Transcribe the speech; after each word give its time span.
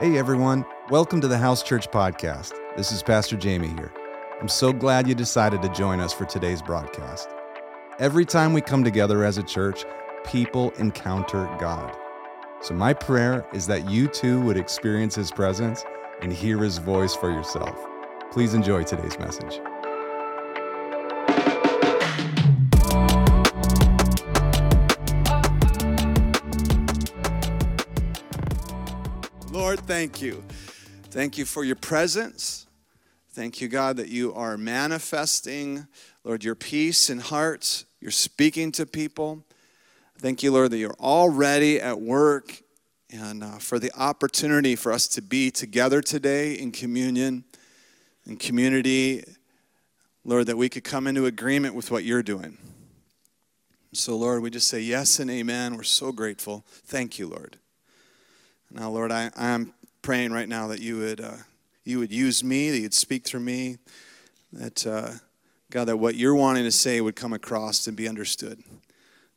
Hey 0.00 0.18
everyone, 0.18 0.66
welcome 0.90 1.20
to 1.20 1.28
the 1.28 1.38
House 1.38 1.62
Church 1.62 1.88
Podcast. 1.88 2.50
This 2.76 2.90
is 2.90 3.00
Pastor 3.00 3.36
Jamey 3.36 3.78
here. 3.78 3.92
I'm 4.40 4.48
so 4.48 4.72
glad 4.72 5.06
you 5.06 5.14
decided 5.14 5.62
to 5.62 5.68
join 5.68 6.00
us 6.00 6.12
for 6.12 6.24
today's 6.24 6.60
broadcast. 6.60 7.28
Every 8.00 8.24
time 8.24 8.52
we 8.52 8.60
come 8.60 8.82
together 8.82 9.22
as 9.22 9.38
a 9.38 9.42
church, 9.44 9.84
people 10.24 10.72
encounter 10.78 11.48
God. 11.60 11.96
So, 12.60 12.74
my 12.74 12.92
prayer 12.92 13.46
is 13.52 13.68
that 13.68 13.88
you 13.88 14.08
too 14.08 14.40
would 14.40 14.56
experience 14.56 15.14
His 15.14 15.30
presence 15.30 15.84
and 16.22 16.32
hear 16.32 16.58
His 16.58 16.78
voice 16.78 17.14
for 17.14 17.30
yourself. 17.30 17.78
Please 18.32 18.52
enjoy 18.52 18.82
today's 18.82 19.16
message. 19.20 19.60
Thank 29.86 30.22
you. 30.22 30.42
Thank 31.10 31.36
you 31.36 31.44
for 31.44 31.62
your 31.62 31.76
presence. 31.76 32.66
Thank 33.32 33.60
you, 33.60 33.68
God, 33.68 33.98
that 33.98 34.08
you 34.08 34.32
are 34.32 34.56
manifesting, 34.56 35.86
Lord, 36.24 36.42
your 36.42 36.54
peace 36.54 37.10
in 37.10 37.18
hearts. 37.18 37.84
You're 38.00 38.10
speaking 38.10 38.72
to 38.72 38.86
people. 38.86 39.44
Thank 40.18 40.42
you, 40.42 40.52
Lord, 40.52 40.70
that 40.70 40.78
you're 40.78 40.96
already 40.98 41.80
at 41.80 42.00
work 42.00 42.62
and 43.10 43.44
uh, 43.44 43.58
for 43.58 43.78
the 43.78 43.92
opportunity 43.94 44.74
for 44.74 44.90
us 44.90 45.06
to 45.08 45.22
be 45.22 45.50
together 45.50 46.00
today 46.00 46.54
in 46.54 46.72
communion, 46.72 47.44
in 48.26 48.36
community. 48.36 49.22
Lord, 50.24 50.46
that 50.46 50.56
we 50.56 50.70
could 50.70 50.84
come 50.84 51.06
into 51.06 51.26
agreement 51.26 51.74
with 51.74 51.90
what 51.90 52.04
you're 52.04 52.22
doing. 52.22 52.56
So, 53.92 54.16
Lord, 54.16 54.42
we 54.42 54.48
just 54.48 54.68
say 54.68 54.80
yes 54.80 55.18
and 55.18 55.30
amen. 55.30 55.76
We're 55.76 55.82
so 55.82 56.10
grateful. 56.10 56.64
Thank 56.66 57.18
you, 57.18 57.28
Lord. 57.28 57.58
Now, 58.74 58.90
Lord, 58.90 59.12
I, 59.12 59.30
I'm 59.36 59.72
praying 60.02 60.32
right 60.32 60.48
now 60.48 60.66
that 60.66 60.80
you 60.80 60.98
would, 60.98 61.20
uh, 61.20 61.36
you 61.84 62.00
would 62.00 62.10
use 62.10 62.42
me, 62.42 62.72
that 62.72 62.78
you'd 62.80 62.92
speak 62.92 63.24
through 63.24 63.38
me, 63.38 63.78
that, 64.52 64.84
uh, 64.84 65.12
God, 65.70 65.84
that 65.84 65.98
what 65.98 66.16
you're 66.16 66.34
wanting 66.34 66.64
to 66.64 66.72
say 66.72 67.00
would 67.00 67.14
come 67.14 67.32
across 67.32 67.86
and 67.86 67.96
be 67.96 68.08
understood. 68.08 68.60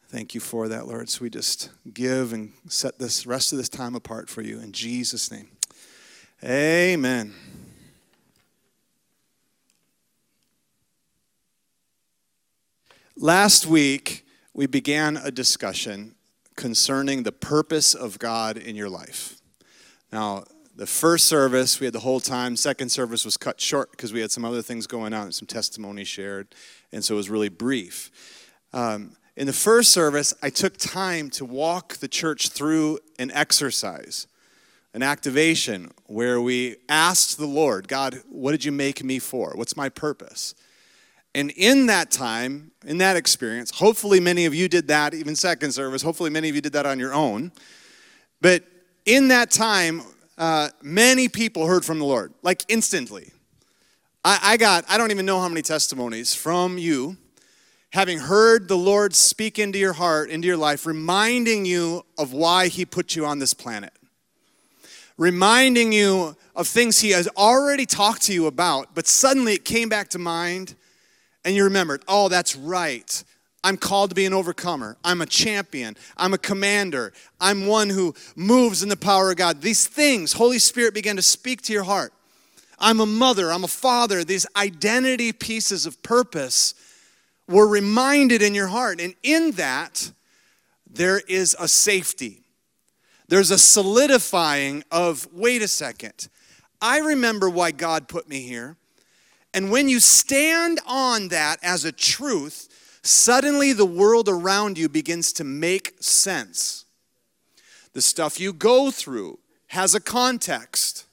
Thank 0.08 0.34
you 0.34 0.42
for 0.42 0.68
that, 0.70 0.88
Lord. 0.88 1.08
So 1.12 1.22
we 1.22 1.30
just 1.30 1.70
give 1.94 2.34
and 2.34 2.52
set 2.68 2.98
this 2.98 3.28
rest 3.28 3.52
of 3.52 3.60
this 3.60 3.70
time 3.70 3.94
apart 3.94 4.28
for 4.28 4.42
you 4.42 4.60
in 4.60 4.72
Jesus' 4.72 5.32
name. 5.32 5.50
Amen. 6.44 7.36
Last 13.16 13.68
week, 13.68 14.26
we 14.56 14.66
began 14.66 15.16
a 15.16 15.30
discussion 15.30 16.16
concerning 16.58 17.24
the 17.24 17.32
purpose 17.32 17.94
of 17.94 18.20
God 18.20 18.58
in 18.58 18.76
your 18.76 18.90
life. 18.90 19.37
Now, 20.12 20.46
the 20.76 20.86
first 20.86 21.26
service, 21.26 21.80
we 21.80 21.86
had 21.86 21.94
the 21.94 22.00
whole 22.00 22.20
time. 22.20 22.56
Second 22.56 22.90
service 22.90 23.26
was 23.26 23.36
cut 23.36 23.60
short 23.60 23.92
because 23.92 24.14
we 24.14 24.22
had 24.22 24.32
some 24.32 24.46
other 24.46 24.62
things 24.62 24.86
going 24.88 25.14
on, 25.14 25.24
and 25.24 25.36
some 25.36 25.48
testimony 25.48 26.04
shared, 26.04 26.54
and 26.92 27.04
so 27.04 27.16
it 27.16 27.18
was 27.18 27.30
really 27.30 27.50
brief. 27.50 28.12
Um, 28.74 29.16
in 29.36 29.48
the 29.48 29.54
first 29.54 29.92
service, 29.92 30.34
I 30.42 30.50
took 30.50 30.78
time 30.78 31.30
to 31.32 31.46
walk 31.46 31.98
the 31.98 32.08
church 32.08 32.50
through 32.50 33.00
an 33.20 33.32
exercise, 33.32 34.28
an 34.94 35.04
activation 35.04 35.92
where 36.06 36.40
we 36.42 36.78
asked 36.90 37.38
the 37.38 37.46
Lord, 37.46 37.88
God, 37.88 38.22
what 38.30 38.52
did 38.52 38.64
you 38.64 38.72
make 38.72 39.04
me 39.04 39.20
for? 39.20 39.54
What's 39.56 39.76
my 39.76 39.90
purpose? 39.90 40.56
And 41.36 41.52
in 41.52 41.86
that 41.88 42.10
time, 42.10 42.72
in 42.86 42.98
that 42.98 43.16
experience, 43.16 43.70
hopefully 43.72 44.20
many 44.20 44.46
of 44.46 44.56
you 44.56 44.68
did 44.68 44.88
that, 44.88 45.14
even 45.14 45.36
second 45.36 45.72
service. 45.72 46.02
Hopefully 46.02 46.32
many 46.32 46.50
of 46.50 46.56
you 46.56 46.62
did 46.62 46.74
that 46.74 46.88
on 46.88 46.98
your 46.98 47.14
own. 47.14 47.52
But 48.42 48.64
in 49.08 49.30
that 49.30 49.50
time, 49.50 50.04
uh, 50.38 50.70
many 50.84 51.30
people 51.30 51.66
heard 51.66 51.84
from 51.84 51.98
the 51.98 52.06
Lord, 52.06 52.34
like 52.44 52.64
instantly. 52.68 53.32
I, 54.24 54.40
I 54.44 54.58
got, 54.58 54.86
I 54.88 54.98
don't 54.98 55.10
even 55.12 55.26
know 55.26 55.40
how 55.40 55.48
many 55.48 55.62
testimonies 55.62 56.36
from 56.36 56.78
you, 56.78 57.18
having 57.92 58.20
heard 58.20 58.68
the 58.68 58.78
Lord 58.78 59.16
speak 59.16 59.58
into 59.58 59.80
your 59.80 59.94
heart, 59.94 60.30
into 60.30 60.48
your 60.48 60.58
life, 60.58 60.86
reminding 60.86 61.66
you 61.66 62.06
of 62.20 62.34
why 62.34 62.68
He 62.68 62.86
put 62.86 63.16
you 63.16 63.26
on 63.26 63.40
this 63.40 63.54
planet, 63.54 63.94
reminding 65.18 65.94
you 65.94 66.36
of 66.54 66.68
things 66.68 67.00
He 67.00 67.12
has 67.12 67.30
already 67.30 67.86
talked 67.86 68.24
to 68.24 68.34
you 68.34 68.46
about, 68.46 68.94
but 68.94 69.08
suddenly 69.08 69.54
it 69.54 69.64
came 69.64 69.88
back 69.88 70.10
to 70.10 70.20
mind 70.20 70.76
and 71.46 71.56
you 71.56 71.64
remembered, 71.64 72.04
oh, 72.10 72.28
that's 72.28 72.58
right. 72.58 73.24
I'm 73.64 73.78
called 73.78 74.12
to 74.12 74.16
be 74.16 74.26
an 74.26 74.34
overcomer. 74.34 74.98
I'm 75.04 75.22
a 75.22 75.26
champion. 75.26 75.98
I'm 76.16 76.34
a 76.34 76.38
commander. 76.38 77.12
I'm 77.40 77.68
one 77.68 77.90
who 77.90 78.16
moves 78.36 78.84
in 78.84 78.90
the 78.90 78.98
power 78.98 79.32
of 79.32 79.38
God. 79.38 79.62
These 79.62 79.88
things, 79.88 80.34
Holy 80.34 80.60
Spirit 80.60 80.94
began 80.94 81.16
to 81.16 81.22
speak 81.22 81.62
to 81.64 81.74
your 81.74 81.84
heart. 81.84 82.14
I'm 82.80 83.00
a 83.00 83.06
mother. 83.06 83.52
I'm 83.52 83.64
a 83.64 83.68
father. 83.68 84.24
These 84.24 84.46
identity 84.56 85.34
pieces 85.34 85.86
of 85.86 86.02
purpose 86.04 86.76
were 87.48 87.68
reminded 87.68 88.42
in 88.42 88.54
your 88.54 88.68
heart. 88.68 89.02
And 89.02 89.16
in 89.24 89.52
that, 89.52 90.12
there 90.90 91.20
is 91.28 91.56
a 91.60 91.68
safety. 91.68 92.44
There's 93.28 93.52
a 93.52 93.58
solidifying 93.58 94.84
of, 94.92 95.28
wait 95.34 95.62
a 95.62 95.68
second. 95.68 96.30
I 96.82 97.00
remember 97.00 97.50
why 97.50 97.72
God 97.72 98.08
put 98.08 98.30
me 98.30 98.42
here. 98.42 98.78
And 99.54 99.72
when 99.72 99.90
you 99.90 100.00
stand 100.00 100.80
on 100.86 101.30
that 101.30 101.58
as 101.64 101.84
a 101.84 101.92
truth, 101.92 102.70
suddenly 103.08 103.74
the 103.74 103.86
world 103.86 104.28
around 104.28 104.78
you 104.78 104.90
begins 104.90 105.34
to 105.34 105.44
make 105.44 105.96
sense. 106.00 106.86
The 107.94 108.02
stuff 108.02 108.40
you 108.40 108.54
go 108.54 108.92
through 108.92 109.40
has 109.68 109.96
a 109.96 110.00
context. 110.00 111.06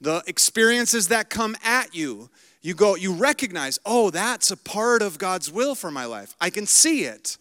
The 0.00 0.22
experiences 0.26 1.08
that 1.08 1.30
come 1.30 1.56
at 1.64 1.94
you, 1.94 2.30
you 2.62 2.74
go, 2.74 2.94
you 2.94 3.12
recognize, 3.12 3.78
oh, 3.84 4.10
that's 4.10 4.50
a 4.50 4.56
part 4.56 5.02
of 5.02 5.18
God's 5.18 5.50
will 5.50 5.74
for 5.74 5.90
my 5.90 6.04
life. 6.04 6.34
I 6.40 6.50
can 6.50 6.66
see 6.66 7.04
it. 7.04 7.38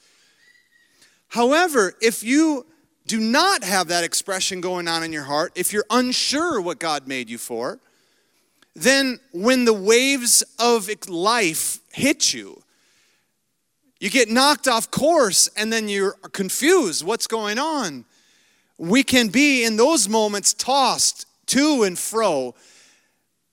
However, 1.30 1.94
if 2.02 2.24
you 2.24 2.66
do 3.06 3.20
not 3.20 3.64
have 3.64 3.88
that 3.88 4.04
expression 4.04 4.62
going 4.62 4.88
on 4.88 5.04
in 5.04 5.12
your 5.12 5.24
heart, 5.24 5.52
if 5.56 5.74
you're 5.74 5.86
unsure 5.90 6.62
what 6.62 6.80
God 6.80 7.08
made 7.08 7.30
you 7.30 7.38
for, 7.38 7.80
then 8.76 9.20
when 9.32 9.66
the 9.66 9.74
waves 9.74 10.44
of 10.60 10.90
life 11.10 11.80
hit 11.92 12.34
you, 12.34 12.62
you 14.00 14.10
get 14.10 14.30
knocked 14.30 14.68
off 14.68 14.90
course 14.90 15.50
and 15.58 15.72
then 15.72 15.90
you're 15.90 16.14
confused. 16.32 17.06
What's 17.06 17.28
going 17.28 17.60
on? 17.60 18.06
We 18.78 19.04
can 19.04 19.28
be 19.28 19.66
in 19.66 19.76
those 19.76 20.08
moments 20.08 20.54
tossed 20.54 21.26
to 21.48 21.84
and 21.84 22.00
fro, 22.00 22.56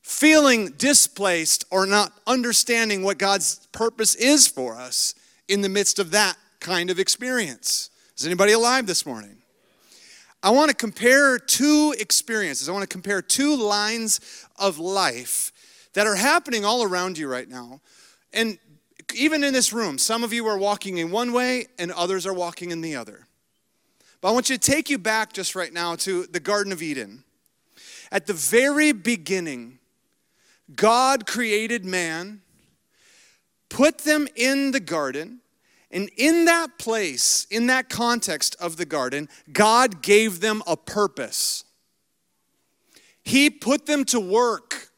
feeling 0.03 0.73
displaced 0.73 1.65
or 1.71 1.85
not 1.85 2.13
understanding 2.27 3.03
what 3.03 3.19
God's 3.19 3.67
purpose 3.73 4.15
is 4.15 4.47
for 4.47 4.77
us 4.77 5.15
in 5.49 5.63
the 5.63 5.69
midst 5.69 5.99
of 5.99 6.13
that 6.13 6.37
kind 6.61 6.91
of 6.91 7.01
experience. 7.01 7.91
Is 8.17 8.25
anybody 8.25 8.53
alive 8.53 8.87
this 8.87 9.05
morning? 9.05 9.37
I 10.43 10.51
want 10.51 10.69
to 10.69 10.77
compare 10.77 11.39
two 11.39 11.93
experiences. 11.99 12.69
I 12.69 12.73
want 12.73 12.83
to 12.83 12.89
compare 12.89 13.21
two 13.21 13.57
lines 13.57 14.21
of 14.59 14.79
life 14.79 15.53
that 15.95 16.07
are 16.07 16.15
happening 16.15 16.65
all 16.65 16.85
around 16.85 17.19
you 17.19 17.27
right 17.27 17.49
now. 17.49 17.81
And 18.33 18.59
even 19.15 19.45
in 19.45 19.53
this 19.53 19.73
room, 19.73 19.99
some 19.99 20.25
of 20.25 20.33
you 20.33 20.47
are 20.47 20.59
walking 20.59 20.99
in 20.99 21.11
one 21.11 21.33
way 21.33 21.67
and 21.79 21.93
others 21.93 22.27
are 22.27 22.35
walking 22.35 22.71
in 22.71 22.81
the 22.81 22.97
other. 22.97 23.27
But 24.21 24.29
I 24.29 24.33
want 24.33 24.51
you 24.51 24.57
to 24.57 24.71
take 24.71 24.91
you 24.91 24.99
back 24.99 25.33
just 25.33 25.55
right 25.55 25.73
now 25.73 25.97
to 25.97 26.27
the 26.27 26.41
Garden 26.41 26.73
of 26.73 26.83
Eden. 26.83 27.25
At 28.11 28.27
the 28.27 28.33
very 28.33 28.93
beginning, 28.93 29.79
God 30.75 31.27
created 31.27 31.85
man, 31.85 32.43
put 33.69 33.99
them 33.99 34.27
in 34.35 34.73
the 34.73 34.81
garden, 34.81 35.41
and 35.91 36.11
in 36.17 36.47
that 36.47 36.79
place, 36.79 37.47
in 37.51 37.69
that 37.69 37.89
context 37.89 38.57
of 38.59 38.77
the 38.77 38.85
garden, 38.85 39.29
God 39.53 40.03
gave 40.03 40.41
them 40.41 40.63
a 40.67 40.77
purpose. 40.77 41.65
He 43.23 43.51
put 43.51 43.87
them 43.87 44.05
to 44.07 44.21
work 44.21 44.91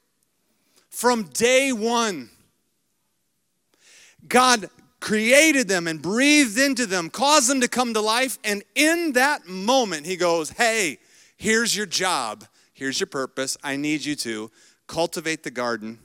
from 0.91 1.25
day 1.25 1.73
one. 1.73 2.31
God 4.27 4.71
created 5.01 5.69
them 5.69 5.87
and 5.87 6.03
breathed 6.03 6.59
into 6.59 6.87
them, 6.87 7.11
caused 7.11 7.49
them 7.49 7.61
to 7.61 7.69
come 7.69 7.95
to 7.95 8.01
life, 8.01 8.39
and 8.43 8.63
in 8.75 9.13
that 9.13 9.47
moment, 9.47 10.07
He 10.07 10.17
goes, 10.17 10.51
Hey, 10.51 10.99
here's 11.37 11.77
your 11.77 11.87
job, 11.87 12.45
here's 12.73 12.99
your 12.99 13.07
purpose. 13.07 13.57
I 13.63 13.77
need 13.77 14.05
you 14.05 14.17
to 14.17 14.51
cultivate 14.87 15.43
the 15.43 15.51
garden, 15.51 15.99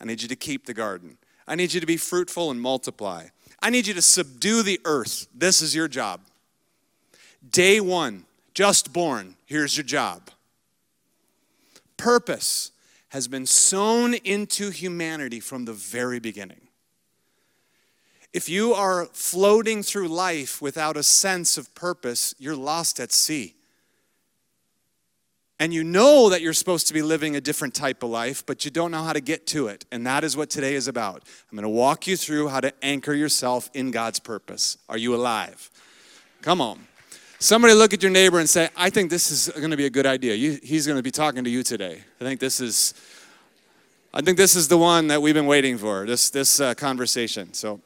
I 0.00 0.04
need 0.04 0.22
you 0.22 0.28
to 0.28 0.36
keep 0.36 0.66
the 0.66 0.74
garden, 0.74 1.18
I 1.46 1.54
need 1.54 1.74
you 1.74 1.80
to 1.80 1.86
be 1.86 1.96
fruitful 1.96 2.50
and 2.50 2.60
multiply. 2.60 3.26
I 3.62 3.68
need 3.68 3.86
you 3.86 3.94
to 3.94 4.02
subdue 4.02 4.62
the 4.62 4.80
earth. 4.86 5.28
This 5.34 5.60
is 5.60 5.74
your 5.74 5.86
job. 5.86 6.22
Day 7.50 7.78
one, 7.78 8.24
just 8.54 8.92
born, 8.92 9.36
here's 9.44 9.76
your 9.76 9.84
job. 9.84 10.30
Purpose 11.96 12.72
has 13.10 13.28
been 13.28 13.44
sown 13.44 14.14
into 14.14 14.70
humanity 14.70 15.40
from 15.40 15.66
the 15.66 15.72
very 15.72 16.20
beginning. 16.20 16.60
If 18.32 18.48
you 18.48 18.74
are 18.74 19.06
floating 19.06 19.82
through 19.82 20.08
life 20.08 20.62
without 20.62 20.96
a 20.96 21.02
sense 21.02 21.58
of 21.58 21.74
purpose, 21.74 22.34
you're 22.38 22.56
lost 22.56 23.00
at 23.00 23.12
sea. 23.12 23.54
And 25.58 25.74
you 25.74 25.84
know 25.84 26.30
that 26.30 26.40
you're 26.40 26.54
supposed 26.54 26.86
to 26.86 26.94
be 26.94 27.02
living 27.02 27.36
a 27.36 27.40
different 27.40 27.74
type 27.74 28.02
of 28.02 28.08
life, 28.08 28.46
but 28.46 28.64
you 28.64 28.70
don't 28.70 28.90
know 28.90 29.02
how 29.02 29.12
to 29.12 29.20
get 29.20 29.46
to 29.48 29.66
it. 29.66 29.84
And 29.92 30.06
that 30.06 30.24
is 30.24 30.34
what 30.34 30.48
today 30.48 30.74
is 30.74 30.88
about. 30.88 31.22
I'm 31.50 31.56
going 31.56 31.64
to 31.64 31.68
walk 31.68 32.06
you 32.06 32.16
through 32.16 32.48
how 32.48 32.60
to 32.60 32.72
anchor 32.82 33.12
yourself 33.12 33.68
in 33.74 33.90
God's 33.90 34.20
purpose. 34.20 34.78
Are 34.88 34.96
you 34.96 35.14
alive? 35.14 35.70
Come 36.40 36.62
on. 36.62 36.86
Somebody 37.40 37.74
look 37.74 37.92
at 37.92 38.02
your 38.02 38.12
neighbor 38.12 38.38
and 38.38 38.48
say, 38.48 38.70
I 38.76 38.88
think 38.90 39.10
this 39.10 39.30
is 39.30 39.48
going 39.54 39.70
to 39.70 39.76
be 39.76 39.86
a 39.86 39.90
good 39.90 40.06
idea. 40.06 40.34
You, 40.34 40.58
he's 40.62 40.86
going 40.86 40.98
to 40.98 41.02
be 41.02 41.10
talking 41.10 41.44
to 41.44 41.50
you 41.50 41.62
today. 41.62 42.02
I 42.20 42.24
think 42.24 42.40
this 42.40 42.60
is. 42.60 42.94
I 44.12 44.22
think 44.22 44.38
this 44.38 44.56
is 44.56 44.66
the 44.66 44.78
one 44.78 45.06
that 45.06 45.22
we've 45.22 45.34
been 45.34 45.46
waiting 45.46 45.78
for, 45.78 46.04
this, 46.04 46.30
this 46.30 46.58
uh, 46.58 46.74
conversation. 46.74 47.54
So, 47.54 47.80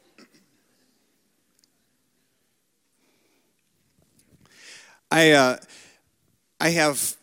I, 5.11 5.33
uh, 5.33 5.56
I 6.61 6.71
have 6.71 7.17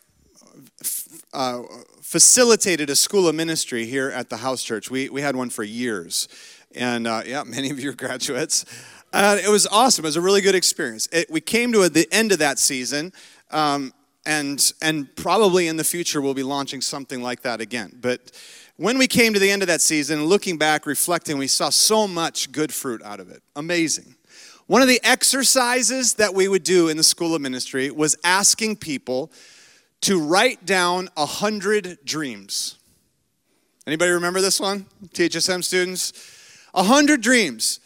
uh, 1.32 1.62
facilitated 2.00 2.90
a 2.90 2.96
school 2.96 3.28
of 3.28 3.34
ministry 3.34 3.86
here 3.86 4.10
at 4.10 4.30
the 4.30 4.38
house 4.38 4.62
church. 4.62 4.90
We, 4.90 5.08
we 5.08 5.20
had 5.20 5.36
one 5.36 5.50
for 5.50 5.64
years. 5.64 6.28
And 6.74 7.06
uh, 7.06 7.22
yeah, 7.26 7.42
many 7.46 7.70
of 7.70 7.80
you 7.80 7.90
are 7.90 7.94
graduates. 7.94 8.64
It 9.14 9.50
was 9.50 9.66
awesome. 9.66 10.04
It 10.04 10.08
was 10.08 10.16
a 10.16 10.20
really 10.20 10.40
good 10.40 10.54
experience. 10.54 11.08
It, 11.12 11.30
we 11.30 11.40
came 11.40 11.72
to 11.72 11.82
a, 11.82 11.88
the 11.88 12.08
end 12.10 12.32
of 12.32 12.38
that 12.38 12.58
season, 12.58 13.12
um, 13.50 13.92
and, 14.24 14.72
and 14.80 15.14
probably 15.16 15.68
in 15.68 15.76
the 15.76 15.84
future 15.84 16.22
we'll 16.22 16.32
be 16.32 16.42
launching 16.42 16.80
something 16.80 17.22
like 17.22 17.42
that 17.42 17.60
again. 17.60 17.98
But 18.00 18.30
when 18.76 18.96
we 18.96 19.06
came 19.06 19.34
to 19.34 19.38
the 19.38 19.50
end 19.50 19.62
of 19.62 19.68
that 19.68 19.82
season, 19.82 20.24
looking 20.24 20.56
back, 20.56 20.86
reflecting, 20.86 21.36
we 21.36 21.46
saw 21.46 21.68
so 21.68 22.08
much 22.08 22.52
good 22.52 22.72
fruit 22.72 23.02
out 23.02 23.20
of 23.20 23.30
it. 23.30 23.42
Amazing. 23.54 24.11
One 24.72 24.80
of 24.80 24.88
the 24.88 25.02
exercises 25.04 26.14
that 26.14 26.32
we 26.32 26.48
would 26.48 26.62
do 26.62 26.88
in 26.88 26.96
the 26.96 27.04
School 27.04 27.34
of 27.34 27.42
Ministry 27.42 27.90
was 27.90 28.16
asking 28.24 28.76
people 28.76 29.30
to 30.00 30.18
write 30.18 30.64
down 30.64 31.10
a 31.14 31.26
hundred 31.26 31.98
dreams. 32.06 32.78
Anybody 33.86 34.12
remember 34.12 34.40
this 34.40 34.58
one? 34.58 34.86
THSM 35.08 35.62
students? 35.62 36.14
A 36.72 36.84
hundred 36.84 37.20
dreams. 37.20 37.80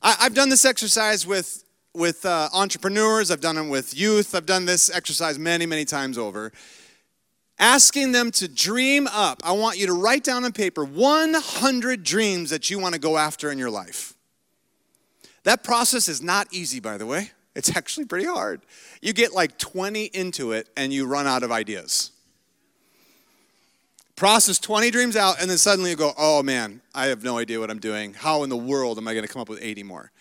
I, 0.00 0.12
have 0.20 0.32
done 0.32 0.48
this 0.48 0.64
exercise 0.64 1.26
with, 1.26 1.64
with 1.92 2.24
uh, 2.24 2.48
entrepreneurs, 2.54 3.30
I've 3.30 3.42
done 3.42 3.58
it 3.58 3.68
with 3.68 3.94
youth, 3.94 4.34
I've 4.34 4.46
done 4.46 4.64
this 4.64 4.88
exercise 4.88 5.38
many, 5.38 5.66
many 5.66 5.84
times 5.84 6.16
over. 6.16 6.50
Asking 7.58 8.12
them 8.12 8.30
to 8.30 8.48
dream 8.48 9.06
up. 9.12 9.42
I 9.44 9.52
want 9.52 9.76
you 9.76 9.86
to 9.88 9.92
write 9.92 10.24
down 10.24 10.46
on 10.46 10.52
paper 10.52 10.82
100 10.82 12.04
dreams 12.04 12.48
that 12.48 12.70
you 12.70 12.78
want 12.78 12.94
to 12.94 13.00
go 13.00 13.18
after 13.18 13.52
in 13.52 13.58
your 13.58 13.68
life. 13.68 14.14
That 15.44 15.64
process 15.64 16.08
is 16.08 16.22
not 16.22 16.48
easy, 16.52 16.80
by 16.80 16.98
the 16.98 17.06
way. 17.06 17.30
It's 17.54 17.76
actually 17.76 18.06
pretty 18.06 18.26
hard. 18.26 18.62
You 19.00 19.12
get 19.12 19.32
like 19.32 19.58
20 19.58 20.04
into 20.04 20.52
it 20.52 20.68
and 20.76 20.92
you 20.92 21.06
run 21.06 21.26
out 21.26 21.42
of 21.42 21.50
ideas. 21.50 22.12
Process 24.14 24.58
20 24.58 24.90
dreams 24.90 25.16
out, 25.16 25.40
and 25.40 25.50
then 25.50 25.56
suddenly 25.56 25.90
you 25.90 25.96
go, 25.96 26.12
oh 26.18 26.42
man, 26.42 26.82
I 26.94 27.06
have 27.06 27.24
no 27.24 27.38
idea 27.38 27.58
what 27.58 27.70
I'm 27.70 27.78
doing. 27.78 28.12
How 28.12 28.42
in 28.42 28.50
the 28.50 28.56
world 28.56 28.98
am 28.98 29.08
I 29.08 29.14
going 29.14 29.26
to 29.26 29.32
come 29.32 29.40
up 29.40 29.48
with 29.48 29.60
80 29.62 29.82
more? 29.84 30.12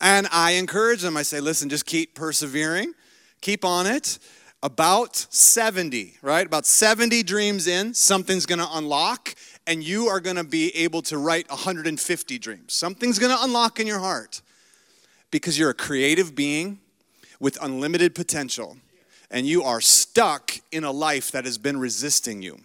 And 0.00 0.28
I 0.30 0.52
encourage 0.52 1.02
them, 1.02 1.16
I 1.16 1.22
say, 1.22 1.40
listen, 1.40 1.68
just 1.68 1.84
keep 1.84 2.14
persevering, 2.14 2.94
keep 3.40 3.64
on 3.64 3.86
it. 3.86 4.20
About 4.60 5.14
70, 5.16 6.14
right? 6.20 6.44
About 6.44 6.66
70 6.66 7.22
dreams 7.22 7.68
in, 7.68 7.94
something's 7.94 8.44
going 8.44 8.58
to 8.58 8.68
unlock, 8.72 9.36
and 9.68 9.84
you 9.84 10.06
are 10.06 10.18
going 10.18 10.34
to 10.34 10.42
be 10.42 10.74
able 10.76 11.00
to 11.02 11.18
write 11.18 11.48
150 11.48 12.38
dreams. 12.38 12.72
Something's 12.72 13.20
going 13.20 13.36
to 13.36 13.42
unlock 13.44 13.78
in 13.78 13.86
your 13.86 14.00
heart 14.00 14.40
because 15.30 15.58
you're 15.58 15.70
a 15.70 15.74
creative 15.74 16.34
being 16.34 16.80
with 17.40 17.58
unlimited 17.62 18.14
potential, 18.14 18.76
and 19.30 19.46
you 19.46 19.62
are 19.62 19.80
stuck 19.80 20.52
in 20.72 20.84
a 20.84 20.90
life 20.90 21.30
that 21.32 21.44
has 21.44 21.58
been 21.58 21.78
resisting 21.78 22.42
you. 22.42 22.58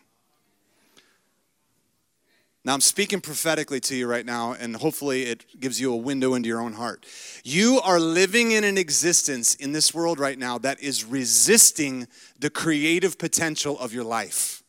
Now, 2.66 2.74
I'm 2.74 2.82
speaking 2.82 3.20
prophetically 3.20 3.82
to 3.82 3.96
you 3.96 4.08
right 4.08 4.26
now, 4.26 4.54
and 4.54 4.78
hopefully 4.78 5.24
it 5.24 5.60
gives 5.60 5.82
you 5.82 5.92
a 5.92 5.98
window 5.98 6.34
into 6.34 6.48
your 6.48 6.62
own 6.62 6.72
heart. 6.72 7.06
You 7.44 7.82
are 7.84 8.00
living 8.00 8.52
in 8.52 8.64
an 8.64 8.78
existence 8.78 9.54
in 9.56 9.74
this 9.74 9.94
world 9.94 10.18
right 10.18 10.40
now 10.40 10.58
that 10.60 10.82
is 10.82 11.04
resisting 11.04 12.08
the 12.40 12.50
creative 12.50 13.18
potential 13.18 13.78
of 13.80 13.94
your 13.94 14.06
life. 14.06 14.64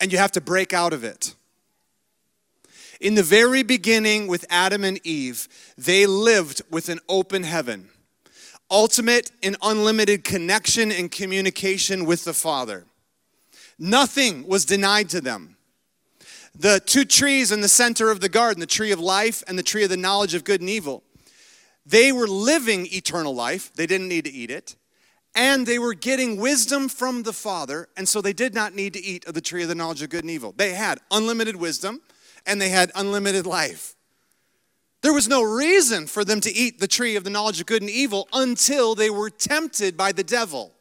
And 0.00 0.10
you 0.12 0.18
have 0.18 0.32
to 0.32 0.40
break 0.40 0.72
out 0.72 0.92
of 0.92 1.04
it. 1.04 1.36
In 3.04 3.14
the 3.14 3.22
very 3.22 3.62
beginning, 3.62 4.26
with 4.26 4.44
Adam 4.50 4.82
and 4.82 4.98
Eve, 5.06 5.46
they 5.76 6.06
lived 6.06 6.62
with 6.70 6.88
an 6.88 6.98
open 7.08 7.42
heaven, 7.42 7.90
ultimate 8.70 9.30
and 9.42 9.56
unlimited 9.62 10.24
connection 10.24 10.90
and 10.90 11.10
communication 11.10 12.06
with 12.06 12.24
the 12.24 12.32
Father. 12.32 12.86
Nothing 13.78 14.48
was 14.48 14.64
denied 14.64 15.10
to 15.10 15.20
them 15.20 15.54
the 16.56 16.80
two 16.80 17.04
trees 17.04 17.50
in 17.50 17.60
the 17.60 17.68
center 17.68 18.10
of 18.10 18.20
the 18.20 18.28
garden, 18.28 18.60
the 18.60 18.66
tree 18.66 18.92
of 18.92 19.00
life 19.00 19.42
and 19.48 19.58
the 19.58 19.62
tree 19.62 19.84
of 19.84 19.90
the 19.90 19.96
knowledge 19.96 20.34
of 20.34 20.44
good 20.44 20.60
and 20.60 20.70
evil, 20.70 21.02
they 21.84 22.12
were 22.12 22.28
living 22.28 22.86
eternal 22.92 23.34
life. 23.34 23.72
They 23.74 23.86
didn't 23.86 24.08
need 24.08 24.24
to 24.24 24.32
eat 24.32 24.50
it. 24.50 24.76
And 25.34 25.66
they 25.66 25.80
were 25.80 25.94
getting 25.94 26.36
wisdom 26.36 26.88
from 26.88 27.24
the 27.24 27.32
Father, 27.32 27.88
and 27.96 28.08
so 28.08 28.20
they 28.20 28.32
did 28.32 28.54
not 28.54 28.74
need 28.74 28.92
to 28.92 29.04
eat 29.04 29.26
of 29.26 29.34
the 29.34 29.40
tree 29.40 29.62
of 29.62 29.68
the 29.68 29.74
knowledge 29.74 30.00
of 30.00 30.10
good 30.10 30.22
and 30.22 30.30
evil. 30.30 30.54
They 30.56 30.74
had 30.74 31.00
unlimited 31.10 31.56
wisdom 31.56 32.00
and 32.46 32.60
they 32.60 32.68
had 32.68 32.90
unlimited 32.94 33.46
life. 33.46 33.94
There 35.02 35.12
was 35.12 35.28
no 35.28 35.42
reason 35.42 36.06
for 36.06 36.24
them 36.24 36.40
to 36.40 36.50
eat 36.50 36.80
the 36.80 36.88
tree 36.88 37.16
of 37.16 37.24
the 37.24 37.30
knowledge 37.30 37.60
of 37.60 37.66
good 37.66 37.82
and 37.82 37.90
evil 37.90 38.26
until 38.32 38.94
they 38.94 39.10
were 39.10 39.28
tempted 39.28 39.98
by 39.98 40.12
the 40.12 40.24
devil. 40.24 40.72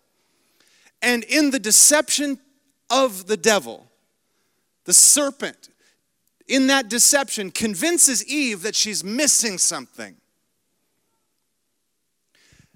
And 1.01 1.25
in 1.25 1.51
the 1.51 1.60
deception 1.60 2.39
of 2.89 3.27
the 3.27 3.36
devil, 3.36 3.92
the 4.86 4.94
serpent, 4.94 5.68
in 6.48 6.68
that 6.68 6.89
deception, 6.89 7.51
convinces 7.51 8.25
Eve 8.25 8.62
that 8.62 8.75
she's 8.75 9.04
missing 9.04 9.57
something. 9.57 10.16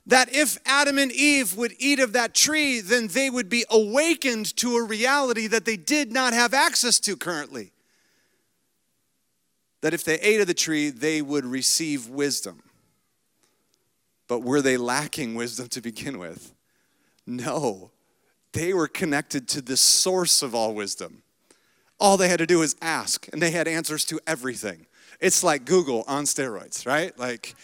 That 0.06 0.34
if 0.34 0.58
Adam 0.66 0.98
and 0.98 1.12
Eve 1.12 1.56
would 1.56 1.74
eat 1.80 2.00
of 2.00 2.14
that 2.14 2.34
tree, 2.34 2.82
then 2.82 3.08
they 3.08 3.30
would 3.30 3.48
be 3.50 3.64
awakened 3.70 4.54
to 4.58 4.76
a 4.76 4.84
reality 4.84 5.48
that 5.48 5.64
they 5.64 5.78
did 5.78 6.12
not 6.12 6.34
have 6.34 6.54
access 6.54 7.00
to 7.02 7.16
currently. 7.16 7.72
That 9.82 9.94
if 9.94 10.04
they 10.04 10.20
ate 10.20 10.42
of 10.42 10.48
the 10.48 10.54
tree, 10.54 10.90
they 10.90 11.22
would 11.22 11.46
receive 11.46 12.10
wisdom. 12.10 12.64
But 14.28 14.40
were 14.40 14.62
they 14.62 14.78
lacking 14.78 15.36
wisdom 15.36 15.68
to 15.70 15.82
begin 15.82 16.20
with? 16.20 16.54
No. 17.26 17.92
They 18.54 18.74
were 18.74 18.88
connected 18.88 19.48
to 19.50 19.62
the 19.62 19.78
source 19.78 20.42
of 20.42 20.56
all 20.56 20.74
wisdom. 20.74 21.22
All 22.00 22.18
they 22.18 22.30
had 22.30 22.40
to 22.40 22.46
do 22.46 22.60
was 22.60 22.76
ask, 22.82 23.28
and 23.32 23.42
they 23.42 23.52
had 23.52 23.68
answers 23.68 24.06
to 24.06 24.20
everything. 24.28 24.86
It's 25.20 25.44
like 25.44 25.66
Google 25.66 26.04
on 26.08 26.26
steroids, 26.26 26.86
right? 26.86 27.18
Like 27.18 27.56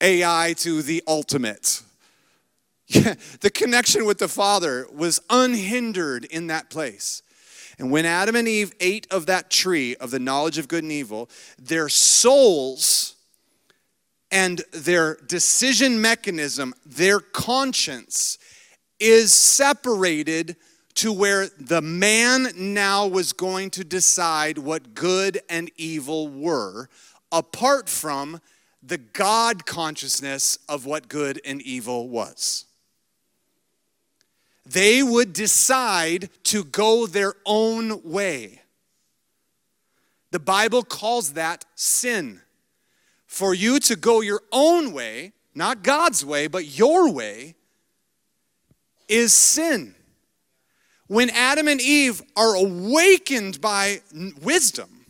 AI 0.00 0.54
to 0.58 0.82
the 0.82 1.02
ultimate. 1.06 1.82
Yeah, 2.86 3.14
the 3.40 3.50
connection 3.50 4.06
with 4.06 4.18
the 4.18 4.28
Father 4.28 4.86
was 4.92 5.20
unhindered 5.28 6.24
in 6.24 6.46
that 6.48 6.70
place. 6.70 7.22
And 7.80 7.90
when 7.90 8.04
Adam 8.04 8.36
and 8.36 8.46
Eve 8.46 8.74
ate 8.78 9.06
of 9.10 9.24
that 9.26 9.48
tree 9.48 9.96
of 9.96 10.10
the 10.10 10.18
knowledge 10.18 10.58
of 10.58 10.68
good 10.68 10.82
and 10.82 10.92
evil, 10.92 11.30
their 11.58 11.88
souls 11.88 13.14
and 14.30 14.62
their 14.70 15.16
decision 15.26 15.98
mechanism, 15.98 16.74
their 16.84 17.20
conscience, 17.20 18.36
is 19.00 19.32
separated 19.32 20.56
to 20.96 21.10
where 21.10 21.48
the 21.58 21.80
man 21.80 22.48
now 22.54 23.06
was 23.06 23.32
going 23.32 23.70
to 23.70 23.82
decide 23.82 24.58
what 24.58 24.94
good 24.94 25.40
and 25.48 25.70
evil 25.78 26.28
were, 26.28 26.90
apart 27.32 27.88
from 27.88 28.42
the 28.82 28.98
God 28.98 29.64
consciousness 29.64 30.58
of 30.68 30.84
what 30.84 31.08
good 31.08 31.40
and 31.46 31.62
evil 31.62 32.10
was. 32.10 32.66
They 34.72 35.02
would 35.02 35.32
decide 35.32 36.28
to 36.44 36.64
go 36.64 37.06
their 37.06 37.34
own 37.44 38.02
way. 38.02 38.62
The 40.30 40.38
Bible 40.38 40.82
calls 40.82 41.32
that 41.32 41.64
sin. 41.74 42.40
For 43.26 43.54
you 43.54 43.80
to 43.80 43.96
go 43.96 44.20
your 44.20 44.42
own 44.52 44.92
way, 44.92 45.32
not 45.54 45.82
God's 45.82 46.24
way, 46.24 46.46
but 46.46 46.66
your 46.66 47.12
way, 47.12 47.54
is 49.08 49.32
sin 49.32 49.94
when 51.10 51.28
Adam 51.30 51.66
and 51.66 51.80
Eve 51.80 52.22
are 52.36 52.54
awakened 52.54 53.60
by 53.60 54.00
wisdom 54.42 55.06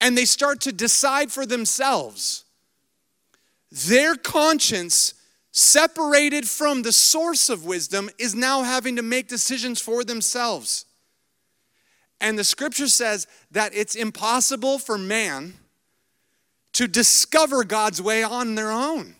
and 0.00 0.16
they 0.16 0.24
start 0.24 0.60
to 0.60 0.72
decide 0.72 1.32
for 1.32 1.44
themselves, 1.44 2.44
their 3.72 4.14
conscience, 4.14 5.14
separated 5.58 6.48
from 6.48 6.82
the 6.82 6.92
source 6.92 7.48
of 7.48 7.64
wisdom, 7.64 8.08
is 8.16 8.32
now 8.32 8.62
having 8.62 8.94
to 8.94 9.02
make 9.02 9.26
decisions 9.26 9.80
for 9.80 10.04
themselves. 10.04 10.84
And 12.20 12.38
the 12.38 12.44
scripture 12.44 12.86
says 12.86 13.26
that 13.50 13.74
it's 13.74 13.96
impossible 13.96 14.78
for 14.78 14.96
man 14.96 15.54
to 16.74 16.86
discover 16.86 17.64
God's 17.64 18.00
way 18.00 18.22
on 18.22 18.54
their 18.54 18.70
own. 18.70 19.16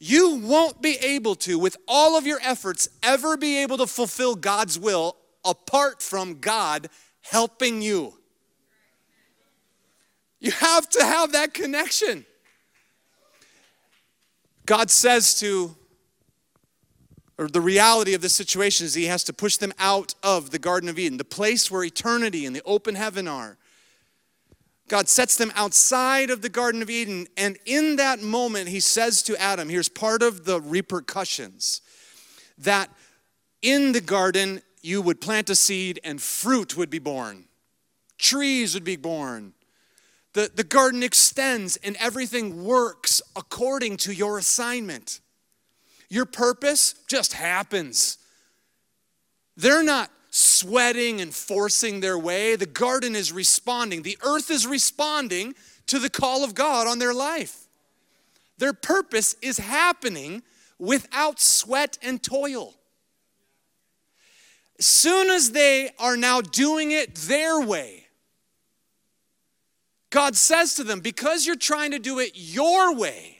You 0.00 0.34
won't 0.38 0.82
be 0.82 0.96
able 0.96 1.36
to, 1.36 1.56
with 1.56 1.76
all 1.86 2.18
of 2.18 2.26
your 2.26 2.40
efforts, 2.42 2.88
ever 3.00 3.36
be 3.36 3.58
able 3.58 3.78
to 3.78 3.86
fulfill 3.86 4.34
God's 4.34 4.76
will 4.76 5.14
apart 5.44 6.02
from 6.02 6.40
God 6.40 6.88
helping 7.20 7.80
you. 7.80 8.14
You 10.40 10.50
have 10.50 10.88
to 10.88 11.04
have 11.04 11.30
that 11.32 11.54
connection. 11.54 12.26
God 14.66 14.90
says 14.90 15.34
to, 15.40 15.76
or 17.38 17.48
the 17.48 17.60
reality 17.60 18.14
of 18.14 18.20
the 18.20 18.28
situation 18.28 18.86
is 18.86 18.94
He 18.94 19.06
has 19.06 19.24
to 19.24 19.32
push 19.32 19.56
them 19.56 19.72
out 19.78 20.14
of 20.22 20.50
the 20.50 20.58
Garden 20.58 20.88
of 20.88 20.98
Eden, 20.98 21.18
the 21.18 21.24
place 21.24 21.70
where 21.70 21.82
eternity 21.82 22.46
and 22.46 22.54
the 22.54 22.62
open 22.64 22.94
heaven 22.94 23.26
are. 23.26 23.58
God 24.88 25.08
sets 25.08 25.36
them 25.36 25.52
outside 25.54 26.30
of 26.30 26.42
the 26.42 26.48
Garden 26.48 26.82
of 26.82 26.90
Eden, 26.90 27.26
and 27.36 27.58
in 27.64 27.96
that 27.96 28.20
moment, 28.20 28.68
He 28.68 28.80
says 28.80 29.22
to 29.24 29.40
Adam, 29.40 29.68
here's 29.68 29.88
part 29.88 30.22
of 30.22 30.44
the 30.44 30.60
repercussions 30.60 31.80
that 32.58 32.90
in 33.62 33.92
the 33.92 34.00
garden, 34.00 34.60
you 34.82 35.00
would 35.00 35.20
plant 35.20 35.48
a 35.48 35.54
seed 35.54 36.00
and 36.04 36.20
fruit 36.20 36.76
would 36.76 36.90
be 36.90 36.98
born, 36.98 37.44
trees 38.18 38.74
would 38.74 38.84
be 38.84 38.96
born. 38.96 39.54
The, 40.32 40.50
the 40.54 40.64
garden 40.64 41.02
extends 41.02 41.76
and 41.76 41.96
everything 41.96 42.64
works 42.64 43.20
according 43.36 43.98
to 43.98 44.14
your 44.14 44.38
assignment. 44.38 45.20
Your 46.08 46.24
purpose 46.24 46.94
just 47.06 47.34
happens. 47.34 48.18
They're 49.56 49.82
not 49.82 50.10
sweating 50.30 51.20
and 51.20 51.34
forcing 51.34 52.00
their 52.00 52.18
way. 52.18 52.56
The 52.56 52.66
garden 52.66 53.14
is 53.14 53.32
responding, 53.32 54.02
the 54.02 54.18
earth 54.24 54.50
is 54.50 54.66
responding 54.66 55.54
to 55.86 55.98
the 55.98 56.10
call 56.10 56.44
of 56.44 56.54
God 56.54 56.86
on 56.86 56.98
their 56.98 57.12
life. 57.12 57.66
Their 58.58 58.72
purpose 58.72 59.34
is 59.42 59.58
happening 59.58 60.42
without 60.78 61.40
sweat 61.40 61.98
and 62.02 62.22
toil. 62.22 62.74
Soon 64.80 65.30
as 65.30 65.52
they 65.52 65.90
are 65.98 66.16
now 66.16 66.40
doing 66.40 66.90
it 66.90 67.14
their 67.14 67.60
way, 67.60 68.01
God 70.12 70.36
says 70.36 70.74
to 70.74 70.84
them, 70.84 71.00
because 71.00 71.46
you're 71.46 71.56
trying 71.56 71.90
to 71.92 71.98
do 71.98 72.18
it 72.18 72.32
your 72.34 72.94
way, 72.94 73.38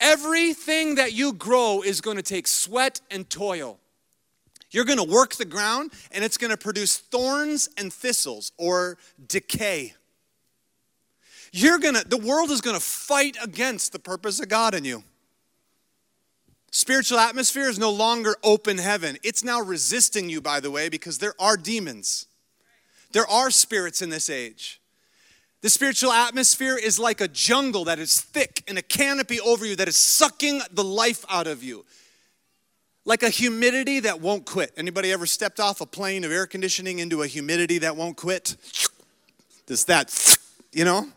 everything 0.00 0.96
that 0.96 1.12
you 1.12 1.32
grow 1.32 1.82
is 1.82 2.00
going 2.00 2.16
to 2.16 2.22
take 2.22 2.48
sweat 2.48 3.00
and 3.08 3.30
toil. 3.30 3.78
You're 4.72 4.84
going 4.84 4.98
to 4.98 5.04
work 5.04 5.36
the 5.36 5.44
ground 5.44 5.92
and 6.10 6.24
it's 6.24 6.36
going 6.36 6.50
to 6.50 6.56
produce 6.56 6.98
thorns 6.98 7.68
and 7.78 7.92
thistles 7.92 8.50
or 8.58 8.98
decay. 9.28 9.94
You're 11.52 11.78
going 11.78 11.94
to 11.94 12.06
the 12.06 12.18
world 12.18 12.50
is 12.50 12.60
going 12.60 12.76
to 12.76 12.82
fight 12.82 13.36
against 13.42 13.92
the 13.92 14.00
purpose 14.00 14.40
of 14.40 14.48
God 14.48 14.74
in 14.74 14.84
you. 14.84 15.04
Spiritual 16.72 17.20
atmosphere 17.20 17.68
is 17.68 17.78
no 17.78 17.90
longer 17.90 18.34
open 18.42 18.78
heaven. 18.78 19.16
It's 19.22 19.44
now 19.44 19.60
resisting 19.60 20.28
you 20.28 20.40
by 20.40 20.58
the 20.58 20.72
way 20.72 20.88
because 20.88 21.18
there 21.18 21.34
are 21.38 21.56
demons. 21.56 22.26
There 23.12 23.26
are 23.26 23.52
spirits 23.52 24.02
in 24.02 24.10
this 24.10 24.28
age. 24.28 24.80
The 25.60 25.70
spiritual 25.70 26.12
atmosphere 26.12 26.76
is 26.76 26.98
like 26.98 27.20
a 27.20 27.28
jungle 27.28 27.84
that 27.86 27.98
is 27.98 28.20
thick 28.20 28.62
and 28.68 28.78
a 28.78 28.82
canopy 28.82 29.40
over 29.40 29.66
you 29.66 29.74
that 29.76 29.88
is 29.88 29.96
sucking 29.96 30.60
the 30.70 30.84
life 30.84 31.24
out 31.28 31.46
of 31.46 31.64
you 31.64 31.84
like 33.08 33.22
a 33.22 33.30
humidity 33.30 34.00
that 34.00 34.20
won't 34.20 34.44
quit. 34.44 34.70
Anybody 34.76 35.10
ever 35.12 35.24
stepped 35.24 35.60
off 35.60 35.80
a 35.80 35.86
plane 35.86 36.24
of 36.24 36.30
air 36.30 36.46
conditioning 36.46 36.98
into 36.98 37.22
a 37.22 37.26
humidity 37.26 37.78
that 37.78 37.96
won't 37.96 38.18
quit? 38.18 38.54
Just 39.66 39.86
that, 39.86 40.36
you 40.72 40.84
know? 40.84 41.08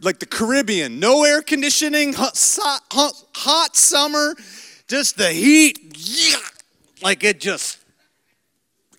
Like 0.00 0.18
the 0.18 0.24
Caribbean, 0.24 0.98
no 0.98 1.24
air 1.24 1.42
conditioning, 1.42 2.14
hot, 2.14 2.38
hot, 2.90 3.12
hot 3.34 3.76
summer, 3.76 4.34
just 4.86 5.18
the 5.18 5.28
heat, 5.28 5.78
like 7.02 7.22
it 7.22 7.38
just 7.38 7.78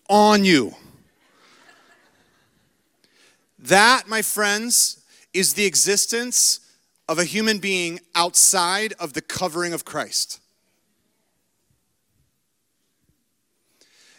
on 0.07 0.45
you. 0.45 0.75
That, 3.59 4.07
my 4.07 4.21
friends, 4.21 5.03
is 5.33 5.53
the 5.53 5.65
existence 5.65 6.61
of 7.07 7.19
a 7.19 7.25
human 7.25 7.59
being 7.59 7.99
outside 8.15 8.93
of 8.99 9.13
the 9.13 9.21
covering 9.21 9.73
of 9.73 9.83
Christ. 9.83 10.39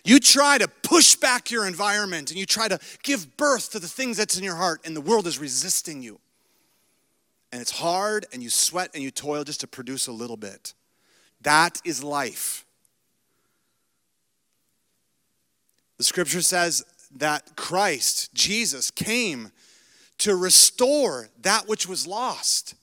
You 0.04 0.18
try 0.18 0.59
to 0.59 0.68
push 0.68 1.14
back 1.14 1.50
your 1.50 1.66
environment 1.66 2.30
and 2.30 2.38
you 2.38 2.47
try 2.47 2.68
to 2.68 2.78
give 3.02 3.37
birth 3.37 3.70
to 3.73 3.78
the 3.78 3.88
things 3.88 4.16
that's 4.16 4.37
in 4.37 4.44
your 4.44 4.56
heart, 4.56 4.80
and 4.85 4.97
the 4.97 5.00
world 5.00 5.26
is 5.26 5.38
resisting 5.38 6.02
you. 6.02 6.18
And 7.52 7.61
it's 7.61 7.70
hard, 7.70 8.26
and 8.32 8.42
you 8.42 8.50
sweat 8.50 8.90
and 8.94 9.02
you 9.02 9.11
toil 9.11 9.44
just 9.44 9.61
to 9.61 9.66
produce 9.66 10.06
a 10.06 10.12
little 10.12 10.37
bit. 10.37 10.75
That 11.42 11.80
is 11.85 12.02
life. 12.02 12.64
The 15.99 16.04
scripture 16.04 16.42
says 16.42 16.85
that 17.16 17.56
Christ, 17.56 18.32
Jesus, 18.34 18.90
came 18.90 19.52
to 20.18 20.36
restore 20.36 21.28
that 21.42 21.68
which 21.68 21.88
was 21.88 22.06
lost, 22.06 22.74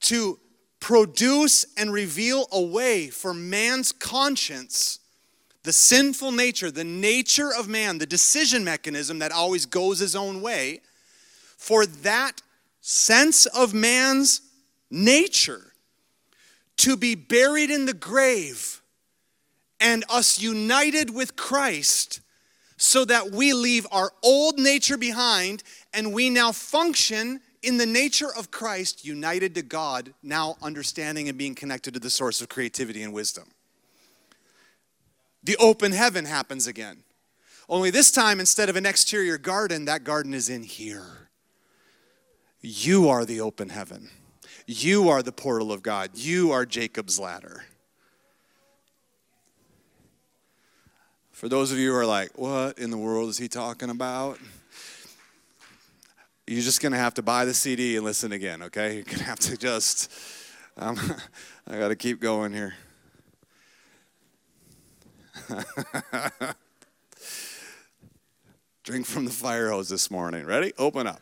to 0.00 0.38
produce 0.80 1.64
and 1.76 1.92
reveal 1.92 2.46
a 2.52 2.60
way 2.60 3.08
for 3.08 3.34
man's 3.34 3.90
conscience 3.90 5.00
the 5.64 5.72
sinful 5.72 6.30
nature, 6.30 6.70
the 6.70 6.84
nature 6.84 7.50
of 7.52 7.68
man, 7.68 7.98
the 7.98 8.06
decision 8.06 8.62
mechanism 8.64 9.18
that 9.18 9.32
always 9.32 9.64
goes 9.64 9.98
his 9.98 10.14
own 10.14 10.42
way, 10.42 10.80
for 11.56 11.86
that 11.86 12.42
sense 12.82 13.46
of 13.46 13.72
man's 13.72 14.42
nature 14.90 15.72
to 16.76 16.96
be 16.96 17.14
buried 17.14 17.70
in 17.70 17.86
the 17.86 17.94
grave 17.94 18.82
and 19.80 20.04
us 20.10 20.38
united 20.38 21.08
with 21.08 21.34
Christ 21.34 22.20
so 22.76 23.04
that 23.04 23.30
we 23.30 23.52
leave 23.52 23.86
our 23.90 24.12
old 24.22 24.58
nature 24.58 24.96
behind 24.96 25.62
and 25.92 26.12
we 26.12 26.30
now 26.30 26.52
function 26.52 27.40
in 27.62 27.78
the 27.78 27.86
nature 27.86 28.28
of 28.36 28.50
Christ, 28.50 29.04
united 29.04 29.54
to 29.54 29.62
God, 29.62 30.12
now 30.22 30.56
understanding 30.62 31.28
and 31.28 31.38
being 31.38 31.54
connected 31.54 31.94
to 31.94 32.00
the 32.00 32.10
source 32.10 32.42
of 32.42 32.48
creativity 32.48 33.02
and 33.02 33.12
wisdom 33.12 33.54
the 35.44 35.56
open 35.58 35.92
heaven 35.92 36.24
happens 36.24 36.66
again. 36.66 37.04
Only 37.68 37.90
this 37.90 38.10
time, 38.10 38.40
instead 38.40 38.68
of 38.68 38.76
an 38.76 38.86
exterior 38.86 39.38
garden, 39.38 39.84
that 39.84 40.04
garden 40.04 40.34
is 40.34 40.48
in 40.48 40.62
here. 40.62 41.28
You 42.60 43.08
are 43.08 43.24
the 43.24 43.40
open 43.40 43.68
heaven. 43.68 44.08
You 44.66 45.08
are 45.10 45.22
the 45.22 45.32
portal 45.32 45.70
of 45.70 45.82
God. 45.82 46.10
You 46.14 46.50
are 46.50 46.66
Jacob's 46.66 47.18
ladder. 47.18 47.64
For 51.44 51.50
those 51.50 51.70
of 51.72 51.78
you 51.78 51.90
who 51.90 51.96
are 51.98 52.06
like, 52.06 52.38
what 52.38 52.78
in 52.78 52.88
the 52.88 52.96
world 52.96 53.28
is 53.28 53.36
he 53.36 53.48
talking 53.48 53.90
about? 53.90 54.38
You're 56.46 56.62
just 56.62 56.80
going 56.80 56.92
to 56.92 56.98
have 56.98 57.12
to 57.16 57.22
buy 57.22 57.44
the 57.44 57.52
CD 57.52 57.96
and 57.96 58.04
listen 58.06 58.32
again, 58.32 58.62
okay? 58.62 58.94
You're 58.94 59.04
going 59.04 59.18
to 59.18 59.24
have 59.24 59.40
to 59.40 59.58
just, 59.58 60.10
um, 60.78 60.98
I 61.66 61.76
got 61.76 61.88
to 61.88 61.96
keep 61.96 62.18
going 62.18 62.54
here. 62.54 62.72
Drink 68.82 69.04
from 69.04 69.26
the 69.26 69.30
fire 69.30 69.68
hose 69.68 69.90
this 69.90 70.10
morning. 70.10 70.46
Ready? 70.46 70.72
Open 70.78 71.06
up. 71.06 71.20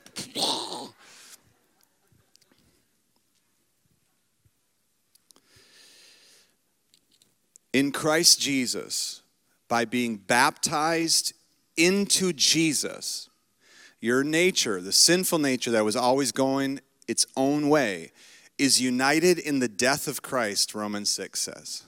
In 7.72 7.90
Christ 7.90 8.40
Jesus, 8.40 9.21
by 9.72 9.86
being 9.86 10.18
baptized 10.18 11.32
into 11.78 12.30
Jesus, 12.34 13.30
your 14.02 14.22
nature, 14.22 14.82
the 14.82 14.92
sinful 14.92 15.38
nature 15.38 15.70
that 15.70 15.82
was 15.82 15.96
always 15.96 16.30
going 16.30 16.78
its 17.08 17.24
own 17.38 17.70
way, 17.70 18.12
is 18.58 18.82
united 18.82 19.38
in 19.38 19.60
the 19.60 19.68
death 19.68 20.08
of 20.08 20.20
Christ, 20.20 20.74
Romans 20.74 21.08
6 21.08 21.40
says. 21.40 21.84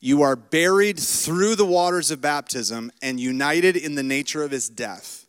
You 0.00 0.22
are 0.22 0.34
buried 0.34 0.98
through 0.98 1.54
the 1.54 1.64
waters 1.64 2.10
of 2.10 2.20
baptism 2.20 2.90
and 3.00 3.20
united 3.20 3.76
in 3.76 3.94
the 3.94 4.02
nature 4.02 4.42
of 4.42 4.50
his 4.50 4.68
death. 4.68 5.26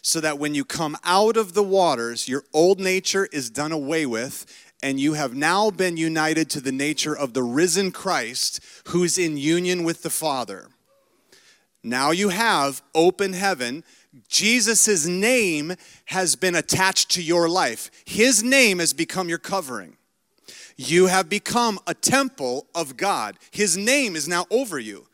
So 0.00 0.18
that 0.20 0.38
when 0.38 0.54
you 0.54 0.64
come 0.64 0.96
out 1.04 1.36
of 1.36 1.52
the 1.52 1.62
waters, 1.62 2.26
your 2.26 2.44
old 2.54 2.80
nature 2.80 3.28
is 3.34 3.50
done 3.50 3.72
away 3.72 4.06
with, 4.06 4.46
and 4.82 4.98
you 4.98 5.14
have 5.14 5.34
now 5.34 5.70
been 5.70 5.96
united 5.96 6.48
to 6.50 6.60
the 6.60 6.72
nature 6.72 7.16
of 7.16 7.34
the 7.34 7.42
risen 7.42 7.92
Christ 7.92 8.60
who's 8.88 9.18
in 9.18 9.36
union 9.36 9.84
with 9.84 10.02
the 10.02 10.10
Father. 10.10 10.68
Now 11.82 12.10
you 12.10 12.30
have 12.30 12.82
open 12.94 13.32
heaven. 13.32 13.84
Jesus' 14.28 15.06
name 15.06 15.74
has 16.06 16.36
been 16.36 16.54
attached 16.54 17.10
to 17.12 17.22
your 17.22 17.48
life, 17.48 17.90
his 18.04 18.42
name 18.42 18.78
has 18.78 18.92
become 18.92 19.28
your 19.28 19.38
covering. 19.38 19.96
You 20.76 21.08
have 21.08 21.28
become 21.28 21.78
a 21.86 21.92
temple 21.92 22.66
of 22.74 22.96
God. 22.96 23.36
His 23.50 23.76
name 23.76 24.16
is 24.16 24.26
now 24.26 24.46
over 24.50 24.78
you. 24.78 25.06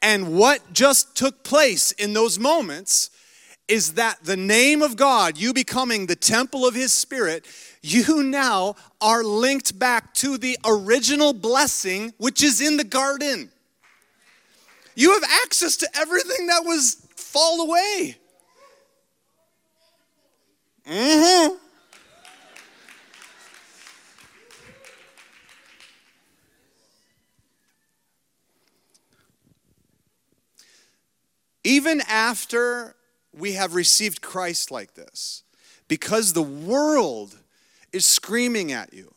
And 0.00 0.34
what 0.34 0.72
just 0.72 1.14
took 1.14 1.44
place 1.44 1.92
in 1.92 2.14
those 2.14 2.38
moments 2.38 3.10
is 3.68 3.94
that 3.94 4.22
the 4.24 4.36
name 4.36 4.82
of 4.82 4.96
God, 4.96 5.38
you 5.38 5.52
becoming 5.52 6.06
the 6.06 6.16
temple 6.16 6.66
of 6.66 6.74
His 6.74 6.92
Spirit, 6.92 7.46
you 7.84 8.22
now 8.22 8.76
are 8.98 9.22
linked 9.22 9.78
back 9.78 10.14
to 10.14 10.38
the 10.38 10.56
original 10.64 11.34
blessing 11.34 12.14
which 12.16 12.42
is 12.42 12.62
in 12.62 12.78
the 12.78 12.84
garden. 12.84 13.50
You 14.94 15.12
have 15.12 15.24
access 15.42 15.76
to 15.78 15.88
everything 15.94 16.46
that 16.46 16.64
was 16.64 17.06
fall 17.14 17.60
away. 17.60 18.16
Mm-hmm. 20.88 21.56
Even 31.64 32.02
after 32.08 32.94
we 33.32 33.52
have 33.52 33.74
received 33.74 34.22
Christ 34.22 34.70
like 34.70 34.94
this, 34.94 35.42
because 35.88 36.32
the 36.32 36.42
world 36.42 37.38
is 37.94 38.04
screaming 38.04 38.72
at 38.72 38.92
you. 38.92 39.14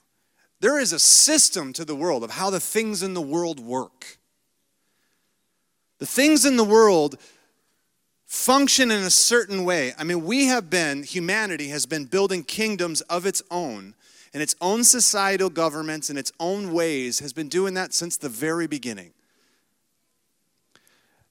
There 0.60 0.80
is 0.80 0.94
a 0.94 1.00
system 1.00 1.74
to 1.74 1.86
the 1.86 1.96
world 1.96 2.24
of 2.24 2.32
how 2.32 2.50
the 2.50 2.60
things 2.60 3.04
in 3.04 3.14
the 3.14 3.22
world 3.22 3.60
work. 3.60 4.18
The 6.00 6.06
things 6.06 6.46
in 6.46 6.58
the 6.58 6.64
world 6.64 7.18
function 8.26 8.92
in 8.92 9.04
a 9.04 9.10
certain 9.10 9.64
way. 9.64 9.94
I 9.98 10.04
mean, 10.04 10.26
we 10.26 10.46
have 10.46 10.70
been, 10.70 11.04
humanity 11.04 11.70
has 11.70 11.86
been 11.86 12.06
building 12.06 12.44
kingdoms 12.44 13.02
of 13.02 13.26
its 13.26 13.42
own, 13.50 13.96
and 14.34 14.44
its 14.44 14.56
own 14.62 14.84
societal 14.84 15.50
governments 15.50 16.10
and 16.10 16.20
its 16.20 16.32
own 16.40 16.74
ways 16.74 17.20
has 17.20 17.34
been 17.34 17.48
doing 17.48 17.74
that 17.76 17.94
since 17.94 18.18
the 18.18 18.30
very 18.30 18.68
beginning. 18.68 19.14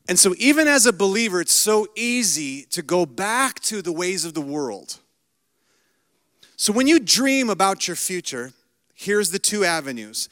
And 0.08 0.18
so, 0.18 0.34
even 0.38 0.68
as 0.68 0.86
a 0.86 0.92
believer, 0.92 1.40
it's 1.40 1.52
so 1.52 1.86
easy 1.96 2.62
to 2.70 2.80
go 2.80 3.06
back 3.06 3.60
to 3.60 3.82
the 3.82 3.92
ways 3.92 4.24
of 4.24 4.34
the 4.34 4.40
world. 4.40 5.00
So, 6.56 6.72
when 6.72 6.86
you 6.86 6.98
dream 6.98 7.50
about 7.50 7.86
your 7.86 7.96
future, 7.96 8.52
here's 8.94 9.30
the 9.30 9.38
two 9.38 9.64
avenues. 9.64 10.28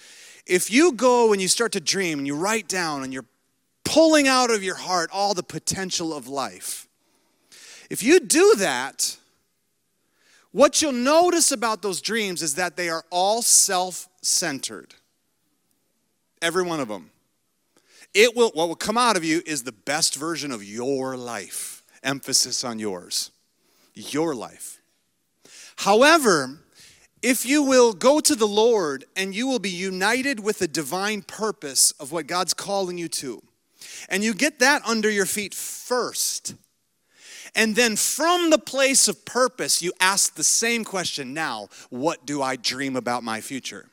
If 0.46 0.70
you 0.70 0.92
go 0.92 1.32
and 1.32 1.40
you 1.40 1.48
start 1.48 1.72
to 1.72 1.80
dream 1.80 2.18
and 2.18 2.26
you 2.26 2.34
write 2.34 2.68
down 2.68 3.02
and 3.02 3.12
you're 3.12 3.26
pulling 3.84 4.26
out 4.26 4.50
of 4.50 4.62
your 4.62 4.74
heart 4.74 5.10
all 5.12 5.34
the 5.34 5.42
potential 5.42 6.14
of 6.14 6.26
life, 6.26 6.88
if 7.90 8.02
you 8.02 8.20
do 8.20 8.54
that, 8.56 9.16
what 10.50 10.80
you'll 10.80 10.92
notice 10.92 11.52
about 11.52 11.82
those 11.82 12.00
dreams 12.00 12.42
is 12.42 12.54
that 12.54 12.76
they 12.76 12.88
are 12.88 13.04
all 13.10 13.42
self 13.42 14.08
centered. 14.22 14.94
Every 16.40 16.62
one 16.62 16.80
of 16.80 16.88
them. 16.88 17.10
It 18.14 18.36
will, 18.36 18.50
what 18.54 18.68
will 18.68 18.76
come 18.76 18.96
out 18.96 19.16
of 19.16 19.24
you 19.24 19.42
is 19.44 19.64
the 19.64 19.72
best 19.72 20.14
version 20.14 20.52
of 20.52 20.62
your 20.62 21.16
life. 21.16 21.82
Emphasis 22.02 22.62
on 22.62 22.78
yours. 22.78 23.30
Your 23.94 24.34
life. 24.34 24.80
However, 25.76 26.60
if 27.22 27.46
you 27.46 27.62
will 27.62 27.92
go 27.92 28.20
to 28.20 28.34
the 28.34 28.46
Lord 28.46 29.04
and 29.16 29.34
you 29.34 29.46
will 29.46 29.58
be 29.58 29.70
united 29.70 30.40
with 30.40 30.58
the 30.58 30.68
divine 30.68 31.22
purpose 31.22 31.90
of 31.92 32.12
what 32.12 32.26
God's 32.26 32.54
calling 32.54 32.98
you 32.98 33.08
to, 33.08 33.42
and 34.08 34.22
you 34.22 34.34
get 34.34 34.58
that 34.58 34.84
under 34.86 35.10
your 35.10 35.26
feet 35.26 35.54
first, 35.54 36.54
and 37.54 37.76
then 37.76 37.96
from 37.96 38.50
the 38.50 38.58
place 38.58 39.08
of 39.08 39.24
purpose, 39.24 39.82
you 39.82 39.92
ask 40.00 40.34
the 40.34 40.44
same 40.44 40.84
question 40.84 41.32
now, 41.32 41.68
what 41.88 42.26
do 42.26 42.42
I 42.42 42.56
dream 42.56 42.96
about 42.96 43.22
my 43.22 43.40
future? 43.40 43.88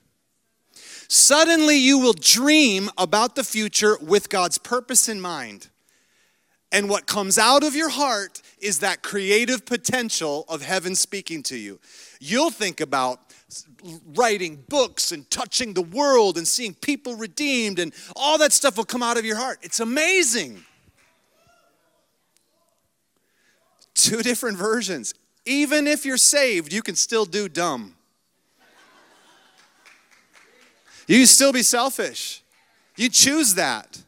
Suddenly, 1.07 1.77
you 1.77 1.99
will 1.99 2.13
dream 2.13 2.89
about 2.97 3.35
the 3.35 3.43
future 3.43 3.97
with 4.01 4.29
God's 4.29 4.57
purpose 4.57 5.09
in 5.09 5.19
mind. 5.19 5.67
And 6.71 6.89
what 6.89 7.05
comes 7.05 7.37
out 7.37 7.63
of 7.63 7.75
your 7.75 7.89
heart 7.89 8.41
is 8.59 8.79
that 8.79 9.03
creative 9.03 9.65
potential 9.65 10.45
of 10.47 10.61
heaven 10.61 10.95
speaking 10.95 11.43
to 11.43 11.57
you. 11.57 11.79
You'll 12.19 12.51
think 12.51 12.79
about 12.79 13.19
writing 14.15 14.63
books 14.69 15.11
and 15.11 15.29
touching 15.29 15.73
the 15.73 15.81
world 15.81 16.37
and 16.37 16.47
seeing 16.47 16.73
people 16.73 17.15
redeemed, 17.15 17.79
and 17.79 17.93
all 18.15 18.37
that 18.37 18.53
stuff 18.53 18.77
will 18.77 18.85
come 18.85 19.03
out 19.03 19.17
of 19.17 19.25
your 19.25 19.35
heart. 19.35 19.59
It's 19.61 19.81
amazing. 19.81 20.63
Two 23.93 24.21
different 24.21 24.57
versions. 24.57 25.13
Even 25.45 25.87
if 25.87 26.05
you're 26.05 26.17
saved, 26.17 26.71
you 26.71 26.81
can 26.81 26.95
still 26.95 27.25
do 27.25 27.49
dumb. 27.49 27.95
You 31.07 31.17
can 31.17 31.27
still 31.27 31.51
be 31.51 31.63
selfish. 31.63 32.41
You 32.95 33.09
choose 33.09 33.55
that. 33.55 34.01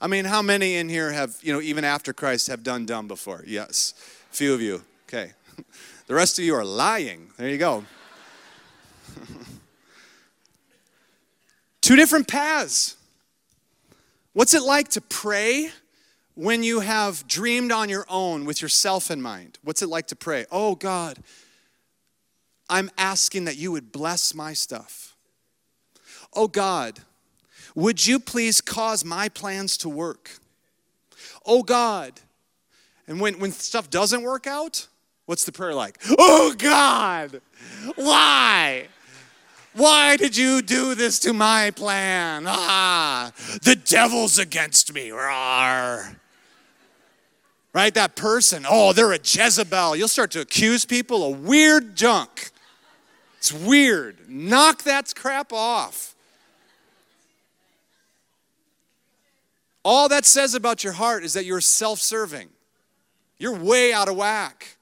I 0.00 0.06
mean, 0.06 0.24
how 0.24 0.40
many 0.40 0.76
in 0.76 0.88
here 0.88 1.12
have, 1.12 1.36
you 1.42 1.52
know, 1.52 1.60
even 1.60 1.84
after 1.84 2.12
Christ 2.12 2.46
have 2.46 2.62
done 2.62 2.86
dumb 2.86 3.06
before? 3.06 3.44
Yes. 3.46 3.94
A 4.30 4.34
few 4.34 4.54
of 4.54 4.60
you. 4.60 4.82
Okay. 5.08 5.32
The 6.06 6.16
rest 6.16 6.40
of 6.40 6.44
you 6.44 6.56
are 6.56 6.64
lying. 6.64 7.30
There 7.36 7.48
you 7.48 7.56
go. 7.56 7.84
Two 11.80 11.94
different 11.94 12.26
paths. 12.26 12.96
What's 14.32 14.52
it 14.52 14.62
like 14.64 14.88
to 14.88 15.00
pray 15.00 15.70
when 16.34 16.64
you 16.64 16.80
have 16.80 17.28
dreamed 17.28 17.70
on 17.70 17.88
your 17.88 18.06
own 18.08 18.44
with 18.44 18.60
yourself 18.60 19.08
in 19.08 19.22
mind? 19.22 19.60
What's 19.62 19.82
it 19.82 19.88
like 19.88 20.08
to 20.08 20.16
pray? 20.16 20.46
Oh 20.50 20.74
God, 20.74 21.18
I'm 22.68 22.90
asking 22.98 23.44
that 23.44 23.56
you 23.56 23.70
would 23.70 23.92
bless 23.92 24.34
my 24.34 24.52
stuff. 24.52 25.14
Oh 26.32 26.48
God, 26.48 26.98
would 27.74 28.06
you 28.06 28.18
please 28.18 28.60
cause 28.60 29.04
my 29.04 29.28
plans 29.28 29.76
to 29.78 29.88
work? 29.88 30.30
Oh 31.46 31.62
God. 31.62 32.20
And 33.06 33.20
when, 33.20 33.38
when 33.38 33.52
stuff 33.52 33.90
doesn't 33.90 34.22
work 34.22 34.46
out, 34.46 34.86
what's 35.26 35.44
the 35.44 35.52
prayer 35.52 35.74
like? 35.74 35.98
Oh 36.18 36.54
God, 36.56 37.40
why? 37.96 38.88
Why 39.72 40.16
did 40.16 40.36
you 40.36 40.62
do 40.62 40.94
this 40.94 41.18
to 41.20 41.32
my 41.32 41.70
plan? 41.70 42.44
Ah, 42.46 43.32
the 43.62 43.76
devil's 43.76 44.38
against 44.38 44.92
me. 44.92 45.10
Rawr. 45.10 46.16
Right? 47.72 47.94
That 47.94 48.16
person, 48.16 48.66
oh, 48.68 48.92
they're 48.92 49.12
a 49.12 49.18
Jezebel. 49.18 49.94
You'll 49.94 50.08
start 50.08 50.32
to 50.32 50.40
accuse 50.40 50.84
people 50.84 51.32
of 51.32 51.44
weird 51.44 51.94
junk. 51.94 52.50
It's 53.38 53.52
weird. 53.52 54.28
Knock 54.28 54.82
that 54.82 55.14
crap 55.14 55.52
off. 55.52 56.14
All 59.84 60.08
that 60.08 60.26
says 60.26 60.54
about 60.54 60.84
your 60.84 60.92
heart 60.92 61.24
is 61.24 61.32
that 61.34 61.44
you're 61.44 61.60
self 61.60 62.00
serving. 62.00 62.48
You're 63.38 63.56
way 63.56 63.92
out 63.92 64.08
of 64.08 64.16
whack. 64.16 64.76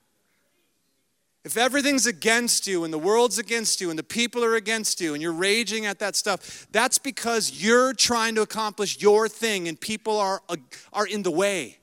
If 1.44 1.56
everything's 1.56 2.06
against 2.06 2.66
you 2.66 2.84
and 2.84 2.92
the 2.92 2.98
world's 2.98 3.38
against 3.38 3.80
you 3.80 3.90
and 3.90 3.98
the 3.98 4.02
people 4.02 4.44
are 4.44 4.56
against 4.56 5.00
you 5.00 5.14
and 5.14 5.22
you're 5.22 5.32
raging 5.32 5.86
at 5.86 5.98
that 6.00 6.16
stuff, 6.16 6.66
that's 6.72 6.98
because 6.98 7.62
you're 7.62 7.94
trying 7.94 8.34
to 8.34 8.42
accomplish 8.42 9.00
your 9.00 9.28
thing 9.28 9.68
and 9.68 9.80
people 9.80 10.18
are, 10.18 10.42
uh, 10.48 10.56
are 10.92 11.06
in 11.06 11.22
the 11.22 11.30
way. 11.30 11.78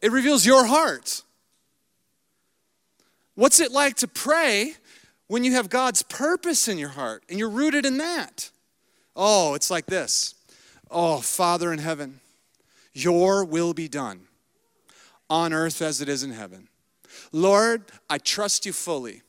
It 0.00 0.10
reveals 0.10 0.44
your 0.44 0.66
heart. 0.66 1.22
What's 3.34 3.60
it 3.60 3.70
like 3.70 3.96
to 3.96 4.08
pray 4.08 4.74
when 5.28 5.44
you 5.44 5.52
have 5.52 5.68
God's 5.68 6.02
purpose 6.02 6.66
in 6.66 6.78
your 6.78 6.88
heart 6.88 7.24
and 7.28 7.38
you're 7.38 7.50
rooted 7.50 7.86
in 7.86 7.98
that? 7.98 8.50
Oh, 9.14 9.54
it's 9.54 9.70
like 9.70 9.86
this 9.86 10.33
Oh, 10.94 11.18
Father 11.18 11.72
in 11.72 11.80
heaven, 11.80 12.20
your 12.92 13.44
will 13.44 13.74
be 13.74 13.88
done 13.88 14.20
on 15.28 15.52
earth 15.52 15.82
as 15.82 16.00
it 16.00 16.08
is 16.08 16.22
in 16.22 16.30
heaven. 16.30 16.68
Lord, 17.32 17.82
I 18.08 18.18
trust 18.18 18.64
you 18.64 18.72
fully. 18.72 19.22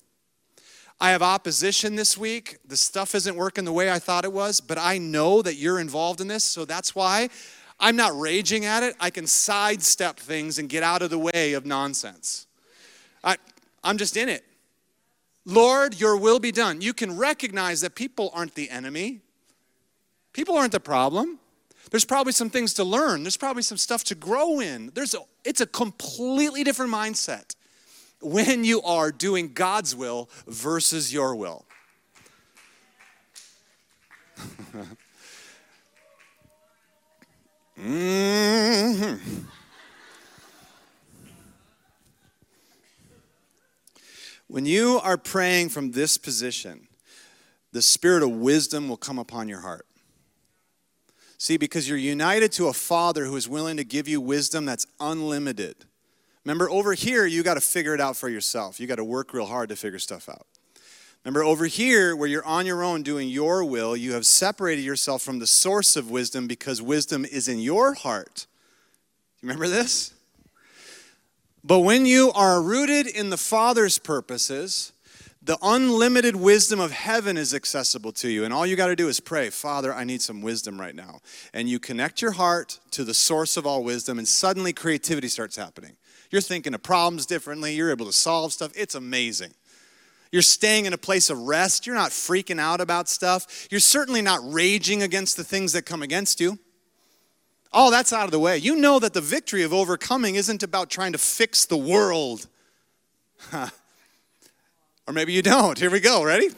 I 1.01 1.10
have 1.10 1.23
opposition 1.23 1.95
this 1.95 2.17
week. 2.17 2.60
The 2.67 2.78
stuff 2.78 3.15
isn't 3.15 3.36
working 3.36 3.65
the 3.65 3.73
way 3.73 3.91
I 3.91 3.97
thought 3.97 4.25
it 4.25 4.32
was, 4.32 4.62
but 4.62 4.78
I 4.78 4.99
know 4.99 5.41
that 5.41 5.56
you're 5.56 5.80
involved 5.80 6.21
in 6.21 6.28
this, 6.28 6.43
so 6.43 6.65
that's 6.65 6.93
why 6.93 7.30
I'm 7.80 7.95
not 7.95 8.17
raging 8.17 8.65
at 8.65 8.84
it. 8.84 8.95
I 8.99 9.10
can 9.10 9.25
sidestep 9.25 10.19
things 10.19 10.60
and 10.60 10.69
get 10.69 10.84
out 10.84 11.01
of 11.01 11.10
the 11.10 11.19
way 11.19 11.54
of 11.54 11.65
nonsense. 11.65 12.45
I, 13.23 13.38
I'm 13.84 13.97
just 13.97 14.15
in 14.15 14.30
it. 14.30 14.45
Lord, 15.45 15.99
your 15.99 16.15
will 16.15 16.39
be 16.39 16.51
done. 16.51 16.82
You 16.82 16.93
can 16.93 17.17
recognize 17.17 17.82
that 17.82 17.95
people 17.95 18.30
aren't 18.34 18.54
the 18.54 18.69
enemy, 18.69 19.21
people 20.32 20.56
aren't 20.56 20.71
the 20.71 20.80
problem. 20.80 21.39
There's 21.91 22.06
probably 22.06 22.34
some 22.34 22.50
things 22.50 22.74
to 22.76 22.84
learn. 22.84 23.24
There's 23.24 23.38
probably 23.38 23.63
some 23.63 23.78
stuff 23.78 24.04
to 24.06 24.15
grow 24.15 24.60
in. 24.60 24.91
There's 24.93 25.13
a, 25.13 25.19
it's 25.43 25.62
a 25.62 25.67
completely 25.67 26.63
different 26.63 26.91
mindset 26.91 27.56
when 28.21 28.63
you 28.63 28.82
are 28.82 29.12
doing 29.12 29.54
God's 29.54 29.95
will 29.95 30.30
versus 30.48 31.13
your 31.13 31.36
will. 31.36 31.65
mm-hmm. 37.80 39.15
When 44.48 44.65
you 44.65 45.00
are 45.04 45.17
praying 45.17 45.69
from 45.69 45.91
this 45.91 46.17
position, 46.17 46.88
the 47.71 47.82
spirit 47.82 48.24
of 48.24 48.30
wisdom 48.30 48.88
will 48.88 48.98
come 48.98 49.19
upon 49.19 49.48
your 49.50 49.62
heart. 49.62 49.86
See, 51.45 51.58
because 51.58 51.88
you're 51.88 51.97
united 51.97 52.51
to 52.53 52.69
a 52.69 52.73
father 52.73 53.25
who 53.25 53.36
is 53.36 53.47
willing 53.47 53.77
to 53.77 53.84
give 53.84 54.08
you 54.08 54.19
wisdom 54.19 54.65
that's 54.65 54.88
unlimited 54.99 55.86
Remember, 56.45 56.69
over 56.69 56.93
here, 56.93 57.25
you 57.25 57.41
got 57.41 57.55
to 57.55 57.62
figure 57.62 57.95
it 57.95 57.99
out 57.99 58.15
for 58.15 58.29
yourself. 58.29 58.79
You 58.79 58.86
got 58.86 58.95
to 58.95 59.03
work 59.03 59.34
real 59.34 59.47
hard 59.47 59.69
to 59.69 59.75
figure 59.75 59.97
stuff 59.97 60.29
out. 60.29 60.45
Remember, 61.23 61.43
over 61.43 61.65
here, 61.65 62.15
where 62.15 62.27
you're 62.29 62.45
on 62.45 62.67
your 62.67 62.84
own 62.84 63.01
doing 63.01 63.29
your 63.29 63.65
will, 63.65 63.97
you 63.97 64.13
have 64.13 64.27
separated 64.27 64.84
yourself 64.84 65.23
from 65.23 65.39
the 65.39 65.47
source 65.47 65.95
of 65.95 66.12
wisdom 66.12 66.45
because 66.45 66.84
wisdom 66.84 67.25
is 67.25 67.47
in 67.47 67.58
your 67.58 67.95
heart. 67.95 68.45
You 69.41 69.47
remember 69.47 69.67
this? 69.67 70.13
But 71.63 71.79
when 71.79 72.05
you 72.05 72.31
are 72.36 72.62
rooted 72.62 73.08
in 73.08 73.31
the 73.31 73.38
Father's 73.38 73.97
purposes, 73.97 74.93
the 75.45 75.60
unlimited 75.62 76.36
wisdom 76.36 76.79
of 76.79 76.91
heaven 76.91 77.38
is 77.38 77.53
accessible 77.53 78.12
to 78.13 78.29
you. 78.29 78.45
And 78.45 78.53
all 78.53 78.65
you 78.65 78.75
got 78.75 78.88
to 78.88 78.95
do 78.95 79.08
is 79.08 79.19
pray, 79.19 79.51
Father, 79.51 79.93
I 79.93 80.03
need 80.03 80.23
some 80.23 80.41
wisdom 80.41 80.81
right 80.81 80.95
now. 80.95 81.19
And 81.53 81.69
you 81.69 81.77
connect 81.77 82.19
your 82.19 82.31
heart 82.31 82.79
to 82.91 83.03
the 83.03 83.13
source 83.13 83.55
of 83.55 83.67
all 83.67 83.84
wisdom, 83.84 84.17
and 84.17 84.27
suddenly 84.27 84.73
creativity 84.73 85.27
starts 85.27 85.55
happening. 85.55 85.97
You're 86.31 86.41
thinking 86.41 86.73
of 86.73 86.81
problems 86.81 87.27
differently, 87.27 87.75
you're 87.75 87.91
able 87.91 88.08
to 88.08 88.13
solve 88.13 88.53
stuff. 88.53 88.71
It's 88.75 88.95
amazing. 88.95 89.53
You're 90.31 90.41
staying 90.41 90.86
in 90.86 90.93
a 90.93 90.97
place 90.97 91.29
of 91.29 91.38
rest. 91.38 91.86
You're 91.86 91.95
not 91.95 92.10
freaking 92.10 92.60
out 92.60 92.81
about 92.81 93.08
stuff. 93.08 93.67
You're 93.69 93.79
certainly 93.79 94.23
not 94.23 94.39
raging 94.43 95.03
against 95.03 95.38
the 95.38 95.43
things 95.43 95.73
that 95.73 95.84
come 95.84 96.01
against 96.01 96.41
you. 96.41 96.58
All 97.71 97.91
that's 97.91 98.12
out 98.12 98.25
of 98.25 98.31
the 98.31 98.39
way. 98.39 98.58
You 98.58 98.75
know 98.75 98.97
that 98.97 99.13
the 99.13 99.21
victory 99.21 99.62
of 99.62 99.73
overcoming 99.73 100.36
isn't 100.36 100.63
about 100.63 100.89
trying 100.89 101.12
to 101.12 101.19
fix 101.19 101.65
the 101.65 101.77
world. 101.77 102.47
or 105.08 105.13
maybe 105.13 105.34
you 105.34 105.41
don't. 105.41 105.78
Here 105.78 105.91
we 105.91 106.00
go. 106.00 106.24
Ready? 106.24 106.50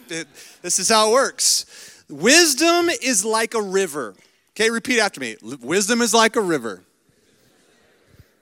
This 0.61 0.79
is 0.79 0.89
how 0.89 1.09
it 1.09 1.13
works. 1.13 2.03
Wisdom 2.09 2.89
is 2.89 3.25
like 3.25 3.53
a 3.53 3.61
river. 3.61 4.15
Okay, 4.51 4.69
repeat 4.69 4.99
after 4.99 5.19
me. 5.19 5.35
Wisdom 5.41 6.01
is 6.01 6.13
like 6.13 6.35
a 6.35 6.41
river. 6.41 6.83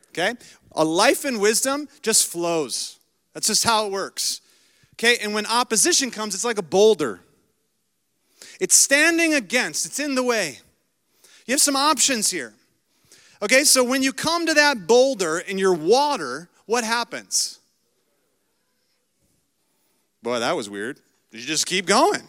Okay? 0.10 0.34
A 0.74 0.86
life 0.86 1.26
in 1.26 1.40
wisdom 1.40 1.90
just 2.02 2.28
flows. 2.28 3.00
That's 3.34 3.48
just 3.48 3.64
how 3.64 3.88
it 3.88 3.92
works. 3.92 4.42
Okay, 4.94 5.18
and 5.22 5.34
when 5.34 5.46
opposition 5.46 6.10
comes, 6.12 6.36
it's 6.36 6.46
like 6.46 6.58
a 6.58 6.64
boulder. 6.64 7.20
It's 8.62 8.76
standing 8.76 9.34
against, 9.34 9.86
it's 9.86 10.00
in 10.00 10.16
the 10.16 10.24
way. 10.24 10.60
You 11.46 11.54
have 11.54 11.62
some 11.62 11.76
options 11.76 12.32
here. 12.32 12.54
Okay, 13.42 13.66
so 13.66 13.84
when 13.84 14.02
you 14.02 14.14
come 14.14 14.46
to 14.46 14.54
that 14.54 14.88
boulder 14.88 15.40
in 15.40 15.58
your 15.58 15.74
water, 15.74 16.48
what 16.66 16.86
happens? 16.86 17.60
Boy, 20.26 20.40
that 20.40 20.56
was 20.56 20.72
weird. 20.72 21.00
You 21.30 21.40
just 21.40 21.68
keep 21.68 21.86
going. 21.86 22.24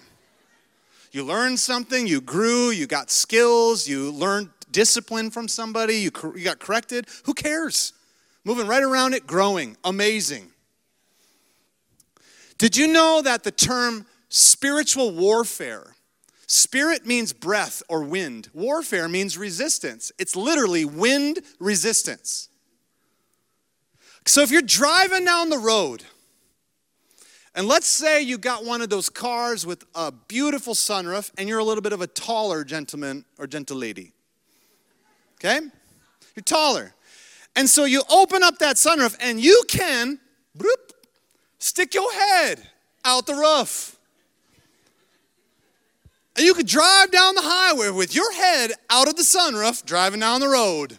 You 1.13 1.25
learned 1.25 1.59
something, 1.59 2.07
you 2.07 2.21
grew, 2.21 2.69
you 2.69 2.87
got 2.87 3.11
skills, 3.11 3.89
you 3.89 4.11
learned 4.11 4.51
discipline 4.71 5.31
from 5.31 5.49
somebody, 5.49 5.95
you, 5.95 6.11
you 6.37 6.45
got 6.45 6.59
corrected. 6.59 7.07
Who 7.25 7.33
cares? 7.33 7.95
Moving 8.45 8.67
right 8.67 8.83
around 8.83 9.15
it, 9.15 9.27
growing. 9.27 9.79
Amazing. 9.83 10.51
Did 12.59 12.77
you 12.77 12.87
know 12.87 13.23
that 13.23 13.45
the 13.45 13.51
term 13.51 14.05
spiritual 14.29 15.13
warfare 15.13 15.95
Spirit 16.49 17.05
means 17.05 17.33
breath 17.33 17.83
or 17.89 18.03
wind. 18.03 18.51
Warfare 18.55 19.09
means 19.09 19.37
resistance. 19.37 20.13
It's 20.17 20.37
literally 20.37 20.85
wind 20.85 21.41
resistance. 21.59 22.49
So 24.27 24.43
if 24.43 24.53
you're 24.53 24.63
driving 24.63 25.25
down 25.25 25.51
the 25.51 25.59
road, 25.59 26.05
and 27.57 27.67
let's 27.67 27.87
say 27.87 28.21
you 28.21 28.37
got 28.37 28.67
one 28.67 28.83
of 28.83 28.91
those 28.91 29.09
cars 29.09 29.65
with 29.65 29.83
a 29.95 30.13
beautiful 30.13 30.75
sunroof, 30.75 31.33
and 31.39 31.49
you're 31.49 31.59
a 31.59 31.65
little 31.65 31.81
bit 31.81 31.95
of 31.95 32.03
a 32.03 32.07
taller 32.07 32.63
gentleman 32.65 33.25
or 33.39 33.47
gentle 33.47 33.79
lady. 33.79 34.13
Okay? 35.37 35.61
You're 36.35 36.45
taller. 36.45 36.95
And 37.57 37.69
so 37.69 37.87
you 37.87 38.03
open 38.11 38.43
up 38.43 38.59
that 38.59 38.77
sunroof, 38.77 39.17
and 39.21 39.41
you 39.41 39.65
can 39.69 40.21
bloop, 40.57 40.93
stick 41.59 41.95
your 41.95 42.13
head 42.13 42.69
out 43.07 43.27
the 43.27 43.35
roof. 43.35 43.97
And 46.37 46.45
you 46.45 46.53
could 46.53 46.67
drive 46.67 47.11
down 47.11 47.35
the 47.35 47.43
highway 47.43 47.89
with 47.89 48.15
your 48.15 48.31
head 48.35 48.73
out 48.91 49.09
of 49.09 49.17
the 49.17 49.23
sunroof 49.23 49.83
driving 49.87 50.21
down 50.21 50.41
the 50.41 50.49
road. 50.49 50.99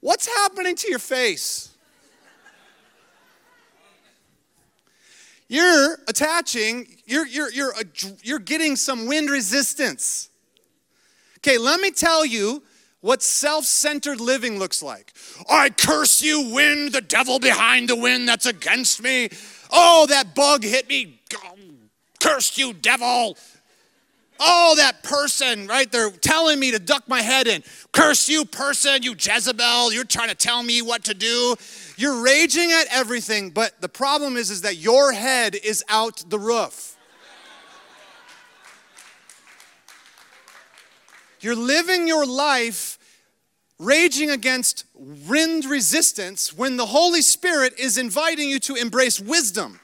What's 0.00 0.26
happening 0.26 0.74
to 0.74 0.90
your 0.90 0.98
face? 0.98 1.71
You're 5.52 5.98
attaching, 6.08 6.86
you're, 7.04 7.26
you're, 7.26 7.52
you're, 7.52 7.74
you're 8.22 8.38
getting 8.38 8.74
some 8.74 9.06
wind 9.06 9.28
resistance. 9.28 10.30
Okay, 11.40 11.58
let 11.58 11.78
me 11.78 11.90
tell 11.90 12.24
you 12.24 12.62
what 13.02 13.22
self 13.22 13.66
centered 13.66 14.18
living 14.18 14.58
looks 14.58 14.82
like. 14.82 15.12
I 15.50 15.68
curse 15.68 16.22
you, 16.22 16.54
wind, 16.54 16.92
the 16.92 17.02
devil 17.02 17.38
behind 17.38 17.90
the 17.90 17.96
wind 17.96 18.26
that's 18.26 18.46
against 18.46 19.02
me. 19.02 19.28
Oh, 19.70 20.06
that 20.08 20.34
bug 20.34 20.64
hit 20.64 20.88
me. 20.88 21.20
Curse 22.18 22.56
you, 22.56 22.72
devil. 22.72 23.36
Oh, 24.44 24.74
that 24.76 25.04
person, 25.04 25.68
right? 25.68 25.90
They're 25.90 26.10
telling 26.10 26.58
me 26.58 26.72
to 26.72 26.80
duck 26.80 27.06
my 27.06 27.22
head 27.22 27.46
in. 27.46 27.62
Curse 27.92 28.28
you, 28.28 28.44
person, 28.44 29.04
you 29.04 29.14
Jezebel. 29.16 29.92
You're 29.92 30.02
trying 30.02 30.30
to 30.30 30.34
tell 30.34 30.64
me 30.64 30.82
what 30.82 31.04
to 31.04 31.14
do. 31.14 31.54
You're 31.96 32.20
raging 32.24 32.72
at 32.72 32.86
everything, 32.90 33.50
but 33.50 33.80
the 33.80 33.88
problem 33.88 34.36
is, 34.36 34.50
is 34.50 34.62
that 34.62 34.78
your 34.78 35.12
head 35.12 35.54
is 35.54 35.84
out 35.88 36.24
the 36.28 36.40
roof. 36.40 36.96
You're 41.40 41.54
living 41.54 42.08
your 42.08 42.26
life 42.26 42.98
raging 43.78 44.30
against 44.30 44.86
wind 44.94 45.66
resistance 45.66 46.52
when 46.52 46.76
the 46.76 46.86
Holy 46.86 47.22
Spirit 47.22 47.74
is 47.78 47.96
inviting 47.96 48.48
you 48.48 48.58
to 48.60 48.74
embrace 48.74 49.20
wisdom. 49.20 49.78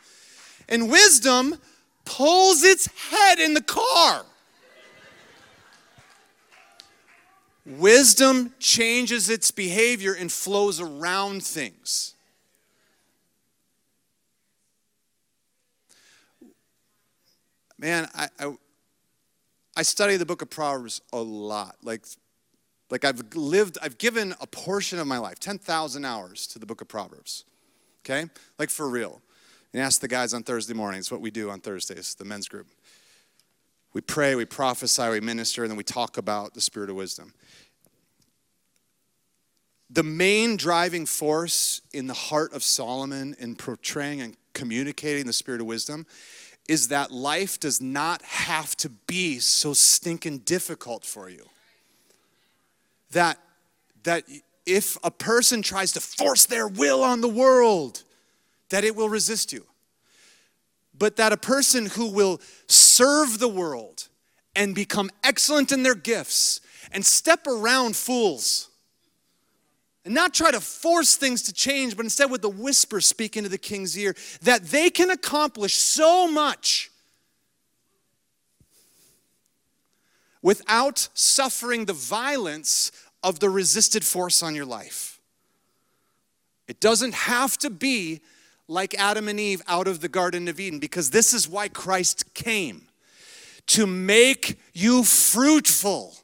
And 0.69 0.91
wisdom 0.91 1.61
pulls 2.05 2.65
its 2.65 2.89
head 3.11 3.39
in 3.39 3.55
the 3.55 3.63
car. 3.63 4.25
Wisdom 7.69 8.55
changes 8.59 9.29
its 9.29 9.51
behavior 9.51 10.15
and 10.15 10.33
flows 10.33 10.81
around 10.81 11.45
things. 11.45 12.15
Man, 17.79 18.09
I, 18.15 18.29
I, 18.41 18.57
I, 19.77 19.83
study 19.83 20.17
the 20.17 20.27
book 20.27 20.41
of 20.41 20.49
Proverbs 20.49 21.03
a 21.13 21.21
lot. 21.21 21.77
Like, 21.83 22.07
like 22.91 23.05
I've 23.05 23.23
lived, 23.35 23.77
I've 23.83 23.99
given 23.99 24.35
a 24.41 24.47
portion 24.47 24.99
of 24.99 25.07
my 25.07 25.19
life, 25.19 25.39
10,000 25.39 26.05
hours 26.05 26.47
to 26.49 26.59
the 26.59 26.67
book 26.67 26.81
of 26.81 26.89
Proverbs. 26.89 27.45
Okay? 28.05 28.31
Like 28.59 28.71
for 28.71 28.89
real 28.89 29.21
and 29.73 29.83
ask 29.83 30.01
the 30.01 30.09
guys 30.09 30.33
on 30.33 30.43
Thursday 30.43 30.75
mornings 30.75 31.11
what 31.11 31.21
we 31.21 31.31
do 31.31 31.51
on 31.51 31.61
Thursdays, 31.61 32.15
the 32.15 32.25
men's 32.25 32.49
group. 32.49 32.67
We 33.99 34.03
pray, 34.03 34.37
we 34.37 34.45
prophesy, 34.45 35.09
we 35.09 35.19
minister, 35.19 35.65
and 35.65 35.71
then 35.73 35.77
we 35.77 35.83
talk 35.83 36.19
about 36.19 36.55
the 36.55 36.61
spirit 36.61 36.89
of 36.89 36.95
wisdom. 36.95 37.35
The 39.91 40.05
main 40.05 40.57
driving 40.57 41.05
force 41.05 41.81
in 41.93 42.07
the 42.07 42.15
heart 42.15 42.53
of 42.53 42.63
Solomon 42.63 43.35
in 43.41 43.57
portraying 43.57 44.21
and 44.21 44.37
communicating 44.53 45.27
the 45.27 45.33
spirit 45.33 45.61
of 45.61 45.67
wisdom 45.67 46.07
is 46.69 46.87
that 46.89 47.11
life 47.11 47.59
does 47.59 47.81
not 47.81 48.23
have 48.23 48.77
to 48.77 48.89
be 48.89 49.41
so 49.41 49.73
stinking 49.73 50.39
difficult 50.45 51.05
for 51.05 51.29
you. 51.29 51.47
That, 53.11 53.37
that 54.05 54.23
if 54.65 54.97
a 55.03 55.11
person 55.11 55.61
tries 55.61 55.91
to 55.95 56.01
force 56.01 56.47
their 56.47 56.69
will 56.69 57.03
on 57.03 57.21
the 57.21 57.29
world, 57.29 58.05
that 58.69 58.85
it 58.85 58.95
will 58.95 59.09
resist 59.09 59.53
you. 59.53 59.67
But 60.99 61.17
that 61.17 61.33
a 61.33 61.37
person 61.37 61.87
who 61.87 62.09
will 62.11 62.41
serve 62.67 63.39
the 63.39 63.49
world 63.49 64.09
and 64.57 64.75
become 64.75 65.11
excellent 65.23 65.71
in 65.71 65.83
their 65.83 65.95
gifts 65.95 66.61
and 66.91 67.07
step 67.07 67.47
around 67.47 67.97
fools 67.97 68.69
and 70.05 70.15
not 70.15 70.33
try 70.33 70.51
to 70.51 70.61
force 70.61 71.17
things 71.17 71.43
to 71.43 71.53
change, 71.53 71.97
but 71.97 72.05
instead 72.05 72.31
with 72.31 72.43
the 72.43 72.49
whisper 72.49 73.01
speak 73.01 73.37
into 73.37 73.51
the 73.51 73.59
king's 73.59 73.97
ear, 73.97 74.17
that 74.43 74.65
they 74.65 74.91
can 74.91 75.11
accomplish 75.11 75.75
so 75.75 76.27
much 76.27 76.91
without 80.41 81.09
suffering 81.15 81.85
the 81.85 81.93
violence 81.93 82.91
of 83.23 83.39
the 83.39 83.51
resisted 83.51 84.05
force 84.05 84.43
on 84.43 84.55
your 84.55 84.65
life. 84.65 85.21
It 86.69 86.81
doesn't 86.81 87.15
have 87.15 87.59
to 87.59 87.71
be 87.71 88.21
like 88.69 88.95
Adam 88.99 89.29
and 89.29 89.41
Eve 89.41 89.63
out 89.67 89.89
of 89.89 90.01
the 90.01 90.09
Garden 90.09 90.47
of 90.47 90.61
Eden 90.61 90.79
because 90.79 91.11
this 91.11 91.35
is 91.35 91.49
why 91.49 91.69
Christ 91.69 92.35
came 92.35 92.83
to 93.67 93.87
make 93.87 94.59
you 94.73 95.03
fruitful. 95.03 96.15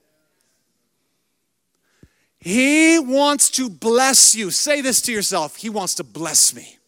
He 2.38 2.98
wants 2.98 3.50
to 3.50 3.70
bless 3.70 4.36
you. 4.36 4.50
Say 4.50 4.82
this 4.82 5.00
to 5.02 5.12
yourself 5.12 5.56
He 5.56 5.70
wants 5.70 5.94
to 5.96 6.04
bless 6.04 6.54
me. 6.54 6.78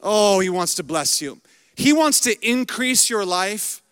Oh, 0.00 0.40
He 0.40 0.50
wants 0.50 0.74
to 0.74 0.82
bless 0.82 1.22
you. 1.22 1.40
He 1.74 1.92
wants 1.92 2.20
to 2.20 2.34
increase 2.46 3.08
your 3.08 3.24
life 3.24 3.82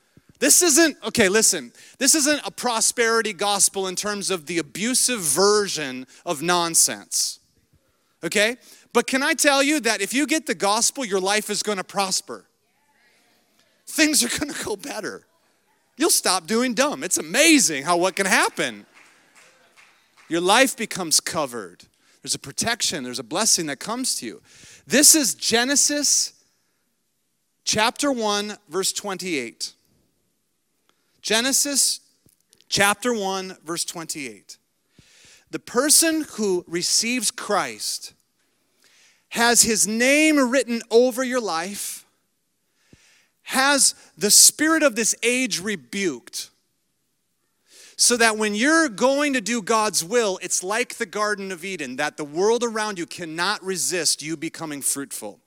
This 0.40 0.62
isn't, 0.62 0.96
okay, 1.04 1.28
listen, 1.28 1.72
this 1.98 2.14
isn't 2.14 2.40
a 2.44 2.50
prosperity 2.50 3.32
gospel 3.32 3.86
in 3.86 3.96
terms 3.96 4.30
of 4.30 4.46
the 4.46 4.58
abusive 4.58 5.20
version 5.20 6.06
of 6.26 6.42
nonsense. 6.42 7.38
Okay? 8.22 8.56
But 8.94 9.08
can 9.08 9.24
I 9.24 9.34
tell 9.34 9.60
you 9.60 9.80
that 9.80 10.00
if 10.00 10.14
you 10.14 10.24
get 10.24 10.46
the 10.46 10.54
gospel, 10.54 11.04
your 11.04 11.18
life 11.18 11.50
is 11.50 11.64
gonna 11.64 11.82
prosper? 11.82 12.46
Things 13.88 14.22
are 14.22 14.38
gonna 14.38 14.54
go 14.64 14.76
better. 14.76 15.26
You'll 15.96 16.10
stop 16.10 16.46
doing 16.46 16.74
dumb. 16.74 17.02
It's 17.02 17.18
amazing 17.18 17.82
how 17.82 17.96
what 17.96 18.14
can 18.14 18.26
happen. 18.26 18.86
Your 20.28 20.40
life 20.40 20.76
becomes 20.76 21.18
covered. 21.18 21.84
There's 22.22 22.36
a 22.36 22.38
protection, 22.38 23.02
there's 23.02 23.18
a 23.18 23.24
blessing 23.24 23.66
that 23.66 23.80
comes 23.80 24.14
to 24.20 24.26
you. 24.26 24.42
This 24.86 25.16
is 25.16 25.34
Genesis 25.34 26.32
chapter 27.64 28.12
1, 28.12 28.56
verse 28.68 28.92
28. 28.92 29.72
Genesis 31.20 31.98
chapter 32.68 33.12
1, 33.12 33.56
verse 33.64 33.84
28. 33.84 34.56
The 35.50 35.58
person 35.58 36.26
who 36.36 36.64
receives 36.68 37.32
Christ 37.32 38.14
has 39.34 39.62
his 39.62 39.88
name 39.88 40.38
written 40.48 40.80
over 40.92 41.24
your 41.24 41.40
life, 41.40 42.06
has 43.42 43.96
the 44.16 44.30
spirit 44.30 44.84
of 44.84 44.94
this 44.94 45.12
age 45.24 45.60
rebuked, 45.60 46.50
so 47.96 48.16
that 48.16 48.38
when 48.38 48.54
you're 48.54 48.88
going 48.88 49.32
to 49.32 49.40
do 49.40 49.60
God's 49.60 50.04
will, 50.04 50.38
it's 50.40 50.62
like 50.62 50.94
the 50.94 51.06
Garden 51.06 51.50
of 51.50 51.64
Eden, 51.64 51.96
that 51.96 52.16
the 52.16 52.24
world 52.24 52.62
around 52.62 52.96
you 52.96 53.06
cannot 53.06 53.60
resist 53.64 54.22
you 54.22 54.36
becoming 54.36 54.80
fruitful 54.80 55.40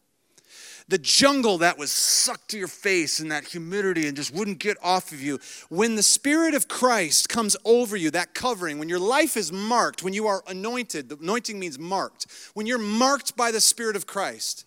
the 0.89 0.97
jungle 0.97 1.57
that 1.57 1.77
was 1.77 1.91
sucked 1.91 2.49
to 2.49 2.57
your 2.57 2.67
face 2.67 3.19
and 3.19 3.31
that 3.31 3.45
humidity 3.45 4.07
and 4.07 4.15
just 4.15 4.33
wouldn't 4.33 4.59
get 4.59 4.77
off 4.81 5.11
of 5.11 5.21
you. 5.21 5.37
When 5.69 5.95
the 5.95 6.03
Spirit 6.03 6.53
of 6.53 6.67
Christ 6.67 7.27
comes 7.27 7.57
over 7.65 7.97
you, 7.97 8.09
that 8.11 8.33
covering, 8.33 8.79
when 8.79 8.87
your 8.87 8.99
life 8.99 9.35
is 9.35 9.51
marked, 9.51 10.01
when 10.01 10.13
you 10.13 10.27
are 10.27 10.43
anointed, 10.47 11.09
the 11.09 11.17
anointing 11.17 11.59
means 11.59 11.77
marked, 11.77 12.27
when 12.53 12.65
you're 12.65 12.77
marked 12.77 13.35
by 13.35 13.51
the 13.51 13.59
Spirit 13.59 13.97
of 13.97 14.07
Christ, 14.07 14.65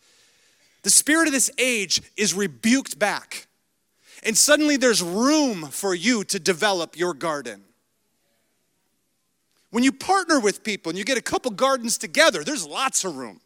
the 0.83 0.91
spirit 0.91 1.27
of 1.27 1.33
this 1.33 1.51
age 1.59 2.01
is 2.17 2.33
rebuked 2.35 2.99
back. 2.99 3.47
And 4.23 4.37
suddenly 4.37 4.77
there's 4.77 5.03
room 5.03 5.67
for 5.67 5.95
you 5.95 6.25
to 6.25 6.39
develop 6.39 6.97
your 6.97 7.15
garden. 7.15 7.65
When 9.71 9.85
you 9.85 9.93
partner 9.93 10.41
with 10.41 10.65
people 10.65 10.91
and 10.91 10.99
you 10.99 11.05
get 11.05 11.19
a 11.19 11.23
couple 11.23 11.51
gardens 11.53 11.97
together, 11.97 12.43
there's 12.45 12.67
lots 12.67 13.05
of 13.05 13.17
room 13.17 13.41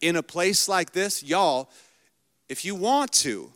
in 0.00 0.16
a 0.16 0.22
place 0.22 0.68
like 0.68 0.92
this, 0.92 1.22
y'all, 1.22 1.70
if 2.48 2.64
you 2.64 2.74
want 2.74 3.12
to, 3.12 3.52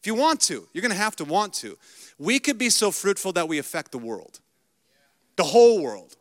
if 0.00 0.06
you 0.06 0.14
want 0.14 0.40
to, 0.42 0.66
you're 0.72 0.82
gonna 0.82 0.94
have 0.94 1.16
to 1.16 1.24
want 1.24 1.52
to. 1.54 1.78
We 2.18 2.38
could 2.38 2.58
be 2.58 2.70
so 2.70 2.90
fruitful 2.90 3.32
that 3.32 3.48
we 3.48 3.58
affect 3.58 3.92
the 3.92 3.98
world, 3.98 4.40
the 5.36 5.44
whole 5.44 5.82
world. 5.82 6.16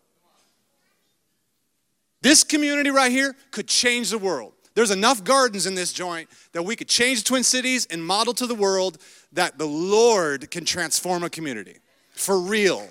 This 2.22 2.44
community 2.44 2.90
right 2.90 3.12
here 3.12 3.36
could 3.52 3.68
change 3.68 4.10
the 4.10 4.18
world. 4.18 4.54
There's 4.76 4.92
enough 4.92 5.24
gardens 5.24 5.68
in 5.68 5.76
this 5.76 5.94
joint 5.94 6.30
that 6.54 6.64
we 6.64 6.76
could 6.76 6.88
change 6.88 7.24
Twin 7.26 7.44
Cities 7.44 7.86
and 7.92 8.04
model 8.04 8.34
to 8.36 8.48
the 8.48 8.56
world 8.56 8.98
that 9.34 9.58
the 9.58 9.68
Lord 9.68 10.50
can 10.50 10.66
transform 10.66 11.24
a 11.24 11.30
community. 11.30 11.78
For 12.14 12.40
real. 12.40 12.88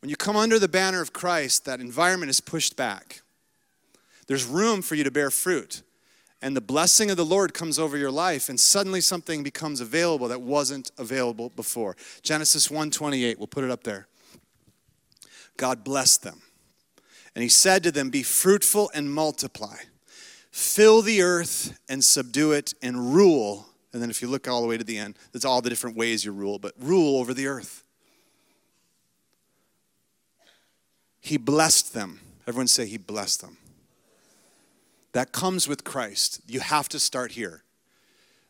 When 0.00 0.10
you 0.10 0.16
come 0.16 0.36
under 0.36 0.58
the 0.58 0.68
banner 0.68 1.00
of 1.00 1.12
Christ, 1.12 1.64
that 1.64 1.80
environment 1.80 2.30
is 2.30 2.40
pushed 2.40 2.76
back. 2.76 3.22
There's 4.26 4.44
room 4.44 4.82
for 4.82 4.94
you 4.94 5.04
to 5.04 5.10
bear 5.10 5.30
fruit. 5.30 5.82
And 6.40 6.56
the 6.56 6.60
blessing 6.60 7.10
of 7.10 7.16
the 7.16 7.24
Lord 7.24 7.52
comes 7.52 7.80
over 7.80 7.96
your 7.96 8.12
life, 8.12 8.48
and 8.48 8.60
suddenly 8.60 9.00
something 9.00 9.42
becomes 9.42 9.80
available 9.80 10.28
that 10.28 10.40
wasn't 10.40 10.92
available 10.96 11.50
before. 11.50 11.96
Genesis 12.22 12.68
1:28, 12.68 13.38
we'll 13.38 13.48
put 13.48 13.64
it 13.64 13.70
up 13.70 13.82
there. 13.82 14.06
God 15.56 15.82
blessed 15.82 16.22
them. 16.22 16.42
And 17.34 17.42
he 17.42 17.48
said 17.48 17.82
to 17.82 17.90
them, 17.90 18.10
Be 18.10 18.22
fruitful 18.22 18.90
and 18.94 19.12
multiply. 19.12 19.76
Fill 20.50 21.02
the 21.02 21.22
earth 21.22 21.78
and 21.88 22.04
subdue 22.04 22.52
it 22.52 22.74
and 22.82 23.14
rule. 23.14 23.66
And 23.92 24.00
then 24.00 24.10
if 24.10 24.22
you 24.22 24.28
look 24.28 24.46
all 24.46 24.62
the 24.62 24.68
way 24.68 24.78
to 24.78 24.84
the 24.84 24.98
end, 24.98 25.18
that's 25.32 25.44
all 25.44 25.60
the 25.60 25.70
different 25.70 25.96
ways 25.96 26.24
you 26.24 26.32
rule, 26.32 26.58
but 26.58 26.74
rule 26.78 27.18
over 27.18 27.34
the 27.34 27.46
earth. 27.46 27.84
He 31.20 31.36
blessed 31.36 31.94
them. 31.94 32.20
Everyone 32.46 32.68
say, 32.68 32.86
He 32.86 32.98
blessed 32.98 33.40
them. 33.40 33.56
That 35.12 35.32
comes 35.32 35.66
with 35.66 35.84
Christ. 35.84 36.40
You 36.46 36.60
have 36.60 36.88
to 36.90 36.98
start 36.98 37.32
here. 37.32 37.62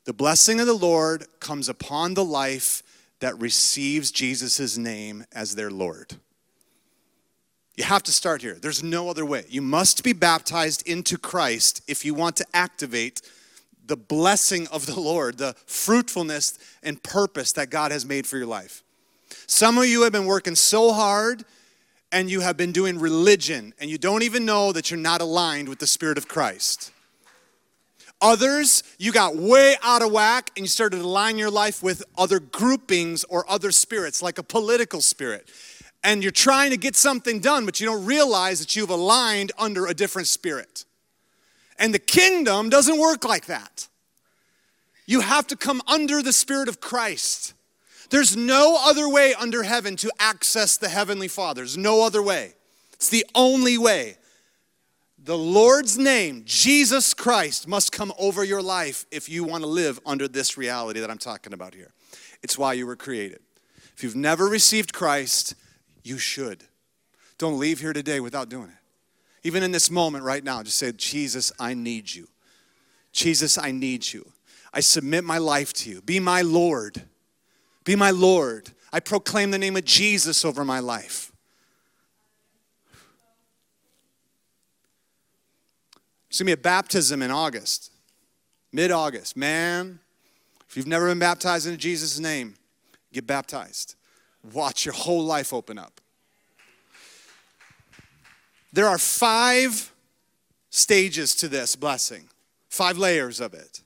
The 0.05 0.13
blessing 0.13 0.61
of 0.61 0.67
the 0.67 0.75
Lord 0.75 1.27
comes 1.41 1.69
upon 1.69 2.15
the 2.15 2.25
life 2.25 2.83
that 3.21 3.39
receives 3.39 4.11
Jesus' 4.11 4.79
name 4.79 5.25
as 5.33 5.55
their 5.55 5.71
Lord. 5.71 6.15
You 7.77 7.85
have 7.85 8.03
to 8.05 8.13
start 8.13 8.43
here. 8.43 8.55
There's 8.55 8.83
no 8.83 9.09
other 9.09 9.25
way. 9.25 9.45
You 9.49 9.63
must 9.63 10.03
be 10.03 10.13
baptized 10.13 10.87
into 10.89 11.17
Christ 11.17 11.83
if 11.87 12.05
you 12.05 12.13
want 12.13 12.37
to 12.37 12.47
activate 12.53 13.23
the 13.87 13.97
blessing 13.97 14.67
of 14.69 14.87
the 14.87 14.99
Lord, 14.99 15.39
the 15.39 15.55
fruitfulness 15.67 16.59
and 16.83 17.03
purpose 17.03 17.53
that 17.53 17.71
God 17.71 17.93
has 17.93 18.05
made 18.05 18.27
for 18.27 18.37
your 18.37 18.47
life. 18.47 18.83
Some 19.47 19.79
of 19.79 19.87
you 19.87 20.03
have 20.03 20.13
been 20.13 20.27
working 20.27 20.55
so 20.55 20.93
hard 20.93 21.45
and 22.11 22.31
you 22.31 22.41
have 22.41 22.57
been 22.57 22.73
doing 22.73 22.99
religion 22.99 23.75
and 23.79 23.91
you 23.91 23.99
don't 23.99 24.23
even 24.23 24.45
know 24.45 24.73
that 24.73 24.91
you're 24.91 24.99
not 24.99 25.21
aligned 25.21 25.69
with 25.69 25.79
the 25.79 25.87
Spirit 25.87 26.19
of 26.19 26.29
Christ. 26.29 26.93
Others, 28.21 28.83
you 28.99 29.13
got 29.13 29.37
way 29.37 29.77
out 29.83 30.03
of 30.03 30.11
whack 30.11 30.51
and 30.57 30.65
you 30.65 30.69
started 30.69 30.97
to 30.97 31.03
align 31.05 31.39
your 31.39 31.51
life 31.51 31.83
with 31.83 32.03
other 32.17 32.41
groupings 32.41 33.25
or 33.25 33.49
other 33.49 33.71
spirits, 33.71 34.23
like 34.23 34.39
a 34.39 34.43
political 34.43 35.01
spirit. 35.01 35.49
And 36.03 36.23
you're 36.23 36.33
trying 36.33 36.71
to 36.71 36.77
get 36.77 36.97
something 36.97 37.39
done, 37.39 37.65
but 37.65 37.81
you 37.81 37.87
don't 37.87 38.05
realize 38.05 38.59
that 38.61 38.75
you've 38.75 38.91
aligned 38.91 39.53
under 39.59 39.87
a 39.87 39.95
different 39.95 40.27
spirit. 40.27 40.85
And 41.79 41.95
the 41.95 41.99
kingdom 41.99 42.71
doesn't 42.71 42.99
work 42.99 43.25
like 43.25 43.47
that. 43.47 43.87
You 45.07 45.21
have 45.21 45.47
to 45.49 45.57
come 45.57 45.81
under 45.87 46.23
the 46.23 46.33
Spirit 46.33 46.69
of 46.69 46.81
Christ. 46.81 47.55
There's 48.11 48.37
no 48.37 48.79
other 48.85 49.09
way 49.09 49.35
under 49.35 49.63
heaven 49.63 49.97
to 49.97 50.11
access 50.19 50.77
the 50.77 50.89
Heavenly 50.89 51.29
Father. 51.29 51.61
There's 51.61 51.77
no 51.77 52.05
other 52.05 52.23
way. 52.23 52.55
It's 52.95 53.09
the 53.09 53.27
only 53.35 53.77
way. 53.79 54.17
The 55.23 55.37
Lord's 55.37 55.99
name, 55.99 56.43
Jesus 56.47 57.13
Christ, 57.13 57.69
must 57.69 57.93
come 57.93 58.13
over 58.19 58.45
your 58.45 58.63
life 58.63 59.05
if 59.11 59.29
you 59.29 59.45
want 59.45 59.63
to 59.63 59.69
live 59.69 60.01
under 60.07 60.27
this 60.27 60.57
reality 60.57 61.01
that 61.01 61.11
I'm 61.11 61.19
talking 61.19 61.53
about 61.53 61.75
here. 61.75 61.93
It's 62.43 62.57
why 62.57 62.73
you 62.75 62.87
were 62.87 62.97
created. 62.97 63.41
If 63.95 64.03
you've 64.03 64.17
never 64.17 64.47
received 64.47 64.93
Christ, 64.93 65.55
you 66.03 66.19
should. 66.19 66.65
Don't 67.37 67.59
leave 67.59 67.81
here 67.81 67.93
today 67.93 68.21
without 68.21 68.49
doing 68.49 68.69
it. 68.69 69.47
Even 69.47 69.63
in 69.63 69.71
this 69.71 69.91
moment 69.91 70.25
right 70.25 70.43
now, 70.43 70.63
just 70.63 70.79
say, 70.79 70.93
Jesus, 70.93 71.53
I 71.59 71.75
need 71.75 72.13
you. 72.15 72.29
Jesus, 73.13 73.59
I 73.59 73.71
need 73.71 74.13
you. 74.13 74.33
I 74.73 74.81
submit 74.81 75.25
my 75.25 75.39
life 75.39 75.73
to 75.75 75.91
you. 75.91 76.01
Be 76.03 76.21
my 76.21 76.43
Lord. 76.43 77.03
Be 77.89 77.97
my 77.97 78.11
Lord. 78.11 78.71
I 78.93 79.01
proclaim 79.01 79.51
the 79.51 79.57
name 79.57 79.75
of 79.75 79.83
Jesus 79.83 80.45
over 80.45 80.63
my 80.63 80.79
life. 80.79 81.33
There's 86.29 86.39
gonna 86.39 86.49
be 86.49 86.53
a 86.53 86.59
baptism 86.59 87.23
in 87.23 87.31
August, 87.31 87.91
mid 88.75 88.91
August. 88.91 89.39
Man, 89.39 90.01
if 90.69 90.77
you've 90.77 90.87
never 90.87 91.09
been 91.09 91.19
baptized 91.19 91.67
in 91.67 91.79
Jesus' 91.79 92.19
name, 92.19 92.57
get 93.11 93.27
baptized. 93.27 93.95
Watch 94.53 94.85
your 94.85 94.93
whole 94.93 95.25
life 95.25 95.55
open 95.55 95.79
up. 95.79 96.03
There 98.71 98.87
are 98.87 98.99
five 98.99 99.95
stages 100.69 101.35
to 101.37 101.49
this 101.49 101.75
blessing, 101.75 102.29
five 102.69 102.99
layers 102.99 103.41
of 103.41 103.55
it. 103.55 103.81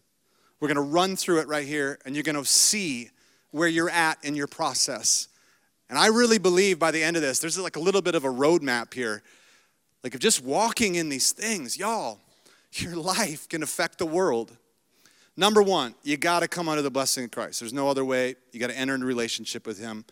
We're 0.59 0.67
gonna 0.67 0.83
run 0.83 1.15
through 1.15 1.39
it 1.39 1.47
right 1.47 1.69
here, 1.69 2.01
and 2.05 2.17
you're 2.17 2.25
gonna 2.25 2.45
see 2.45 3.12
where 3.53 3.69
you're 3.69 3.91
at 3.91 4.19
in 4.25 4.35
your 4.35 4.49
process. 4.49 5.29
And 5.89 5.99
I 5.99 6.09
really 6.09 6.39
believe 6.39 6.79
by 6.79 6.91
the 6.91 7.03
end 7.03 7.17
of 7.17 7.23
this, 7.23 7.39
there's 7.39 7.59
like 7.59 7.77
a 7.77 7.81
little 7.81 8.03
bit 8.03 8.15
of 8.15 8.25
a 8.25 8.29
roadmap 8.29 8.93
here. 8.93 9.23
Like, 10.03 10.15
of 10.15 10.21
just 10.21 10.43
walking 10.43 10.97
in 10.97 11.09
these 11.09 11.31
things, 11.31 11.79
y'all, 11.79 12.19
your 12.73 12.97
life 13.17 13.49
can 13.49 13.63
affect 13.63 13.99
the 13.99 14.07
world. 14.07 14.57
Number 15.37 15.63
one, 15.63 15.95
you 16.03 16.17
got 16.17 16.41
to 16.41 16.49
come 16.49 16.69
under 16.69 16.83
the 16.83 16.91
blessing 16.91 17.25
of 17.25 17.31
Christ. 17.31 17.61
There's 17.61 17.73
no 17.73 17.89
other 17.89 18.05
way. 18.05 18.35
You 18.53 18.61
got 18.61 18.71
to 18.71 18.77
enter 18.77 18.95
into 18.95 19.07
relationship 19.07 19.67
with 19.67 19.79
Him. 19.79 20.05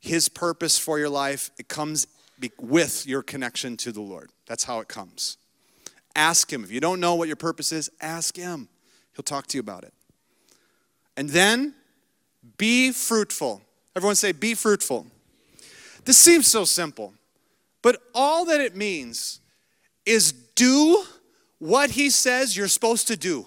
His 0.00 0.28
purpose 0.28 0.78
for 0.78 0.98
your 0.98 1.08
life, 1.08 1.50
it 1.58 1.68
comes 1.68 2.06
with 2.58 3.06
your 3.06 3.22
connection 3.22 3.76
to 3.78 3.92
the 3.92 4.00
Lord. 4.00 4.30
That's 4.46 4.64
how 4.64 4.80
it 4.80 4.88
comes. 4.88 5.36
Ask 6.14 6.52
Him. 6.52 6.64
If 6.64 6.70
you 6.70 6.80
don't 6.80 7.00
know 7.00 7.14
what 7.14 7.28
your 7.28 7.36
purpose 7.36 7.72
is, 7.72 7.90
ask 8.00 8.36
Him. 8.36 8.68
He'll 9.14 9.22
talk 9.22 9.46
to 9.48 9.56
you 9.56 9.60
about 9.60 9.84
it. 9.84 9.92
And 11.16 11.28
then 11.28 11.74
be 12.56 12.92
fruitful. 12.92 13.62
Everyone 13.94 14.16
say, 14.16 14.32
be 14.32 14.54
fruitful. 14.54 15.06
This 16.04 16.18
seems 16.18 16.48
so 16.48 16.64
simple, 16.64 17.12
but 17.82 18.02
all 18.14 18.44
that 18.46 18.60
it 18.60 18.74
means 18.74 19.40
is 20.04 20.32
do 20.32 21.04
what 21.58 21.90
he 21.90 22.10
says 22.10 22.56
you're 22.56 22.68
supposed 22.68 23.06
to 23.08 23.16
do. 23.16 23.46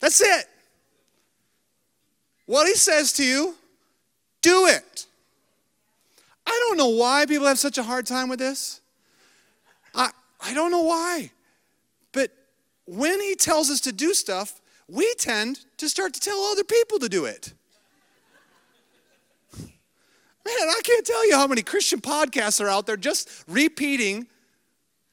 That's 0.00 0.20
it. 0.20 0.46
What 2.46 2.66
he 2.66 2.74
says 2.74 3.12
to 3.14 3.24
you, 3.24 3.54
do 4.40 4.66
it. 4.66 5.06
I 6.44 6.66
don't 6.68 6.76
know 6.76 6.88
why 6.88 7.24
people 7.26 7.46
have 7.46 7.58
such 7.58 7.78
a 7.78 7.84
hard 7.84 8.04
time 8.04 8.28
with 8.28 8.40
this. 8.40 8.80
I, 9.94 10.10
I 10.40 10.54
don't 10.54 10.72
know 10.72 10.82
why. 10.82 11.30
But 12.10 12.32
when 12.84 13.20
he 13.20 13.36
tells 13.36 13.70
us 13.70 13.80
to 13.82 13.92
do 13.92 14.12
stuff, 14.12 14.60
we 14.92 15.14
tend 15.14 15.64
to 15.78 15.88
start 15.88 16.12
to 16.12 16.20
tell 16.20 16.38
other 16.52 16.64
people 16.64 16.98
to 16.98 17.08
do 17.08 17.24
it. 17.24 17.52
Man, 20.44 20.56
I 20.56 20.80
can't 20.84 21.06
tell 21.06 21.26
you 21.26 21.36
how 21.36 21.46
many 21.46 21.62
Christian 21.62 22.00
podcasts 22.00 22.60
are 22.60 22.68
out 22.68 22.86
there 22.86 22.96
just 22.96 23.44
repeating 23.48 24.26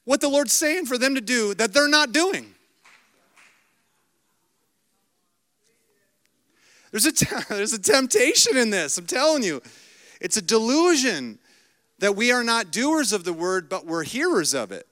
what 0.04 0.20
the 0.20 0.28
Lord's 0.28 0.52
saying 0.52 0.86
for 0.86 0.98
them 0.98 1.14
to 1.14 1.20
do 1.20 1.54
that 1.54 1.72
they're 1.72 1.88
not 1.88 2.12
doing. 2.12 2.52
There's 6.90 7.06
a, 7.06 7.12
t- 7.12 7.26
there's 7.48 7.72
a 7.72 7.78
temptation 7.78 8.56
in 8.56 8.70
this, 8.70 8.98
I'm 8.98 9.06
telling 9.06 9.42
you. 9.42 9.62
It's 10.20 10.36
a 10.36 10.42
delusion 10.42 11.38
that 12.00 12.16
we 12.16 12.32
are 12.32 12.44
not 12.44 12.70
doers 12.70 13.12
of 13.12 13.24
the 13.24 13.32
word, 13.32 13.68
but 13.68 13.86
we're 13.86 14.02
hearers 14.02 14.52
of 14.52 14.72
it. 14.72 14.86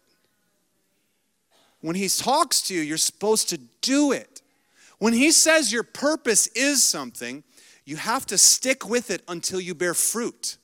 When 1.81 1.96
he 1.96 2.09
talks 2.09 2.62
to 2.62 2.74
you, 2.74 2.81
you're 2.81 2.96
supposed 2.96 3.51
to 3.51 3.59
do 3.83 4.12
it. 4.12 4.38
When 4.99 5.13
he 5.13 5.31
says 5.31 5.73
your 5.73 5.85
purpose 5.85 6.49
is 6.49 6.85
something, 6.85 7.45
you 7.85 7.97
have 7.97 8.27
to 8.27 8.39
stick 8.39 8.89
with 8.89 9.11
it 9.11 9.23
until 9.29 9.61
you 9.61 9.75
bear 9.75 9.95
fruit. 9.95 10.57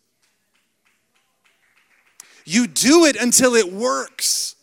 You 2.44 2.66
do 2.66 3.07
it 3.07 3.16
until 3.16 3.55
it 3.55 3.73
works, 3.73 4.57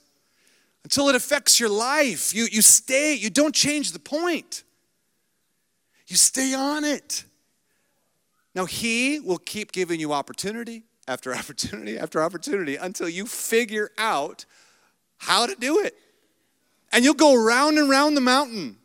until 0.84 1.10
it 1.10 1.16
affects 1.16 1.60
your 1.60 1.70
life. 1.70 2.36
You, 2.36 2.48
you 2.52 2.62
stay, 2.62 3.16
you 3.16 3.30
don't 3.30 3.56
change 3.56 3.92
the 3.92 4.00
point. 4.00 4.64
You 6.08 6.16
stay 6.16 6.54
on 6.54 6.84
it. 6.84 7.24
Now, 8.54 8.66
He 8.66 9.20
will 9.20 9.38
keep 9.38 9.72
giving 9.72 10.00
you 10.00 10.14
opportunity 10.14 10.84
after 11.08 11.34
opportunity 11.36 11.98
after 11.98 12.22
opportunity 12.22 12.76
until 12.76 13.10
you 13.10 13.26
figure 13.26 13.90
out 13.98 14.46
how 15.18 15.46
to 15.46 15.56
do 15.56 15.80
it. 15.80 15.96
And 16.92 17.06
you'll 17.06 17.14
go 17.14 17.36
round 17.36 17.78
and 17.78 17.90
round 17.90 18.18
the 18.18 18.22
mountain. 18.22 18.78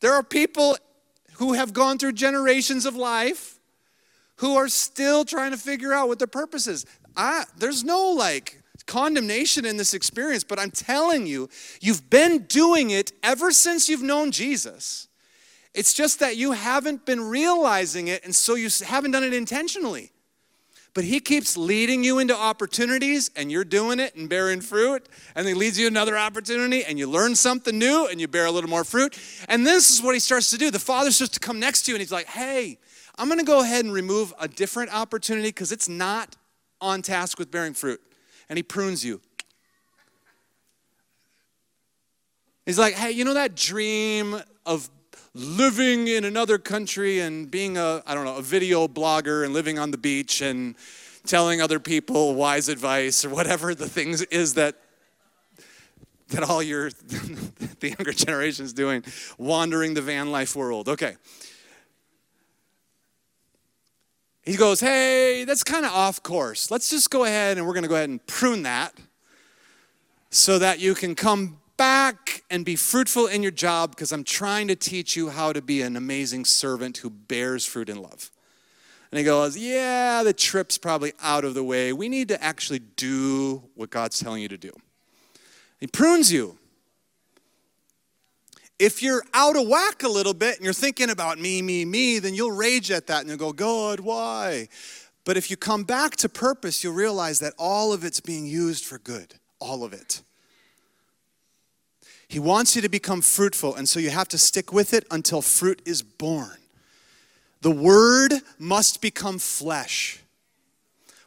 There 0.00 0.12
are 0.12 0.22
people 0.22 0.76
who 1.34 1.54
have 1.54 1.72
gone 1.72 1.98
through 1.98 2.12
generations 2.12 2.86
of 2.86 2.96
life 2.96 3.58
who 4.36 4.56
are 4.56 4.68
still 4.68 5.24
trying 5.24 5.50
to 5.50 5.56
figure 5.56 5.92
out 5.92 6.08
what 6.08 6.18
their 6.18 6.28
purpose 6.28 6.66
is. 6.66 6.86
I, 7.16 7.44
there's 7.56 7.84
no 7.84 8.12
like 8.12 8.62
condemnation 8.86 9.64
in 9.64 9.76
this 9.76 9.94
experience, 9.94 10.44
but 10.44 10.58
I'm 10.58 10.70
telling 10.70 11.26
you, 11.26 11.48
you've 11.80 12.08
been 12.10 12.44
doing 12.44 12.90
it 12.90 13.12
ever 13.22 13.52
since 13.52 13.88
you've 13.88 14.02
known 14.02 14.30
Jesus. 14.30 15.08
It's 15.74 15.92
just 15.92 16.20
that 16.20 16.36
you 16.36 16.52
haven't 16.52 17.04
been 17.04 17.20
realizing 17.20 18.08
it, 18.08 18.24
and 18.24 18.34
so 18.34 18.54
you 18.54 18.68
haven't 18.84 19.12
done 19.12 19.22
it 19.22 19.34
intentionally. 19.34 20.10
But 20.94 21.04
he 21.04 21.20
keeps 21.20 21.56
leading 21.56 22.02
you 22.02 22.18
into 22.18 22.36
opportunities, 22.36 23.30
and 23.36 23.52
you're 23.52 23.64
doing 23.64 24.00
it 24.00 24.16
and 24.16 24.28
bearing 24.28 24.60
fruit. 24.60 25.08
And 25.34 25.46
he 25.46 25.54
leads 25.54 25.78
you 25.78 25.86
another 25.86 26.18
opportunity, 26.18 26.84
and 26.84 26.98
you 26.98 27.08
learn 27.08 27.34
something 27.36 27.78
new, 27.78 28.08
and 28.10 28.20
you 28.20 28.26
bear 28.26 28.46
a 28.46 28.50
little 28.50 28.70
more 28.70 28.84
fruit. 28.84 29.18
And 29.48 29.66
this 29.66 29.90
is 29.90 30.02
what 30.02 30.14
he 30.14 30.20
starts 30.20 30.50
to 30.50 30.58
do. 30.58 30.70
The 30.70 30.78
father 30.78 31.10
starts 31.10 31.34
to 31.34 31.40
come 31.40 31.60
next 31.60 31.82
to 31.82 31.92
you, 31.92 31.96
and 31.96 32.00
he's 32.00 32.12
like, 32.12 32.26
hey, 32.26 32.78
I'm 33.16 33.28
gonna 33.28 33.44
go 33.44 33.60
ahead 33.60 33.84
and 33.84 33.92
remove 33.92 34.32
a 34.40 34.48
different 34.48 34.94
opportunity 34.94 35.48
because 35.48 35.72
it's 35.72 35.88
not 35.88 36.36
on 36.80 37.02
task 37.02 37.38
with 37.38 37.50
bearing 37.50 37.74
fruit. 37.74 38.00
And 38.48 38.56
he 38.56 38.62
prunes 38.62 39.04
you. 39.04 39.20
He's 42.64 42.78
like, 42.78 42.94
hey, 42.94 43.12
you 43.12 43.24
know 43.24 43.34
that 43.34 43.54
dream 43.54 44.40
of 44.66 44.90
living 45.38 46.08
in 46.08 46.24
another 46.24 46.58
country 46.58 47.20
and 47.20 47.50
being 47.50 47.78
a, 47.78 48.02
I 48.06 48.14
don't 48.14 48.24
know, 48.24 48.36
a 48.36 48.42
video 48.42 48.88
blogger 48.88 49.44
and 49.44 49.54
living 49.54 49.78
on 49.78 49.92
the 49.92 49.98
beach 49.98 50.42
and 50.42 50.74
telling 51.26 51.60
other 51.60 51.78
people 51.78 52.34
wise 52.34 52.68
advice 52.68 53.24
or 53.24 53.30
whatever 53.30 53.74
the 53.74 53.88
things 53.88 54.22
is 54.22 54.54
that 54.54 54.76
that 56.30 56.42
all 56.42 56.62
your 56.62 56.90
the 57.80 57.94
younger 57.96 58.12
generation 58.12 58.64
is 58.64 58.72
doing, 58.72 59.02
wandering 59.38 59.94
the 59.94 60.02
van 60.02 60.30
life 60.30 60.54
world. 60.54 60.88
Okay. 60.88 61.16
He 64.42 64.56
goes, 64.56 64.80
hey, 64.80 65.44
that's 65.44 65.62
kind 65.62 65.84
of 65.84 65.92
off 65.92 66.22
course. 66.22 66.70
Let's 66.70 66.90
just 66.90 67.10
go 67.10 67.24
ahead 67.24 67.58
and 67.58 67.66
we're 67.66 67.74
going 67.74 67.82
to 67.82 67.88
go 67.88 67.96
ahead 67.96 68.08
and 68.08 68.26
prune 68.26 68.62
that 68.62 68.94
so 70.30 70.58
that 70.58 70.80
you 70.80 70.94
can 70.94 71.14
come 71.14 71.58
back 71.78 72.44
and 72.50 72.62
be 72.62 72.76
fruitful 72.76 73.26
in 73.26 73.42
your 73.42 73.52
job 73.52 73.92
because 73.92 74.12
I'm 74.12 74.24
trying 74.24 74.68
to 74.68 74.76
teach 74.76 75.16
you 75.16 75.30
how 75.30 75.54
to 75.54 75.62
be 75.62 75.80
an 75.80 75.96
amazing 75.96 76.44
servant 76.44 76.98
who 76.98 77.08
bears 77.08 77.64
fruit 77.64 77.88
in 77.88 78.02
love. 78.02 78.30
And 79.10 79.18
he 79.18 79.24
goes, 79.24 79.56
Yeah, 79.56 80.22
the 80.22 80.34
trip's 80.34 80.76
probably 80.76 81.14
out 81.22 81.44
of 81.44 81.54
the 81.54 81.64
way. 81.64 81.94
We 81.94 82.10
need 82.10 82.28
to 82.28 82.42
actually 82.44 82.80
do 82.80 83.62
what 83.74 83.88
God's 83.88 84.18
telling 84.18 84.42
you 84.42 84.48
to 84.48 84.58
do. 84.58 84.72
He 85.80 85.86
prunes 85.86 86.30
you. 86.30 86.58
If 88.78 89.02
you're 89.02 89.24
out 89.34 89.56
of 89.56 89.66
whack 89.66 90.02
a 90.02 90.08
little 90.08 90.34
bit 90.34 90.56
and 90.56 90.64
you're 90.64 90.72
thinking 90.72 91.10
about 91.10 91.38
me, 91.38 91.62
me, 91.62 91.84
me, 91.84 92.18
then 92.18 92.34
you'll 92.34 92.52
rage 92.52 92.90
at 92.90 93.08
that 93.08 93.20
and 93.20 93.28
you'll 93.28 93.38
go, 93.38 93.52
God, 93.52 94.00
why? 94.00 94.68
But 95.24 95.36
if 95.36 95.50
you 95.50 95.56
come 95.56 95.84
back 95.84 96.16
to 96.16 96.28
purpose, 96.28 96.84
you'll 96.84 96.94
realize 96.94 97.40
that 97.40 97.54
all 97.58 97.92
of 97.92 98.04
it's 98.04 98.20
being 98.20 98.46
used 98.46 98.84
for 98.84 98.98
good. 98.98 99.34
All 99.58 99.82
of 99.82 99.92
it. 99.92 100.22
He 102.28 102.38
wants 102.38 102.76
you 102.76 102.82
to 102.82 102.88
become 102.90 103.22
fruitful, 103.22 103.74
and 103.74 103.88
so 103.88 103.98
you 103.98 104.10
have 104.10 104.28
to 104.28 104.38
stick 104.38 104.72
with 104.72 104.92
it 104.92 105.06
until 105.10 105.40
fruit 105.40 105.80
is 105.86 106.02
born. 106.02 106.58
The 107.62 107.70
word 107.70 108.32
must 108.58 109.00
become 109.00 109.38
flesh. 109.38 110.20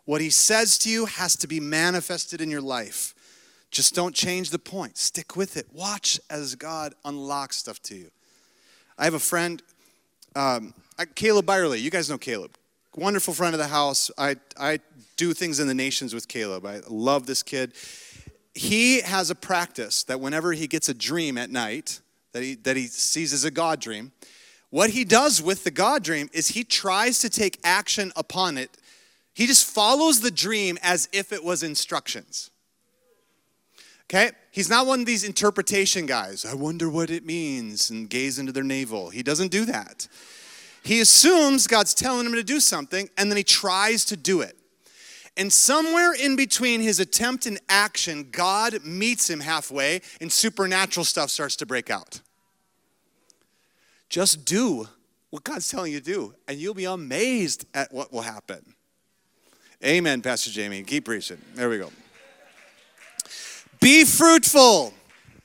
What 0.05 0.21
he 0.21 0.29
says 0.29 0.77
to 0.79 0.89
you 0.89 1.07
has 1.07 1.35
to 1.37 1.47
be 1.47 1.59
manifested 1.59 2.39
in 2.39 2.51
your 2.51 2.61
life. 2.61 3.15
Just 3.71 3.95
don't 3.95 4.13
change 4.13 4.51
the 4.51 4.59
point. 4.59 4.97
Stick 4.97 5.35
with 5.35 5.57
it. 5.57 5.67
Watch 5.73 6.19
as 6.29 6.55
God 6.55 6.93
unlocks 7.03 7.57
stuff 7.57 7.81
to 7.83 7.95
you. 7.95 8.11
I 8.97 9.05
have 9.05 9.13
a 9.13 9.19
friend, 9.19 9.61
um, 10.35 10.73
Caleb 11.15 11.45
Byerly. 11.45 11.79
You 11.79 11.89
guys 11.89 12.09
know 12.09 12.17
Caleb. 12.17 12.51
Wonderful 12.95 13.33
friend 13.33 13.55
of 13.55 13.59
the 13.59 13.67
house. 13.67 14.11
I, 14.17 14.35
I 14.59 14.79
do 15.15 15.33
things 15.33 15.59
in 15.59 15.67
the 15.67 15.73
nations 15.73 16.13
with 16.13 16.27
Caleb. 16.27 16.65
I 16.65 16.81
love 16.87 17.25
this 17.25 17.41
kid 17.41 17.73
he 18.53 19.01
has 19.01 19.29
a 19.29 19.35
practice 19.35 20.03
that 20.03 20.19
whenever 20.19 20.53
he 20.53 20.67
gets 20.67 20.89
a 20.89 20.93
dream 20.93 21.37
at 21.37 21.49
night 21.49 22.01
that 22.33 22.43
he, 22.43 22.55
that 22.55 22.75
he 22.77 22.87
sees 22.87 23.33
as 23.33 23.43
a 23.43 23.51
God 23.51 23.79
dream, 23.79 24.11
what 24.69 24.91
he 24.91 25.03
does 25.03 25.41
with 25.41 25.63
the 25.63 25.71
God 25.71 26.03
dream 26.03 26.29
is 26.33 26.49
he 26.49 26.63
tries 26.63 27.19
to 27.19 27.29
take 27.29 27.59
action 27.63 28.11
upon 28.15 28.57
it. 28.57 28.77
He 29.33 29.47
just 29.47 29.65
follows 29.65 30.21
the 30.21 30.31
dream 30.31 30.77
as 30.81 31.09
if 31.11 31.33
it 31.33 31.43
was 31.43 31.63
instructions. 31.63 32.51
Okay? 34.09 34.31
He's 34.51 34.69
not 34.69 34.87
one 34.87 35.01
of 35.01 35.05
these 35.05 35.23
interpretation 35.23 36.05
guys. 36.05 36.45
I 36.45 36.53
wonder 36.53 36.89
what 36.89 37.09
it 37.09 37.25
means 37.25 37.89
and 37.89 38.09
gaze 38.09 38.39
into 38.39 38.51
their 38.51 38.63
navel. 38.63 39.09
He 39.09 39.23
doesn't 39.23 39.51
do 39.51 39.65
that. 39.65 40.07
He 40.83 40.99
assumes 40.99 41.67
God's 41.67 41.93
telling 41.93 42.25
him 42.25 42.33
to 42.33 42.43
do 42.43 42.59
something 42.59 43.09
and 43.17 43.29
then 43.29 43.37
he 43.37 43.43
tries 43.43 44.03
to 44.05 44.17
do 44.17 44.41
it. 44.41 44.57
And 45.37 45.51
somewhere 45.51 46.13
in 46.13 46.35
between 46.35 46.81
his 46.81 46.99
attempt 46.99 47.45
and 47.45 47.59
action, 47.69 48.27
God 48.31 48.83
meets 48.83 49.29
him 49.29 49.39
halfway 49.39 50.01
and 50.19 50.31
supernatural 50.31 51.05
stuff 51.05 51.29
starts 51.29 51.55
to 51.57 51.65
break 51.65 51.89
out. 51.89 52.21
Just 54.09 54.43
do 54.43 54.87
what 55.29 55.45
God's 55.45 55.69
telling 55.69 55.93
you 55.93 55.99
to 55.99 56.05
do, 56.05 56.33
and 56.47 56.59
you'll 56.59 56.73
be 56.73 56.83
amazed 56.83 57.65
at 57.73 57.93
what 57.93 58.11
will 58.11 58.21
happen. 58.21 58.73
Amen, 59.83 60.21
Pastor 60.21 60.51
Jamey. 60.51 60.85
Keep 60.85 61.05
preaching. 61.05 61.37
There 61.55 61.69
we 61.69 61.77
go. 61.77 61.89
Be 63.79 64.03
fruitful. 64.03 64.93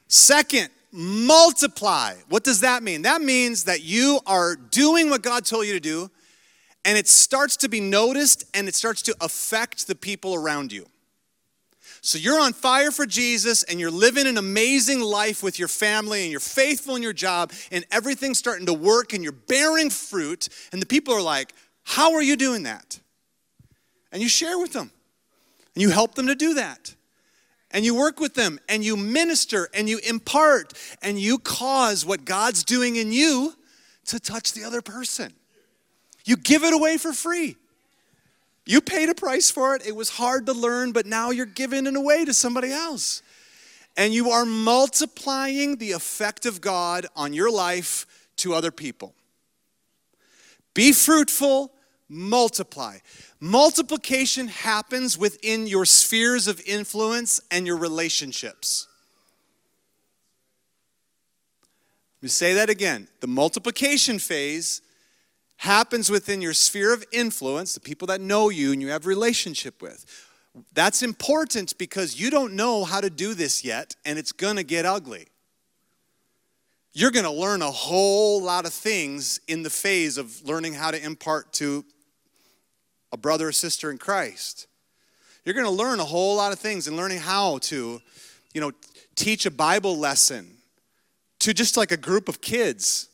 Second, 0.08 0.68
multiply. 0.92 2.14
What 2.28 2.44
does 2.44 2.60
that 2.60 2.82
mean? 2.82 3.02
That 3.02 3.22
means 3.22 3.64
that 3.64 3.82
you 3.82 4.20
are 4.26 4.56
doing 4.56 5.08
what 5.08 5.22
God 5.22 5.46
told 5.46 5.66
you 5.66 5.72
to 5.72 5.80
do 5.80 6.10
and 6.86 6.96
it 6.96 7.08
starts 7.08 7.56
to 7.58 7.68
be 7.68 7.80
noticed 7.80 8.44
and 8.54 8.68
it 8.68 8.74
starts 8.74 9.02
to 9.02 9.16
affect 9.20 9.88
the 9.88 9.96
people 9.96 10.34
around 10.34 10.72
you. 10.72 10.86
So 12.00 12.16
you're 12.16 12.40
on 12.40 12.52
fire 12.52 12.92
for 12.92 13.04
Jesus 13.04 13.64
and 13.64 13.80
you're 13.80 13.90
living 13.90 14.28
an 14.28 14.38
amazing 14.38 15.00
life 15.00 15.42
with 15.42 15.58
your 15.58 15.66
family 15.66 16.22
and 16.22 16.30
you're 16.30 16.38
faithful 16.38 16.94
in 16.94 17.02
your 17.02 17.12
job 17.12 17.52
and 17.72 17.84
everything's 17.90 18.38
starting 18.38 18.66
to 18.66 18.72
work 18.72 19.12
and 19.12 19.24
you're 19.24 19.32
bearing 19.32 19.90
fruit 19.90 20.48
and 20.70 20.80
the 20.80 20.86
people 20.86 21.12
are 21.12 21.20
like, 21.20 21.52
"How 21.82 22.14
are 22.14 22.22
you 22.22 22.36
doing 22.36 22.62
that?" 22.62 23.00
And 24.12 24.22
you 24.22 24.28
share 24.28 24.56
with 24.56 24.72
them. 24.72 24.92
And 25.74 25.82
you 25.82 25.90
help 25.90 26.14
them 26.14 26.28
to 26.28 26.36
do 26.36 26.54
that. 26.54 26.94
And 27.72 27.84
you 27.84 27.96
work 27.96 28.20
with 28.20 28.34
them 28.34 28.60
and 28.68 28.84
you 28.84 28.96
minister 28.96 29.68
and 29.74 29.88
you 29.88 29.98
impart 29.98 30.72
and 31.02 31.18
you 31.18 31.38
cause 31.38 32.06
what 32.06 32.24
God's 32.24 32.62
doing 32.62 32.94
in 32.94 33.10
you 33.10 33.54
to 34.06 34.20
touch 34.20 34.52
the 34.52 34.62
other 34.62 34.80
person. 34.80 35.34
You 36.26 36.36
give 36.36 36.62
it 36.62 36.74
away 36.74 36.98
for 36.98 37.14
free. 37.14 37.56
You 38.66 38.82
paid 38.82 39.08
a 39.08 39.14
price 39.14 39.50
for 39.50 39.74
it. 39.76 39.86
It 39.86 39.96
was 39.96 40.10
hard 40.10 40.44
to 40.46 40.52
learn, 40.52 40.92
but 40.92 41.06
now 41.06 41.30
you're 41.30 41.46
giving 41.46 41.86
it 41.86 41.96
away 41.96 42.24
to 42.26 42.34
somebody 42.34 42.70
else. 42.72 43.22
and 43.96 44.12
you 44.12 44.30
are 44.30 44.44
multiplying 44.44 45.76
the 45.76 45.92
effect 45.92 46.44
of 46.44 46.60
God 46.60 47.06
on 47.16 47.32
your 47.32 47.50
life 47.50 48.06
to 48.36 48.52
other 48.52 48.70
people. 48.70 49.14
Be 50.74 50.92
fruitful, 50.92 51.72
multiply. 52.08 52.98
Multiplication 53.40 54.48
happens 54.48 55.16
within 55.16 55.66
your 55.66 55.86
spheres 55.86 56.46
of 56.46 56.60
influence 56.66 57.40
and 57.50 57.66
your 57.66 57.78
relationships. 57.78 58.86
Let 62.18 62.24
me 62.24 62.28
say 62.28 62.52
that 62.54 62.68
again. 62.68 63.08
The 63.20 63.26
multiplication 63.26 64.18
phase 64.18 64.82
happens 65.56 66.10
within 66.10 66.42
your 66.42 66.54
sphere 66.54 66.92
of 66.92 67.04
influence, 67.12 67.74
the 67.74 67.80
people 67.80 68.06
that 68.08 68.20
know 68.20 68.50
you 68.50 68.72
and 68.72 68.82
you 68.82 68.88
have 68.88 69.06
relationship 69.06 69.80
with. 69.80 70.04
That's 70.72 71.02
important 71.02 71.76
because 71.78 72.18
you 72.18 72.30
don't 72.30 72.54
know 72.54 72.84
how 72.84 73.00
to 73.00 73.10
do 73.10 73.34
this 73.34 73.64
yet, 73.64 73.94
and 74.04 74.18
it's 74.18 74.32
gonna 74.32 74.62
get 74.62 74.86
ugly. 74.86 75.28
You're 76.92 77.10
gonna 77.10 77.32
learn 77.32 77.60
a 77.60 77.70
whole 77.70 78.42
lot 78.42 78.64
of 78.64 78.72
things 78.72 79.40
in 79.48 79.62
the 79.62 79.70
phase 79.70 80.16
of 80.16 80.42
learning 80.44 80.74
how 80.74 80.90
to 80.90 81.02
impart 81.02 81.52
to 81.54 81.84
a 83.12 83.16
brother 83.16 83.48
or 83.48 83.52
sister 83.52 83.90
in 83.90 83.98
Christ. 83.98 84.66
You're 85.44 85.54
gonna 85.54 85.70
learn 85.70 86.00
a 86.00 86.04
whole 86.04 86.36
lot 86.36 86.52
of 86.52 86.58
things 86.58 86.88
in 86.88 86.96
learning 86.96 87.18
how 87.18 87.58
to, 87.58 88.00
you 88.54 88.60
know, 88.60 88.72
teach 89.14 89.46
a 89.46 89.50
Bible 89.50 89.98
lesson 89.98 90.56
to 91.40 91.52
just 91.52 91.76
like 91.76 91.92
a 91.92 91.96
group 91.96 92.28
of 92.28 92.40
kids. 92.40 93.08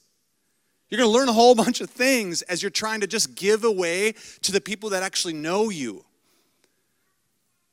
You're 0.93 0.99
going 0.99 1.11
to 1.11 1.19
learn 1.19 1.31
a 1.31 1.33
whole 1.33 1.55
bunch 1.55 1.81
of 1.81 1.89
things 1.89 2.43
as 2.43 2.63
you're 2.63 2.71
trying 2.71 3.01
to 3.01 3.07
just 3.07 3.35
give 3.35 3.65
away 3.65 4.13
to 4.43 4.53
the 4.53 4.61
people 4.61 4.91
that 4.91 5.03
actually 5.03 5.33
know 5.33 5.71
you. 5.71 6.05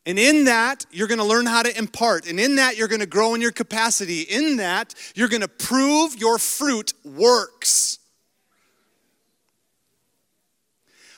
And 0.06 0.18
in 0.18 0.46
that, 0.46 0.86
you're 0.90 1.10
going 1.10 1.20
to 1.20 1.26
learn 1.26 1.46
how 1.46 1.62
to 1.62 1.78
impart. 1.78 2.30
And 2.30 2.40
in 2.40 2.56
that, 2.56 2.78
you're 2.78 2.88
going 2.88 3.02
to 3.02 3.06
grow 3.06 3.34
in 3.34 3.42
your 3.42 3.52
capacity. 3.52 4.22
In 4.22 4.56
that, 4.56 4.96
you're 5.16 5.28
going 5.28 5.42
to 5.42 5.50
prove 5.50 6.16
your 6.16 6.38
fruit 6.38 6.94
works. 7.04 8.00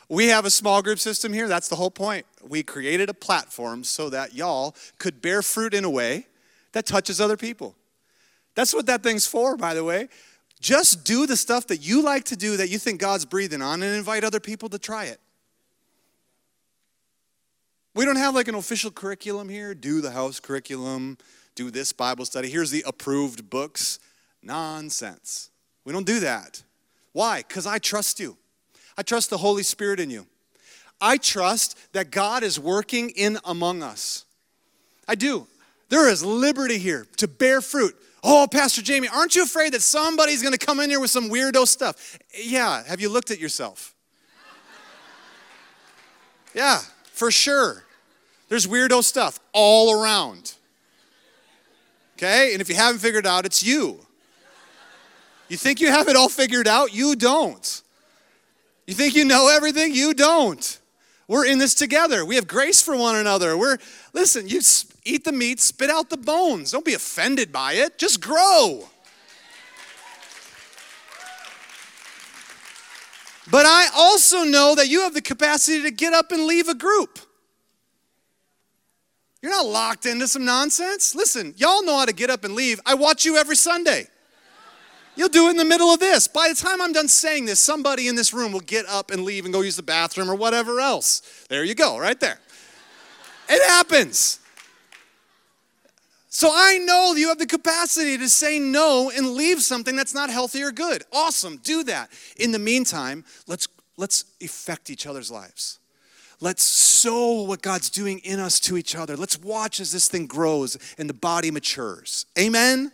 We 0.10 0.30
have 0.30 0.46
a 0.46 0.50
small 0.50 0.82
group 0.82 0.98
system 0.98 1.32
here. 1.32 1.48
That's 1.48 1.68
the 1.68 1.76
whole 1.76 1.92
point. 1.92 2.26
We 2.42 2.64
created 2.64 3.10
a 3.10 3.14
platform 3.14 3.84
so 3.84 4.10
that 4.10 4.34
y'all 4.34 4.76
could 4.98 5.22
bear 5.22 5.44
fruit 5.44 5.76
in 5.76 5.86
a 5.86 5.90
way 5.90 6.26
that 6.72 6.88
touches 6.88 7.22
other 7.22 7.38
people. 7.38 7.76
That's 8.56 8.74
what 8.74 8.88
that 8.88 9.04
thing's 9.04 9.28
for, 9.28 9.56
by 9.56 9.76
the 9.76 9.84
way. 9.84 10.10
Just 10.62 11.04
do 11.04 11.26
the 11.26 11.36
stuff 11.36 11.68
that 11.68 11.78
you 11.78 12.04
like 12.04 12.26
to 12.26 12.38
do 12.38 12.58
that 12.58 12.70
you 12.70 12.78
think 12.78 13.02
God's 13.02 13.26
breathing 13.26 13.62
on 13.62 13.82
and 13.82 13.96
invite 13.96 14.24
other 14.24 14.40
people 14.40 14.70
to 14.70 14.80
try 14.80 15.06
it. 15.06 15.20
We 17.96 18.06
don't 18.06 18.16
have 18.16 18.36
like 18.36 18.48
an 18.48 18.56
official 18.56 18.92
curriculum 18.92 19.50
here. 19.50 19.74
Do 19.74 20.00
the 20.00 20.12
house 20.12 20.40
curriculum, 20.40 21.18
do 21.56 21.72
this 21.72 21.92
Bible 21.92 22.26
study. 22.26 22.50
Here's 22.50 22.72
the 22.72 22.84
approved 22.86 23.50
books. 23.50 24.00
Nonsense. 24.44 25.50
We 25.84 25.94
don't 25.94 26.06
do 26.06 26.20
that. 26.22 26.64
Why? 27.12 27.44
Because 27.48 27.68
I 27.68 27.80
trust 27.80 28.20
you. 28.20 28.38
I 28.98 29.04
trust 29.04 29.30
the 29.30 29.38
Holy 29.38 29.64
Spirit 29.64 30.00
in 30.00 30.10
you. 30.10 30.26
I 31.00 31.18
trust 31.18 31.78
that 31.94 32.12
God 32.12 32.44
is 32.44 32.60
working 32.60 33.10
in 33.10 33.40
among 33.44 33.82
us. 33.84 34.26
I 35.08 35.16
do. 35.16 35.48
There 35.90 36.10
is 36.10 36.24
liberty 36.24 36.78
here 36.78 37.06
to 37.18 37.28
bear 37.28 37.62
fruit. 37.62 37.96
Oh, 38.24 38.48
Pastor 38.50 38.82
Jamey, 38.82 39.12
aren't 39.12 39.36
you 39.36 39.44
afraid 39.44 39.74
that 39.74 39.82
somebody's 39.82 40.42
going 40.42 40.54
to 40.54 40.64
come 40.64 40.80
in 40.80 40.90
here 40.90 41.00
with 41.00 41.10
some 41.10 41.30
weirdo 41.30 41.68
stuff? 41.68 42.20
Yeah, 42.38 42.84
have 42.84 43.02
you 43.02 43.10
looked 43.10 43.32
at 43.32 43.40
yourself? 43.40 43.96
Yeah, 46.54 46.80
for 47.06 47.32
sure. 47.32 47.86
There's 48.50 48.68
weirdo 48.68 49.06
stuff 49.06 49.40
all 49.54 50.02
around. 50.02 50.56
Okay? 52.18 52.52
And 52.52 52.62
if 52.62 52.68
you 52.68 52.76
haven't 52.76 53.00
figured 53.00 53.26
out, 53.26 53.46
it's 53.46 53.64
you. 53.64 54.06
You 55.48 55.56
think 55.56 55.80
you 55.80 55.88
have 55.88 56.10
it 56.10 56.18
all 56.18 56.28
figured 56.28 56.68
out? 56.68 56.94
You 56.94 57.16
don't. 57.16 57.82
You 58.86 58.94
think 58.94 59.16
you 59.16 59.24
know 59.24 59.48
everything? 59.48 59.94
You 59.94 60.14
don't. 60.14 60.80
We're 61.32 61.46
in 61.46 61.60
this 61.60 61.74
together. 61.74 62.26
We 62.26 62.36
have 62.36 62.46
grace 62.46 62.82
for 62.82 62.94
one 62.94 63.16
another. 63.16 63.58
We're, 63.58 63.78
listen, 64.12 64.50
you 64.50 64.60
eat 65.06 65.24
the 65.24 65.32
meat, 65.32 65.62
spit 65.62 65.90
out 65.90 66.10
the 66.10 66.18
bones. 66.18 66.72
Don't 66.72 66.84
be 66.84 66.94
offended 66.94 67.54
by 67.54 67.72
it, 67.76 67.98
just 67.98 68.20
grow. 68.20 68.90
But 73.50 73.66
I 73.66 73.88
also 73.96 74.44
know 74.44 74.76
that 74.76 74.90
you 74.90 75.04
have 75.04 75.14
the 75.14 75.22
capacity 75.22 75.82
to 75.84 75.92
get 75.92 76.12
up 76.12 76.34
and 76.34 76.48
leave 76.48 76.68
a 76.68 76.76
group. 76.76 77.18
You're 79.42 79.54
not 79.54 79.66
locked 79.66 80.06
into 80.06 80.28
some 80.28 80.44
nonsense. 80.44 81.16
Listen, 81.16 81.54
y'all 81.56 81.82
know 81.82 81.98
how 81.98 82.06
to 82.06 82.14
get 82.14 82.30
up 82.30 82.44
and 82.44 82.56
leave. 82.56 82.82
I 82.86 82.96
watch 82.96 83.24
you 83.24 83.38
every 83.38 83.56
Sunday. 83.56 84.08
You'll 85.16 85.30
do 85.30 85.48
it 85.48 85.52
in 85.52 85.58
the 85.58 85.66
middle 85.66 85.90
of 85.90 86.00
this. 86.00 86.28
By 86.28 86.50
the 86.50 86.56
time 86.56 86.82
I'm 86.82 86.94
done 86.94 87.08
saying 87.08 87.46
this, 87.46 87.60
somebody 87.60 88.08
in 88.08 88.16
this 88.16 88.34
room 88.34 88.52
will 88.52 88.62
get 88.62 88.86
up 88.86 89.12
and 89.12 89.24
leave 89.24 89.46
and 89.46 89.54
go 89.54 89.62
use 89.62 89.76
the 89.76 89.84
bathroom 89.84 90.30
or 90.30 90.36
whatever 90.36 90.80
else. 90.80 91.22
There 91.50 91.64
you 91.64 91.76
go, 91.76 91.98
right 91.98 92.20
there. 92.20 92.40
It 93.50 93.62
happens. 93.70 94.40
So 96.30 96.50
I 96.50 96.78
know 96.78 97.14
you 97.14 97.28
have 97.28 97.40
the 97.40 97.46
capacity 97.46 98.18
to 98.18 98.30
say 98.30 98.58
no 98.58 99.12
and 99.14 99.32
leave 99.32 99.62
something 99.62 99.98
that's 99.98 100.14
not 100.14 100.30
healthy 100.30 100.64
or 100.64 100.72
good. 100.72 101.04
Awesome, 101.12 101.58
do 101.58 101.84
that. 101.84 102.10
In 102.38 102.54
the 102.54 102.60
meantime, 102.60 103.26
let's 103.48 103.68
let's 103.98 104.24
affect 104.42 104.90
each 104.90 105.06
other's 105.06 105.30
lives. 105.30 105.80
Let's 106.40 106.64
sow 106.64 107.44
what 107.44 107.62
God's 107.62 107.90
doing 107.90 108.20
in 108.20 108.40
us 108.40 108.62
to 108.62 108.78
each 108.78 108.96
other. 108.96 109.18
Let's 109.18 109.38
watch 109.38 109.82
as 109.82 109.92
this 109.92 110.08
thing 110.08 110.26
grows 110.26 110.78
and 110.98 111.10
the 111.10 111.14
body 111.14 111.52
matures. 111.52 112.26
Amen. 112.40 112.94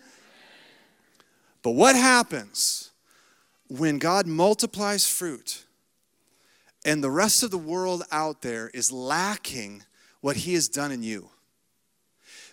But 1.68 1.76
what 1.76 1.98
happens 1.98 2.92
when 3.68 3.98
God 3.98 4.26
multiplies 4.26 5.06
fruit 5.06 5.66
and 6.86 7.04
the 7.04 7.12
rest 7.12 7.44
of 7.44 7.52
the 7.52 7.58
world 7.58 8.04
out 8.10 8.42
there 8.42 8.72
is 8.74 8.90
lacking 8.90 9.84
what 10.22 10.38
He 10.38 10.54
has 10.54 10.70
done 10.70 10.94
in 10.94 11.04
you? 11.04 11.30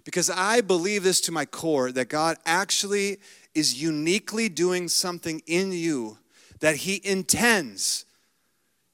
Because 0.02 0.30
I 0.30 0.62
believe 0.62 1.04
this 1.04 1.20
to 1.20 1.30
my 1.30 1.44
core 1.44 1.92
that 1.92 2.08
God 2.08 2.38
actually 2.44 3.18
is 3.54 3.80
uniquely 3.80 4.48
doing 4.48 4.88
something 4.88 5.42
in 5.46 5.70
you 5.70 6.18
that 6.58 6.74
He 6.74 7.00
intends 7.04 8.06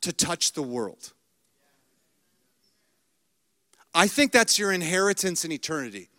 to 0.03 0.13
touch 0.13 0.53
the 0.53 0.63
world. 0.63 1.15
I 3.95 4.07
think 4.07 4.33
that's 4.33 4.59
your 4.59 4.71
inheritance 4.71 5.47
in 5.47 5.51
eternity. 5.51 6.11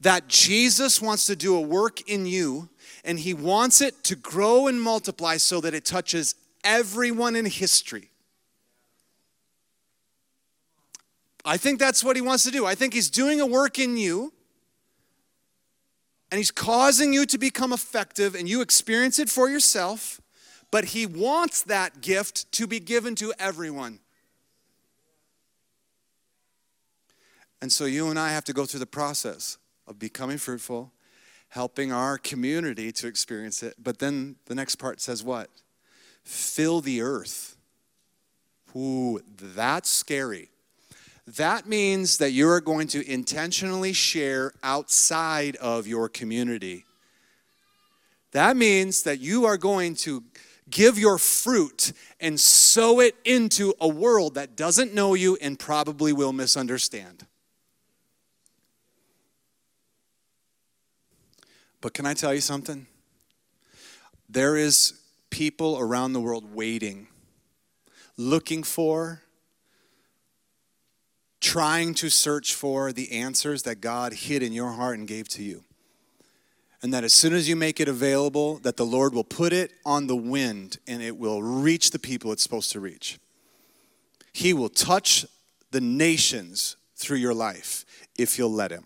That 0.00 0.26
Jesus 0.26 1.02
wants 1.02 1.26
to 1.26 1.36
do 1.36 1.54
a 1.54 1.60
work 1.60 2.08
in 2.08 2.24
you 2.24 2.70
and 3.06 3.20
he 3.20 3.32
wants 3.32 3.80
it 3.80 4.02
to 4.02 4.16
grow 4.16 4.66
and 4.66 4.82
multiply 4.82 5.36
so 5.36 5.60
that 5.60 5.72
it 5.72 5.84
touches 5.84 6.34
everyone 6.64 7.36
in 7.36 7.46
history. 7.46 8.10
I 11.44 11.56
think 11.56 11.78
that's 11.78 12.02
what 12.02 12.16
he 12.16 12.22
wants 12.22 12.42
to 12.44 12.50
do. 12.50 12.66
I 12.66 12.74
think 12.74 12.92
he's 12.92 13.08
doing 13.08 13.40
a 13.40 13.46
work 13.46 13.78
in 13.78 13.96
you 13.96 14.32
and 16.32 16.38
he's 16.38 16.50
causing 16.50 17.12
you 17.12 17.24
to 17.26 17.38
become 17.38 17.72
effective 17.72 18.34
and 18.34 18.48
you 18.48 18.60
experience 18.60 19.20
it 19.20 19.30
for 19.30 19.48
yourself, 19.48 20.20
but 20.72 20.86
he 20.86 21.06
wants 21.06 21.62
that 21.62 22.00
gift 22.00 22.50
to 22.52 22.66
be 22.66 22.80
given 22.80 23.14
to 23.14 23.32
everyone. 23.38 24.00
And 27.62 27.70
so 27.70 27.84
you 27.84 28.08
and 28.08 28.18
I 28.18 28.30
have 28.30 28.44
to 28.44 28.52
go 28.52 28.66
through 28.66 28.80
the 28.80 28.86
process 28.86 29.58
of 29.86 30.00
becoming 30.00 30.38
fruitful, 30.38 30.92
helping 31.48 31.92
our 31.92 32.18
community 32.18 32.92
to 32.92 33.06
experience 33.06 33.62
it. 33.62 33.74
But 33.82 33.98
then 33.98 34.36
the 34.46 34.54
next 34.54 34.76
part 34.76 35.00
says 35.00 35.22
what? 35.22 35.48
Fill 36.24 36.80
the 36.80 37.00
earth. 37.02 37.56
Ooh, 38.74 39.20
that's 39.38 39.88
scary. 39.88 40.50
That 41.26 41.66
means 41.66 42.18
that 42.18 42.32
you 42.32 42.48
are 42.48 42.60
going 42.60 42.88
to 42.88 43.10
intentionally 43.10 43.92
share 43.92 44.52
outside 44.62 45.56
of 45.56 45.86
your 45.86 46.08
community. 46.08 46.84
That 48.32 48.56
means 48.56 49.02
that 49.04 49.18
you 49.18 49.46
are 49.46 49.56
going 49.56 49.94
to 49.96 50.22
give 50.68 50.98
your 50.98 51.18
fruit 51.18 51.92
and 52.20 52.38
sow 52.38 53.00
it 53.00 53.14
into 53.24 53.72
a 53.80 53.88
world 53.88 54.34
that 54.34 54.56
doesn't 54.56 54.94
know 54.94 55.14
you 55.14 55.36
and 55.40 55.58
probably 55.58 56.12
will 56.12 56.32
misunderstand. 56.32 57.26
But 61.80 61.94
can 61.94 62.06
I 62.06 62.14
tell 62.14 62.34
you 62.34 62.40
something? 62.40 62.86
There 64.28 64.56
is 64.56 65.00
people 65.30 65.78
around 65.78 66.12
the 66.12 66.20
world 66.20 66.54
waiting, 66.54 67.08
looking 68.16 68.62
for 68.62 69.22
trying 71.40 71.94
to 71.94 72.08
search 72.08 72.54
for 72.54 72.92
the 72.92 73.12
answers 73.12 73.62
that 73.62 73.80
God 73.80 74.12
hid 74.12 74.42
in 74.42 74.52
your 74.52 74.72
heart 74.72 74.98
and 74.98 75.06
gave 75.06 75.28
to 75.28 75.42
you. 75.42 75.62
And 76.82 76.92
that 76.92 77.04
as 77.04 77.12
soon 77.12 77.32
as 77.32 77.48
you 77.48 77.56
make 77.56 77.80
it 77.80 77.88
available, 77.88 78.58
that 78.58 78.76
the 78.76 78.84
Lord 78.84 79.14
will 79.14 79.24
put 79.24 79.52
it 79.52 79.72
on 79.84 80.06
the 80.06 80.16
wind 80.16 80.78
and 80.86 81.02
it 81.02 81.16
will 81.16 81.42
reach 81.42 81.90
the 81.90 81.98
people 81.98 82.32
it's 82.32 82.42
supposed 82.42 82.72
to 82.72 82.80
reach. 82.80 83.18
He 84.32 84.52
will 84.52 84.68
touch 84.68 85.24
the 85.70 85.80
nations 85.80 86.76
through 86.96 87.18
your 87.18 87.34
life 87.34 87.84
if 88.18 88.38
you'll 88.38 88.52
let 88.52 88.70
Him. 88.70 88.84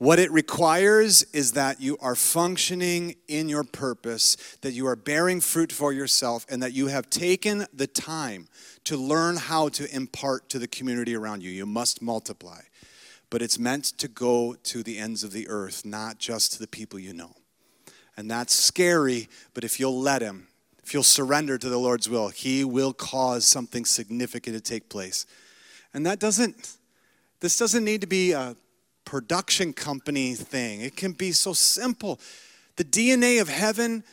What 0.00 0.18
it 0.18 0.32
requires 0.32 1.24
is 1.34 1.52
that 1.52 1.78
you 1.82 1.98
are 2.00 2.16
functioning 2.16 3.16
in 3.28 3.50
your 3.50 3.64
purpose, 3.64 4.38
that 4.62 4.72
you 4.72 4.86
are 4.86 4.96
bearing 4.96 5.42
fruit 5.42 5.70
for 5.70 5.92
yourself, 5.92 6.46
and 6.48 6.62
that 6.62 6.72
you 6.72 6.86
have 6.86 7.10
taken 7.10 7.66
the 7.74 7.86
time 7.86 8.48
to 8.84 8.96
learn 8.96 9.36
how 9.36 9.68
to 9.68 9.94
impart 9.94 10.48
to 10.48 10.58
the 10.58 10.66
community 10.66 11.14
around 11.14 11.42
you. 11.42 11.50
You 11.50 11.66
must 11.66 12.00
multiply. 12.00 12.62
But 13.28 13.42
it's 13.42 13.58
meant 13.58 13.84
to 13.98 14.08
go 14.08 14.54
to 14.54 14.82
the 14.82 14.96
ends 14.96 15.22
of 15.22 15.32
the 15.32 15.46
earth, 15.50 15.84
not 15.84 16.16
just 16.16 16.54
to 16.54 16.60
the 16.60 16.66
people 16.66 16.98
you 16.98 17.12
know. 17.12 17.36
And 18.16 18.30
that's 18.30 18.54
scary, 18.54 19.28
but 19.52 19.64
if 19.64 19.78
you'll 19.78 20.00
let 20.00 20.22
Him, 20.22 20.48
if 20.82 20.94
you'll 20.94 21.02
surrender 21.02 21.58
to 21.58 21.68
the 21.68 21.76
Lord's 21.76 22.08
will, 22.08 22.28
He 22.28 22.64
will 22.64 22.94
cause 22.94 23.44
something 23.44 23.84
significant 23.84 24.56
to 24.56 24.62
take 24.62 24.88
place. 24.88 25.26
And 25.92 26.06
that 26.06 26.18
doesn't, 26.18 26.78
this 27.40 27.58
doesn't 27.58 27.84
need 27.84 28.00
to 28.00 28.06
be 28.06 28.32
a 28.32 28.56
production 29.04 29.72
company 29.72 30.34
thing. 30.34 30.80
It 30.80 30.96
can 30.96 31.12
be 31.12 31.32
so 31.32 31.52
simple. 31.52 32.20
The 32.76 32.84
DNA 32.84 33.40
of 33.40 33.48
heaven, 33.48 34.04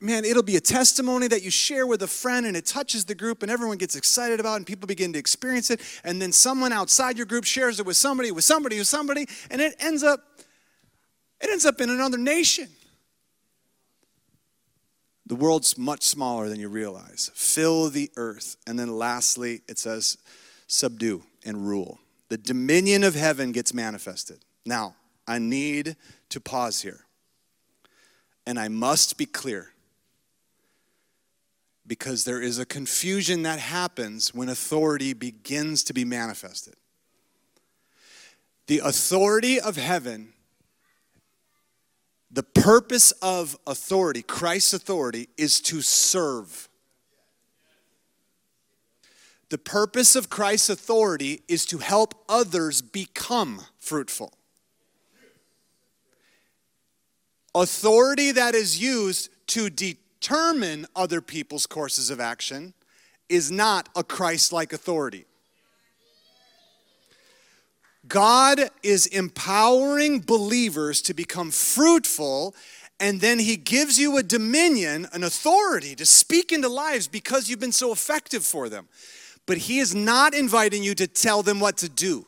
man, 0.00 0.24
it'll 0.24 0.42
be 0.42 0.56
a 0.56 0.60
testimony 0.60 1.28
that 1.28 1.42
you 1.42 1.50
share 1.50 1.86
with 1.86 2.02
a 2.02 2.06
friend 2.06 2.46
and 2.46 2.56
it 2.56 2.66
touches 2.66 3.04
the 3.04 3.14
group 3.14 3.42
and 3.42 3.50
everyone 3.50 3.78
gets 3.78 3.96
excited 3.96 4.40
about 4.40 4.54
it 4.54 4.56
and 4.58 4.66
people 4.66 4.86
begin 4.86 5.12
to 5.12 5.18
experience 5.18 5.70
it. 5.70 5.80
And 6.04 6.20
then 6.20 6.32
someone 6.32 6.72
outside 6.72 7.16
your 7.16 7.26
group 7.26 7.44
shares 7.44 7.80
it 7.80 7.86
with 7.86 7.96
somebody, 7.96 8.30
with 8.30 8.44
somebody, 8.44 8.78
with 8.78 8.88
somebody, 8.88 9.26
and 9.50 9.60
it 9.60 9.74
ends 9.80 10.02
up, 10.02 10.20
it 11.40 11.50
ends 11.50 11.66
up 11.66 11.80
in 11.80 11.90
another 11.90 12.18
nation. 12.18 12.68
The 15.26 15.36
world's 15.36 15.76
much 15.76 16.04
smaller 16.04 16.48
than 16.48 16.58
you 16.58 16.68
realize. 16.68 17.30
Fill 17.34 17.90
the 17.90 18.10
earth. 18.16 18.56
And 18.66 18.78
then 18.78 18.96
lastly, 18.96 19.60
it 19.68 19.78
says, 19.78 20.16
subdue 20.68 21.22
and 21.44 21.68
rule 21.68 21.98
the 22.28 22.38
dominion 22.38 23.04
of 23.04 23.14
heaven 23.14 23.52
gets 23.52 23.72
manifested. 23.72 24.44
Now, 24.66 24.96
I 25.26 25.38
need 25.38 25.96
to 26.30 26.40
pause 26.40 26.82
here. 26.82 27.04
And 28.46 28.58
I 28.58 28.68
must 28.68 29.18
be 29.18 29.26
clear 29.26 29.72
because 31.86 32.24
there 32.24 32.40
is 32.40 32.58
a 32.58 32.66
confusion 32.66 33.42
that 33.42 33.58
happens 33.58 34.34
when 34.34 34.48
authority 34.48 35.14
begins 35.14 35.82
to 35.84 35.94
be 35.94 36.04
manifested. 36.04 36.74
The 38.66 38.80
authority 38.84 39.58
of 39.58 39.76
heaven, 39.76 40.34
the 42.30 42.42
purpose 42.42 43.12
of 43.22 43.58
authority, 43.66 44.20
Christ's 44.20 44.74
authority, 44.74 45.28
is 45.38 45.60
to 45.62 45.80
serve. 45.80 46.67
The 49.50 49.58
purpose 49.58 50.14
of 50.14 50.28
Christ's 50.28 50.68
authority 50.68 51.42
is 51.48 51.64
to 51.66 51.78
help 51.78 52.14
others 52.28 52.82
become 52.82 53.62
fruitful. 53.78 54.32
Authority 57.54 58.30
that 58.32 58.54
is 58.54 58.80
used 58.80 59.30
to 59.48 59.70
determine 59.70 60.86
other 60.94 61.22
people's 61.22 61.66
courses 61.66 62.10
of 62.10 62.20
action 62.20 62.74
is 63.30 63.50
not 63.50 63.88
a 63.96 64.04
Christ 64.04 64.52
like 64.52 64.72
authority. 64.72 65.24
God 68.06 68.70
is 68.82 69.06
empowering 69.06 70.20
believers 70.20 71.02
to 71.02 71.14
become 71.14 71.50
fruitful, 71.50 72.54
and 73.00 73.20
then 73.20 73.38
He 73.38 73.56
gives 73.56 73.98
you 73.98 74.18
a 74.18 74.22
dominion, 74.22 75.08
an 75.12 75.24
authority 75.24 75.94
to 75.96 76.06
speak 76.06 76.52
into 76.52 76.68
lives 76.68 77.08
because 77.08 77.48
you've 77.48 77.60
been 77.60 77.72
so 77.72 77.92
effective 77.92 78.44
for 78.44 78.68
them 78.68 78.88
but 79.48 79.56
He 79.56 79.78
is 79.78 79.94
not 79.94 80.34
inviting 80.34 80.82
you 80.84 80.94
to 80.94 81.06
tell 81.06 81.42
them 81.42 81.58
what 81.58 81.78
to 81.78 81.88
do. 81.88 82.26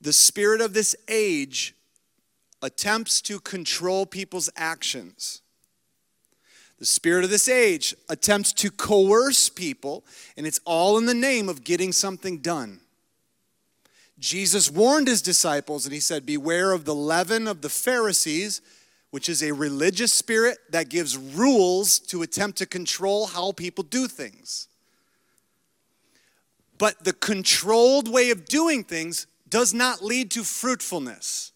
The 0.00 0.12
spirit 0.12 0.60
of 0.60 0.72
this 0.72 0.96
age 1.08 1.74
attempts 2.62 3.20
to 3.22 3.38
control 3.38 4.06
people's 4.06 4.48
actions. 4.56 5.42
The 6.78 6.86
spirit 6.86 7.24
of 7.24 7.30
this 7.30 7.48
age 7.48 7.94
attempts 8.08 8.52
to 8.54 8.70
coerce 8.70 9.48
people, 9.48 10.04
and 10.36 10.46
it's 10.46 10.60
all 10.64 10.96
in 10.96 11.06
the 11.06 11.14
name 11.14 11.48
of 11.48 11.64
getting 11.64 11.92
something 11.92 12.38
done. 12.38 12.80
Jesus 14.18 14.70
warned 14.70 15.08
his 15.08 15.20
disciples 15.20 15.84
and 15.84 15.92
he 15.92 16.00
said, 16.00 16.24
Beware 16.24 16.72
of 16.72 16.86
the 16.86 16.94
leaven 16.94 17.46
of 17.46 17.60
the 17.60 17.68
Pharisees 17.68 18.62
which 19.10 19.28
is 19.28 19.42
a 19.42 19.52
religious 19.52 20.12
spirit 20.12 20.58
that 20.70 20.88
gives 20.88 21.16
rules 21.16 21.98
to 21.98 22.22
attempt 22.22 22.58
to 22.58 22.66
control 22.66 23.26
how 23.26 23.52
people 23.52 23.84
do 23.84 24.08
things. 24.08 24.68
But 26.78 27.04
the 27.04 27.12
controlled 27.12 28.12
way 28.12 28.30
of 28.30 28.44
doing 28.44 28.84
things 28.84 29.26
does 29.48 29.72
not 29.72 30.02
lead 30.02 30.30
to 30.32 30.44
fruitfulness. 30.44 31.52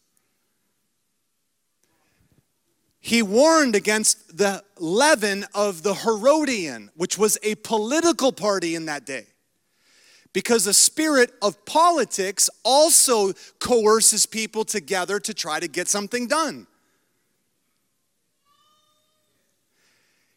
He 3.00 3.22
warned 3.22 3.74
against 3.74 4.36
the 4.36 4.62
leaven 4.78 5.46
of 5.54 5.82
the 5.82 5.94
Herodian, 5.94 6.90
which 6.96 7.16
was 7.16 7.38
a 7.42 7.54
political 7.56 8.30
party 8.30 8.74
in 8.74 8.86
that 8.86 9.06
day. 9.06 9.26
Because 10.32 10.64
the 10.64 10.74
spirit 10.74 11.32
of 11.42 11.64
politics 11.64 12.48
also 12.62 13.32
coerces 13.58 14.26
people 14.26 14.64
together 14.64 15.18
to 15.18 15.34
try 15.34 15.58
to 15.58 15.66
get 15.66 15.88
something 15.88 16.28
done. 16.28 16.66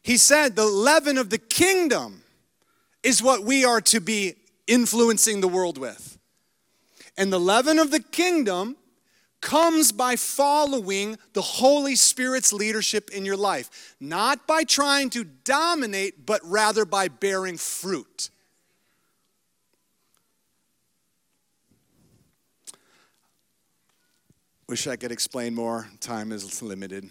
He 0.04 0.18
said 0.18 0.54
the 0.54 0.66
leaven 0.66 1.16
of 1.16 1.30
the 1.30 1.38
kingdom 1.38 2.22
is 3.02 3.22
what 3.22 3.42
we 3.42 3.64
are 3.64 3.80
to 3.80 4.00
be 4.00 4.34
influencing 4.66 5.40
the 5.40 5.48
world 5.48 5.78
with. 5.78 6.18
And 7.16 7.32
the 7.32 7.40
leaven 7.40 7.78
of 7.78 7.90
the 7.90 8.00
kingdom 8.00 8.76
comes 9.40 9.92
by 9.92 10.16
following 10.16 11.16
the 11.32 11.40
Holy 11.40 11.96
Spirit's 11.96 12.52
leadership 12.52 13.10
in 13.12 13.24
your 13.24 13.36
life, 13.38 13.96
not 13.98 14.46
by 14.46 14.64
trying 14.64 15.08
to 15.10 15.24
dominate, 15.24 16.26
but 16.26 16.42
rather 16.44 16.84
by 16.84 17.08
bearing 17.08 17.56
fruit. 17.56 18.28
Wish 24.68 24.86
I 24.86 24.96
could 24.96 25.12
explain 25.12 25.54
more. 25.54 25.88
Time 26.00 26.30
is 26.30 26.60
limited. 26.60 27.08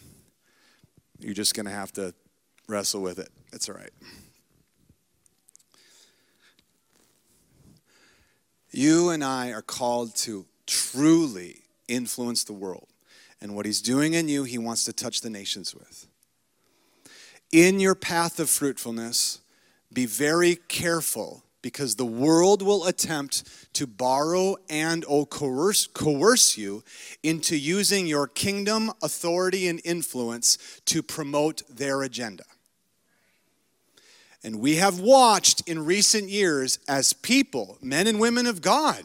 You're 1.17 1.33
just 1.33 1.55
going 1.55 1.65
to 1.65 1.71
have 1.71 1.91
to 1.93 2.13
wrestle 2.67 3.01
with 3.01 3.19
it. 3.19 3.29
It's 3.51 3.69
all 3.69 3.75
right. 3.75 3.91
You 8.71 9.09
and 9.09 9.23
I 9.23 9.51
are 9.51 9.61
called 9.61 10.15
to 10.17 10.45
truly 10.65 11.61
influence 11.87 12.43
the 12.43 12.53
world. 12.53 12.87
And 13.39 13.55
what 13.55 13.65
He's 13.65 13.81
doing 13.81 14.13
in 14.13 14.27
you, 14.27 14.45
He 14.45 14.57
wants 14.57 14.83
to 14.85 14.93
touch 14.93 15.21
the 15.21 15.29
nations 15.29 15.75
with. 15.75 16.07
In 17.51 17.79
your 17.79 17.93
path 17.93 18.39
of 18.39 18.49
fruitfulness, 18.49 19.41
be 19.91 20.07
very 20.07 20.55
careful 20.55 21.43
because 21.61 21.95
the 21.95 22.05
world 22.05 22.61
will 22.61 22.85
attempt 22.85 23.43
to 23.73 23.85
borrow 23.85 24.55
and 24.69 25.05
or 25.05 25.25
coerce, 25.25 25.87
coerce 25.87 26.57
you 26.57 26.83
into 27.21 27.55
using 27.55 28.07
your 28.07 28.27
kingdom 28.27 28.91
authority 29.01 29.67
and 29.67 29.81
influence 29.85 30.81
to 30.85 31.03
promote 31.03 31.61
their 31.69 32.01
agenda. 32.01 32.43
And 34.43 34.59
we 34.59 34.75
have 34.75 34.99
watched 34.99 35.67
in 35.67 35.85
recent 35.85 36.29
years 36.29 36.79
as 36.87 37.13
people, 37.13 37.77
men 37.81 38.07
and 38.07 38.19
women 38.19 38.45
of 38.45 38.61
God, 38.61 39.03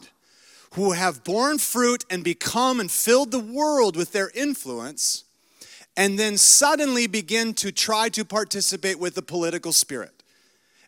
who 0.73 0.91
have 0.91 1.23
borne 1.23 1.57
fruit 1.57 2.05
and 2.09 2.23
become 2.23 2.79
and 2.79 2.91
filled 2.91 3.31
the 3.31 3.39
world 3.39 3.95
with 3.95 4.11
their 4.11 4.31
influence, 4.35 5.23
and 5.95 6.19
then 6.19 6.37
suddenly 6.37 7.07
begin 7.07 7.53
to 7.55 7.71
try 7.71 8.09
to 8.09 8.23
participate 8.23 8.99
with 8.99 9.15
the 9.15 9.21
political 9.21 9.73
spirit. 9.73 10.23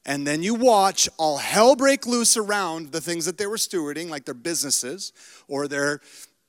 And 0.05 0.25
then 0.25 0.41
you 0.41 0.55
watch 0.55 1.07
all 1.17 1.37
hell 1.37 1.75
break 1.75 2.07
loose 2.07 2.35
around 2.35 2.91
the 2.91 3.01
things 3.01 3.25
that 3.25 3.37
they 3.37 3.45
were 3.45 3.57
stewarding, 3.57 4.09
like 4.09 4.25
their 4.25 4.33
businesses 4.33 5.13
or 5.47 5.67
their, 5.67 6.01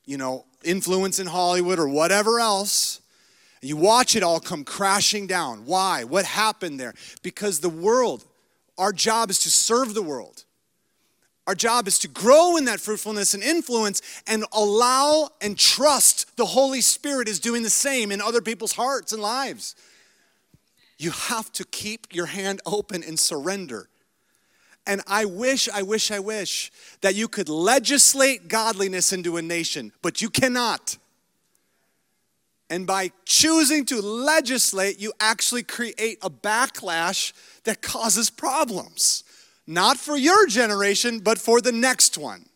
you 0.05 0.17
know, 0.17 0.45
influence 0.63 1.19
in 1.19 1.27
Hollywood 1.27 1.79
or 1.79 1.87
whatever 1.87 2.39
else. 2.39 3.01
You 3.63 3.77
watch 3.77 4.15
it 4.15 4.23
all 4.23 4.39
come 4.39 4.63
crashing 4.65 5.25
down. 5.25 5.65
Why? 5.65 6.03
What 6.03 6.25
happened 6.25 6.79
there? 6.79 6.93
Because 7.21 7.59
the 7.59 7.69
world, 7.69 8.25
our 8.77 8.91
job 8.91 9.29
is 9.29 9.39
to 9.39 9.49
serve 9.49 9.93
the 9.93 10.01
world. 10.01 10.43
Our 11.47 11.55
job 11.55 11.87
is 11.87 11.99
to 11.99 12.07
grow 12.07 12.57
in 12.57 12.65
that 12.65 12.79
fruitfulness 12.79 13.33
and 13.33 13.43
influence 13.43 14.01
and 14.27 14.45
allow 14.53 15.29
and 15.41 15.57
trust 15.57 16.35
the 16.37 16.45
Holy 16.45 16.81
Spirit 16.81 17.27
is 17.27 17.39
doing 17.39 17.63
the 17.63 17.69
same 17.69 18.11
in 18.11 18.21
other 18.21 18.41
people's 18.41 18.73
hearts 18.73 19.11
and 19.11 19.21
lives. 19.21 19.75
You 20.97 21.11
have 21.11 21.51
to 21.53 21.65
keep 21.65 22.13
your 22.13 22.27
hand 22.27 22.61
open 22.65 23.03
and 23.03 23.19
surrender. 23.19 23.89
And 24.85 25.01
I 25.07 25.25
wish, 25.25 25.69
I 25.69 25.81
wish, 25.83 26.11
I 26.11 26.19
wish 26.19 26.71
that 27.01 27.15
you 27.15 27.27
could 27.27 27.49
legislate 27.49 28.47
godliness 28.49 29.13
into 29.13 29.37
a 29.37 29.41
nation, 29.41 29.93
but 30.01 30.21
you 30.21 30.29
cannot. 30.29 30.97
And 32.73 32.87
by 32.87 33.11
choosing 33.23 33.85
to 33.85 34.01
legislate, 34.01 34.99
you 34.99 35.13
actually 35.19 35.61
create 35.61 36.17
a 36.23 36.29
backlash 36.31 37.31
that 37.65 37.83
causes 37.83 38.31
problems. 38.31 39.23
Not 39.67 39.97
for 39.97 40.17
your 40.17 40.47
generation, 40.47 41.19
but 41.19 41.37
for 41.37 41.61
the 41.61 41.71
next 41.71 42.17
one. 42.17 42.47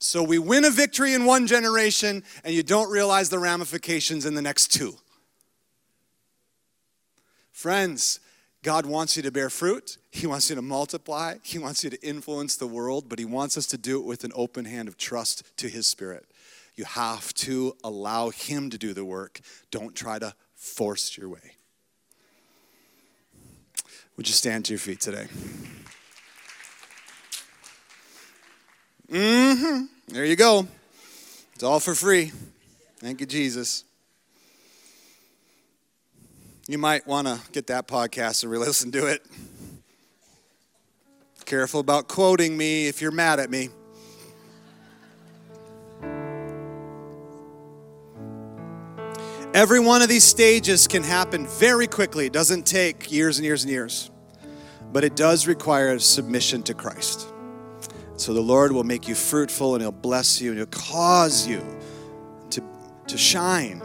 So 0.00 0.24
we 0.24 0.40
win 0.40 0.64
a 0.64 0.70
victory 0.70 1.14
in 1.14 1.24
one 1.24 1.46
generation, 1.46 2.24
and 2.42 2.52
you 2.52 2.64
don't 2.64 2.90
realize 2.90 3.30
the 3.30 3.38
ramifications 3.38 4.26
in 4.26 4.34
the 4.34 4.42
next 4.42 4.72
two. 4.72 4.94
Friends, 7.52 8.18
God 8.64 8.86
wants 8.86 9.16
you 9.16 9.22
to 9.22 9.30
bear 9.30 9.50
fruit. 9.50 9.98
He 10.10 10.26
wants 10.26 10.50
you 10.50 10.56
to 10.56 10.62
multiply. 10.62 11.36
He 11.44 11.60
wants 11.60 11.84
you 11.84 11.90
to 11.90 12.04
influence 12.04 12.56
the 12.56 12.66
world, 12.66 13.08
but 13.08 13.20
He 13.20 13.24
wants 13.24 13.56
us 13.56 13.66
to 13.66 13.78
do 13.78 14.00
it 14.00 14.04
with 14.04 14.24
an 14.24 14.32
open 14.34 14.64
hand 14.64 14.88
of 14.88 14.96
trust 14.96 15.44
to 15.58 15.68
His 15.68 15.86
Spirit. 15.86 16.26
You 16.80 16.86
have 16.86 17.34
to 17.34 17.76
allow 17.84 18.30
Him 18.30 18.70
to 18.70 18.78
do 18.78 18.94
the 18.94 19.04
work. 19.04 19.40
Don't 19.70 19.94
try 19.94 20.18
to 20.18 20.34
force 20.54 21.14
your 21.18 21.28
way. 21.28 21.56
Would 24.16 24.26
you 24.26 24.32
stand 24.32 24.64
to 24.64 24.72
your 24.72 24.78
feet 24.78 24.98
today? 24.98 25.26
Mm-hmm. 29.12 29.84
There 30.08 30.24
you 30.24 30.36
go. 30.36 30.66
It's 31.54 31.62
all 31.62 31.80
for 31.80 31.94
free. 31.94 32.32
Thank 32.96 33.20
you, 33.20 33.26
Jesus. 33.26 33.84
You 36.66 36.78
might 36.78 37.06
want 37.06 37.26
to 37.26 37.40
get 37.52 37.66
that 37.66 37.88
podcast 37.88 38.42
and 38.42 38.50
re-listen 38.50 38.90
to 38.92 39.04
it. 39.04 39.20
Careful 41.44 41.80
about 41.80 42.08
quoting 42.08 42.56
me 42.56 42.86
if 42.86 43.02
you're 43.02 43.10
mad 43.10 43.38
at 43.38 43.50
me. 43.50 43.68
Every 49.52 49.80
one 49.80 50.00
of 50.00 50.08
these 50.08 50.22
stages 50.22 50.86
can 50.86 51.02
happen 51.02 51.44
very 51.44 51.88
quickly. 51.88 52.26
It 52.26 52.32
doesn't 52.32 52.66
take 52.66 53.10
years 53.10 53.38
and 53.38 53.44
years 53.44 53.64
and 53.64 53.72
years, 53.72 54.08
but 54.92 55.02
it 55.02 55.16
does 55.16 55.48
require 55.48 55.98
submission 55.98 56.62
to 56.64 56.74
Christ. 56.74 57.26
So 58.16 58.32
the 58.32 58.40
Lord 58.40 58.70
will 58.70 58.84
make 58.84 59.08
you 59.08 59.16
fruitful 59.16 59.74
and 59.74 59.82
He'll 59.82 59.90
bless 59.90 60.40
you 60.40 60.50
and 60.50 60.58
He'll 60.58 60.66
cause 60.66 61.48
you 61.48 61.66
to, 62.50 62.62
to 63.08 63.18
shine. 63.18 63.82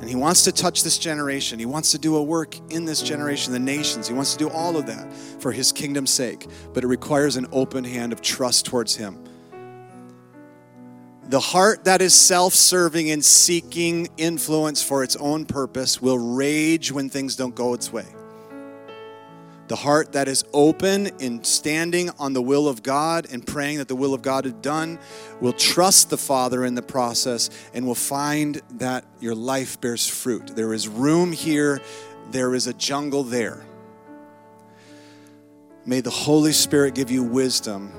And 0.00 0.08
He 0.08 0.16
wants 0.16 0.42
to 0.44 0.52
touch 0.52 0.82
this 0.82 0.98
generation. 0.98 1.60
He 1.60 1.66
wants 1.66 1.92
to 1.92 1.98
do 1.98 2.16
a 2.16 2.22
work 2.22 2.56
in 2.72 2.86
this 2.86 3.02
generation, 3.02 3.52
the 3.52 3.60
nations. 3.60 4.08
He 4.08 4.14
wants 4.14 4.32
to 4.32 4.38
do 4.38 4.50
all 4.50 4.76
of 4.76 4.86
that 4.86 5.12
for 5.12 5.52
His 5.52 5.70
kingdom's 5.70 6.10
sake. 6.10 6.48
But 6.72 6.82
it 6.82 6.88
requires 6.88 7.36
an 7.36 7.46
open 7.52 7.84
hand 7.84 8.12
of 8.12 8.20
trust 8.20 8.66
towards 8.66 8.96
Him. 8.96 9.22
The 11.28 11.40
heart 11.40 11.84
that 11.84 12.02
is 12.02 12.14
self 12.14 12.54
serving 12.54 13.10
and 13.10 13.24
seeking 13.24 14.08
influence 14.18 14.82
for 14.82 15.02
its 15.02 15.16
own 15.16 15.46
purpose 15.46 16.00
will 16.00 16.18
rage 16.18 16.92
when 16.92 17.08
things 17.08 17.34
don't 17.34 17.54
go 17.54 17.72
its 17.72 17.90
way. 17.92 18.06
The 19.68 19.76
heart 19.76 20.12
that 20.12 20.28
is 20.28 20.44
open 20.52 21.06
in 21.20 21.42
standing 21.42 22.10
on 22.18 22.34
the 22.34 22.42
will 22.42 22.68
of 22.68 22.82
God 22.82 23.26
and 23.32 23.46
praying 23.46 23.78
that 23.78 23.88
the 23.88 23.96
will 23.96 24.12
of 24.12 24.20
God 24.20 24.44
is 24.44 24.52
done 24.52 24.98
will 25.40 25.54
trust 25.54 26.10
the 26.10 26.18
Father 26.18 26.66
in 26.66 26.74
the 26.74 26.82
process 26.82 27.48
and 27.72 27.86
will 27.86 27.94
find 27.94 28.60
that 28.72 29.06
your 29.20 29.34
life 29.34 29.80
bears 29.80 30.06
fruit. 30.06 30.54
There 30.54 30.74
is 30.74 30.86
room 30.86 31.32
here, 31.32 31.80
there 32.30 32.54
is 32.54 32.66
a 32.66 32.74
jungle 32.74 33.22
there. 33.22 33.64
May 35.86 36.02
the 36.02 36.10
Holy 36.10 36.52
Spirit 36.52 36.94
give 36.94 37.10
you 37.10 37.22
wisdom 37.22 37.90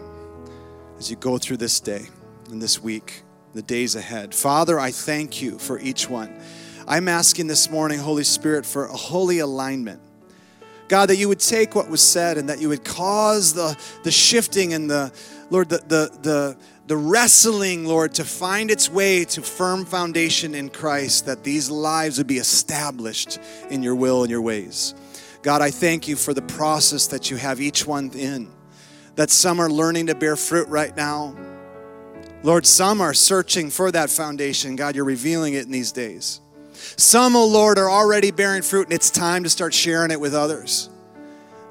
as 1.00 1.10
you 1.10 1.16
go 1.16 1.40
through 1.40 1.58
this 1.58 1.80
day 1.80 2.08
and 2.50 2.62
this 2.62 2.82
week, 2.82 3.24
the 3.54 3.62
days 3.62 3.96
ahead. 3.96 4.34
Father, 4.34 4.80
I 4.80 4.92
thank 4.92 5.42
you 5.42 5.58
for 5.58 5.80
each 5.80 6.10
one. 6.10 6.34
I'm 6.88 7.08
asking 7.08 7.48
this 7.48 7.70
morning, 7.70 8.00
Holy 8.00 8.24
Spirit, 8.24 8.66
for 8.66 8.86
a 8.86 8.96
holy 8.96 9.40
alignment 9.40 10.02
God, 10.88 11.08
that 11.08 11.16
you 11.16 11.28
would 11.28 11.40
take 11.40 11.74
what 11.74 11.90
was 11.90 12.02
said 12.02 12.38
and 12.38 12.50
that 12.50 12.60
you 12.60 12.70
would 12.70 12.84
cause 12.84 13.54
the, 13.54 13.78
the 14.04 14.12
shifting 14.12 14.74
and 14.74 14.90
the, 14.90 15.12
Lord, 15.50 15.70
the, 15.70 15.80
the, 15.80 16.18
the, 16.22 16.58
the 16.86 16.98
wrestling, 16.98 17.86
Lord, 17.86 18.14
to 18.16 18.24
find 18.24 18.70
its 18.70 18.90
way 18.90 19.26
to 19.26 19.42
firm 19.42 19.86
foundation 19.86 20.54
in 20.54 20.70
Christ, 20.70 21.26
that 21.26 21.44
these 21.44 21.72
lives 21.72 22.20
would 22.20 22.28
be 22.28 22.38
established 22.38 23.40
in 23.72 23.82
your 23.82 23.96
will 23.96 24.22
and 24.22 24.30
your 24.30 24.42
ways. 24.42 24.94
God, 25.42 25.62
I 25.62 25.72
thank 25.72 26.08
you 26.08 26.16
for 26.16 26.36
the 26.36 26.42
process 26.44 27.08
that 27.08 27.32
you 27.32 27.38
have 27.38 27.60
each 27.60 27.88
one 27.88 28.12
in, 28.12 28.52
that 29.16 29.32
some 29.32 29.60
are 29.60 29.70
learning 29.70 30.08
to 30.08 30.16
bear 30.16 30.36
fruit 30.36 30.68
right 30.68 30.96
now. 30.96 31.36
Lord, 32.46 32.68
some 32.68 33.02
are 33.02 33.16
searching 33.16 33.72
for 33.72 33.92
that 33.92 34.12
foundation. 34.12 34.76
God, 34.76 34.96
you're 34.96 35.04
revealing 35.04 35.56
it 35.56 35.66
in 35.66 35.72
these 35.72 35.92
days. 35.92 36.42
Some, 36.96 37.36
oh 37.36 37.48
Lord, 37.48 37.80
are 37.80 37.90
already 37.90 38.30
bearing 38.30 38.62
fruit 38.62 38.86
and 38.86 38.94
it's 38.94 39.10
time 39.10 39.44
to 39.46 39.50
start 39.50 39.74
sharing 39.74 40.12
it 40.12 40.20
with 40.20 40.36
others. 40.36 40.92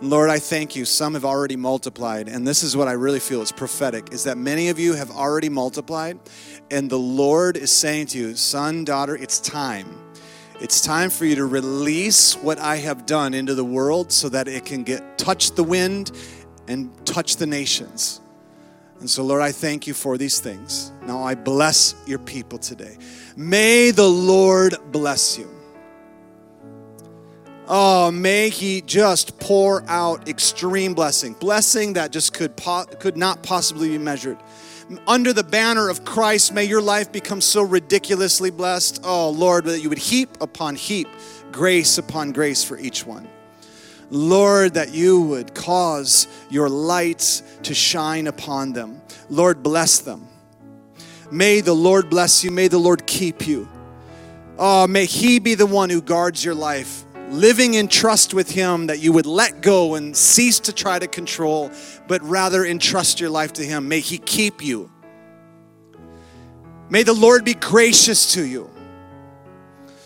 Lord, 0.03 0.31
I 0.31 0.41
thank 0.41 0.75
you. 0.75 0.85
Some 0.85 1.15
have 1.15 1.25
already 1.25 1.55
multiplied. 1.55 2.27
And 2.29 2.45
this 2.45 2.65
is 2.65 2.77
what 2.77 2.89
I 2.89 2.93
really 2.95 3.21
feel 3.21 3.41
is 3.41 3.53
prophetic 3.53 4.13
is 4.13 4.25
that 4.25 4.37
many 4.37 4.69
of 4.69 4.81
you 4.81 4.95
have 4.95 5.13
already 5.13 5.49
multiplied. 5.49 6.19
And 6.73 6.91
the 6.91 6.99
Lord 6.99 7.57
is 7.57 7.71
saying 7.71 8.07
to 8.07 8.19
you, 8.19 8.35
son, 8.35 8.85
daughter, 8.85 9.15
it's 9.15 9.39
time. 9.39 9.87
It's 10.61 10.81
time 10.81 11.09
for 11.09 11.25
you 11.25 11.37
to 11.37 11.47
release 11.47 12.35
what 12.35 12.59
I 12.59 12.79
have 12.79 13.07
done 13.07 13.33
into 13.33 13.55
the 13.55 13.65
world 13.65 14.11
so 14.11 14.29
that 14.31 14.49
it 14.49 14.65
can 14.65 14.83
get 14.83 15.19
touch 15.19 15.53
the 15.53 15.63
wind 15.63 16.11
and 16.67 16.91
touch 17.07 17.37
the 17.37 17.47
nations. 17.47 18.21
And 19.01 19.11
so, 19.11 19.23
Lord, 19.23 19.43
I 19.43 19.53
thank 19.53 19.87
you 19.87 19.95
for 19.95 20.17
these 20.17 20.41
things. 20.41 20.93
Now 21.03 21.23
I 21.23 21.35
bless 21.35 21.95
your 22.07 22.19
people 22.19 22.59
today. 22.59 22.97
May 23.37 23.91
the 23.91 24.09
Lord 24.09 24.77
bless 24.93 25.37
you. 25.37 25.49
Oh, 27.67 28.11
may 28.11 28.51
He 28.51 28.83
just 28.83 29.39
pour 29.41 29.83
out 29.89 30.29
extreme 30.29 30.95
blessing, 30.95 31.35
blessing 31.35 31.95
that 31.95 32.13
just 32.13 32.35
could, 32.35 32.57
po- 32.57 32.85
could 33.01 33.17
not 33.17 33.43
possibly 33.43 33.89
be 33.91 33.99
measured. 33.99 34.39
Under 35.07 35.33
the 35.33 35.45
banner 35.45 35.89
of 35.89 36.05
Christ, 36.05 36.53
may 36.53 36.65
your 36.65 36.83
life 36.83 37.11
become 37.11 37.41
so 37.41 37.63
ridiculously 37.63 38.51
blessed. 38.51 39.01
Oh, 39.03 39.31
Lord, 39.31 39.65
that 39.65 39.81
you 39.81 39.89
would 39.89 39.99
heap 39.99 40.37
upon 40.43 40.77
heap 40.77 41.09
grace 41.53 41.99
upon 41.99 42.33
grace 42.33 42.65
for 42.65 42.79
each 42.79 43.07
one. 43.07 43.29
Lord, 44.15 44.75
that 44.75 44.95
you 44.95 45.21
would 45.23 45.55
cause 45.55 46.29
your 46.49 46.69
light 46.69 47.43
to 47.65 47.75
shine 47.75 48.29
upon 48.29 48.73
them. 48.73 49.03
Lord, 49.29 49.63
bless 49.63 49.99
them. 49.99 50.29
May 51.33 51.61
the 51.61 51.75
Lord 51.75 52.09
bless 52.11 52.45
you. 52.45 52.53
May 52.53 52.69
the 52.69 52.79
Lord 52.79 53.07
keep 53.07 53.47
you. 53.47 53.69
Oh, 54.57 54.87
may 54.87 55.05
He 55.05 55.41
be 55.41 55.57
the 55.57 55.67
one 55.67 55.91
who 55.91 56.01
guards 56.01 56.45
your 56.45 56.55
life, 56.55 57.05
living 57.31 57.75
in 57.75 57.89
trust 57.89 58.35
with 58.35 58.51
Him 58.51 58.87
that 58.87 59.01
you 59.01 59.13
would 59.13 59.27
let 59.27 59.61
go 59.61 59.97
and 59.97 60.17
cease 60.17 60.61
to 60.61 60.73
try 60.73 60.99
to 60.99 61.09
control, 61.09 61.73
but 62.07 62.23
rather 62.23 62.65
entrust 62.65 63.19
your 63.19 63.31
life 63.31 63.53
to 63.55 63.65
Him. 63.65 63.89
May 63.89 63.99
He 63.99 64.19
keep 64.19 64.63
you. 64.65 64.93
May 66.89 67.03
the 67.03 67.15
Lord 67.15 67.45
be 67.45 67.55
gracious 67.55 68.35
to 68.35 68.47
you. 68.47 68.71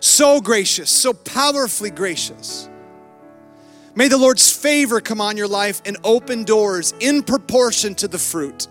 So 0.01 0.41
gracious, 0.41 0.91
so 0.91 1.13
powerfully 1.13 1.91
gracious. 1.91 2.71
May 3.99 4.07
the 4.07 4.17
Lord's 4.17 4.49
favor 4.49 5.01
come 5.01 5.21
on 5.21 5.37
your 5.37 5.49
life 5.49 5.83
and 5.85 5.97
open 6.05 6.45
doors 6.45 6.95
in 7.01 7.25
proportion 7.25 7.97
to 7.97 8.07
the 8.07 8.17
fruit. 8.17 8.69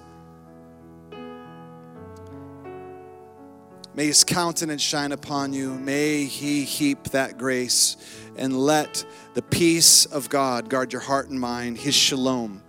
May 3.94 4.06
his 4.06 4.24
countenance 4.24 4.82
shine 4.82 5.12
upon 5.12 5.52
you. 5.52 5.74
May 5.74 6.24
he 6.24 6.64
heap 6.64 7.10
that 7.10 7.38
grace 7.38 7.98
and 8.38 8.58
let 8.58 9.04
the 9.34 9.42
peace 9.42 10.06
of 10.06 10.30
God 10.30 10.70
guard 10.70 10.94
your 10.94 11.02
heart 11.02 11.28
and 11.28 11.38
mind, 11.38 11.78
his 11.78 11.94
shalom, 11.94 12.64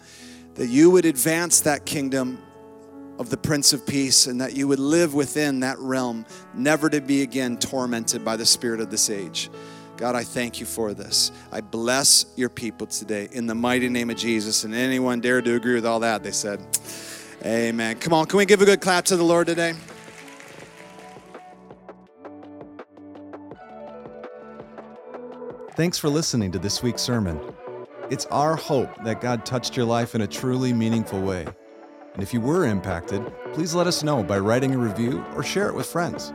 that 0.54 0.66
you 0.66 0.90
would 0.90 1.04
advance 1.04 1.60
that 1.60 1.86
kingdom 1.86 2.42
of 3.20 3.30
the 3.30 3.36
Prince 3.36 3.72
of 3.72 3.86
Peace 3.86 4.26
and 4.26 4.40
that 4.40 4.56
you 4.56 4.66
would 4.66 4.80
live 4.80 5.14
within 5.14 5.60
that 5.60 5.78
realm, 5.78 6.26
never 6.54 6.90
to 6.90 7.00
be 7.00 7.22
again 7.22 7.56
tormented 7.56 8.24
by 8.24 8.34
the 8.34 8.46
spirit 8.46 8.80
of 8.80 8.90
this 8.90 9.10
age. 9.10 9.48
God, 9.98 10.14
I 10.14 10.22
thank 10.22 10.60
you 10.60 10.64
for 10.64 10.94
this. 10.94 11.32
I 11.50 11.60
bless 11.60 12.26
your 12.36 12.48
people 12.48 12.86
today 12.86 13.28
in 13.32 13.46
the 13.46 13.54
mighty 13.56 13.88
name 13.88 14.10
of 14.10 14.16
Jesus. 14.16 14.62
And 14.62 14.72
anyone 14.72 15.20
dare 15.20 15.42
to 15.42 15.54
agree 15.56 15.74
with 15.74 15.84
all 15.84 15.98
that? 16.00 16.22
They 16.22 16.30
said, 16.30 16.64
Amen. 17.44 17.98
Come 17.98 18.12
on, 18.12 18.26
can 18.26 18.38
we 18.38 18.46
give 18.46 18.62
a 18.62 18.64
good 18.64 18.80
clap 18.80 19.04
to 19.06 19.16
the 19.16 19.24
Lord 19.24 19.48
today? 19.48 19.74
Thanks 25.74 25.98
for 25.98 26.08
listening 26.08 26.52
to 26.52 26.60
this 26.60 26.80
week's 26.80 27.02
sermon. 27.02 27.40
It's 28.08 28.26
our 28.26 28.54
hope 28.54 29.02
that 29.02 29.20
God 29.20 29.44
touched 29.44 29.76
your 29.76 29.86
life 29.86 30.14
in 30.14 30.20
a 30.20 30.28
truly 30.28 30.72
meaningful 30.72 31.20
way. 31.20 31.44
And 32.14 32.22
if 32.22 32.32
you 32.32 32.40
were 32.40 32.66
impacted, 32.66 33.24
please 33.52 33.74
let 33.74 33.88
us 33.88 34.04
know 34.04 34.22
by 34.22 34.38
writing 34.38 34.74
a 34.74 34.78
review 34.78 35.24
or 35.34 35.42
share 35.42 35.68
it 35.68 35.74
with 35.74 35.86
friends. 35.86 36.32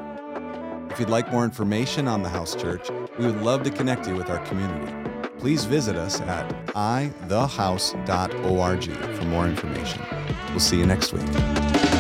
If 0.94 1.00
you'd 1.00 1.10
like 1.10 1.32
more 1.32 1.44
information 1.44 2.08
on 2.08 2.22
the 2.22 2.30
House 2.30 2.54
Church, 2.54 2.88
we 3.18 3.26
would 3.26 3.42
love 3.42 3.64
to 3.64 3.72
connect 3.72 4.08
you 4.08 4.14
with 4.14 4.30
our 4.30 4.38
community. 4.46 4.94
Please 5.40 5.66
visit 5.66 5.96
us 5.96 6.22
at 6.22 6.48
ithehouse.org 6.76 8.84
for 9.18 9.26
more 9.26 9.48
information. 9.48 10.04
We'll 10.52 10.60
see 10.60 10.78
you 10.78 10.86
next 10.86 11.12
week. 11.12 11.93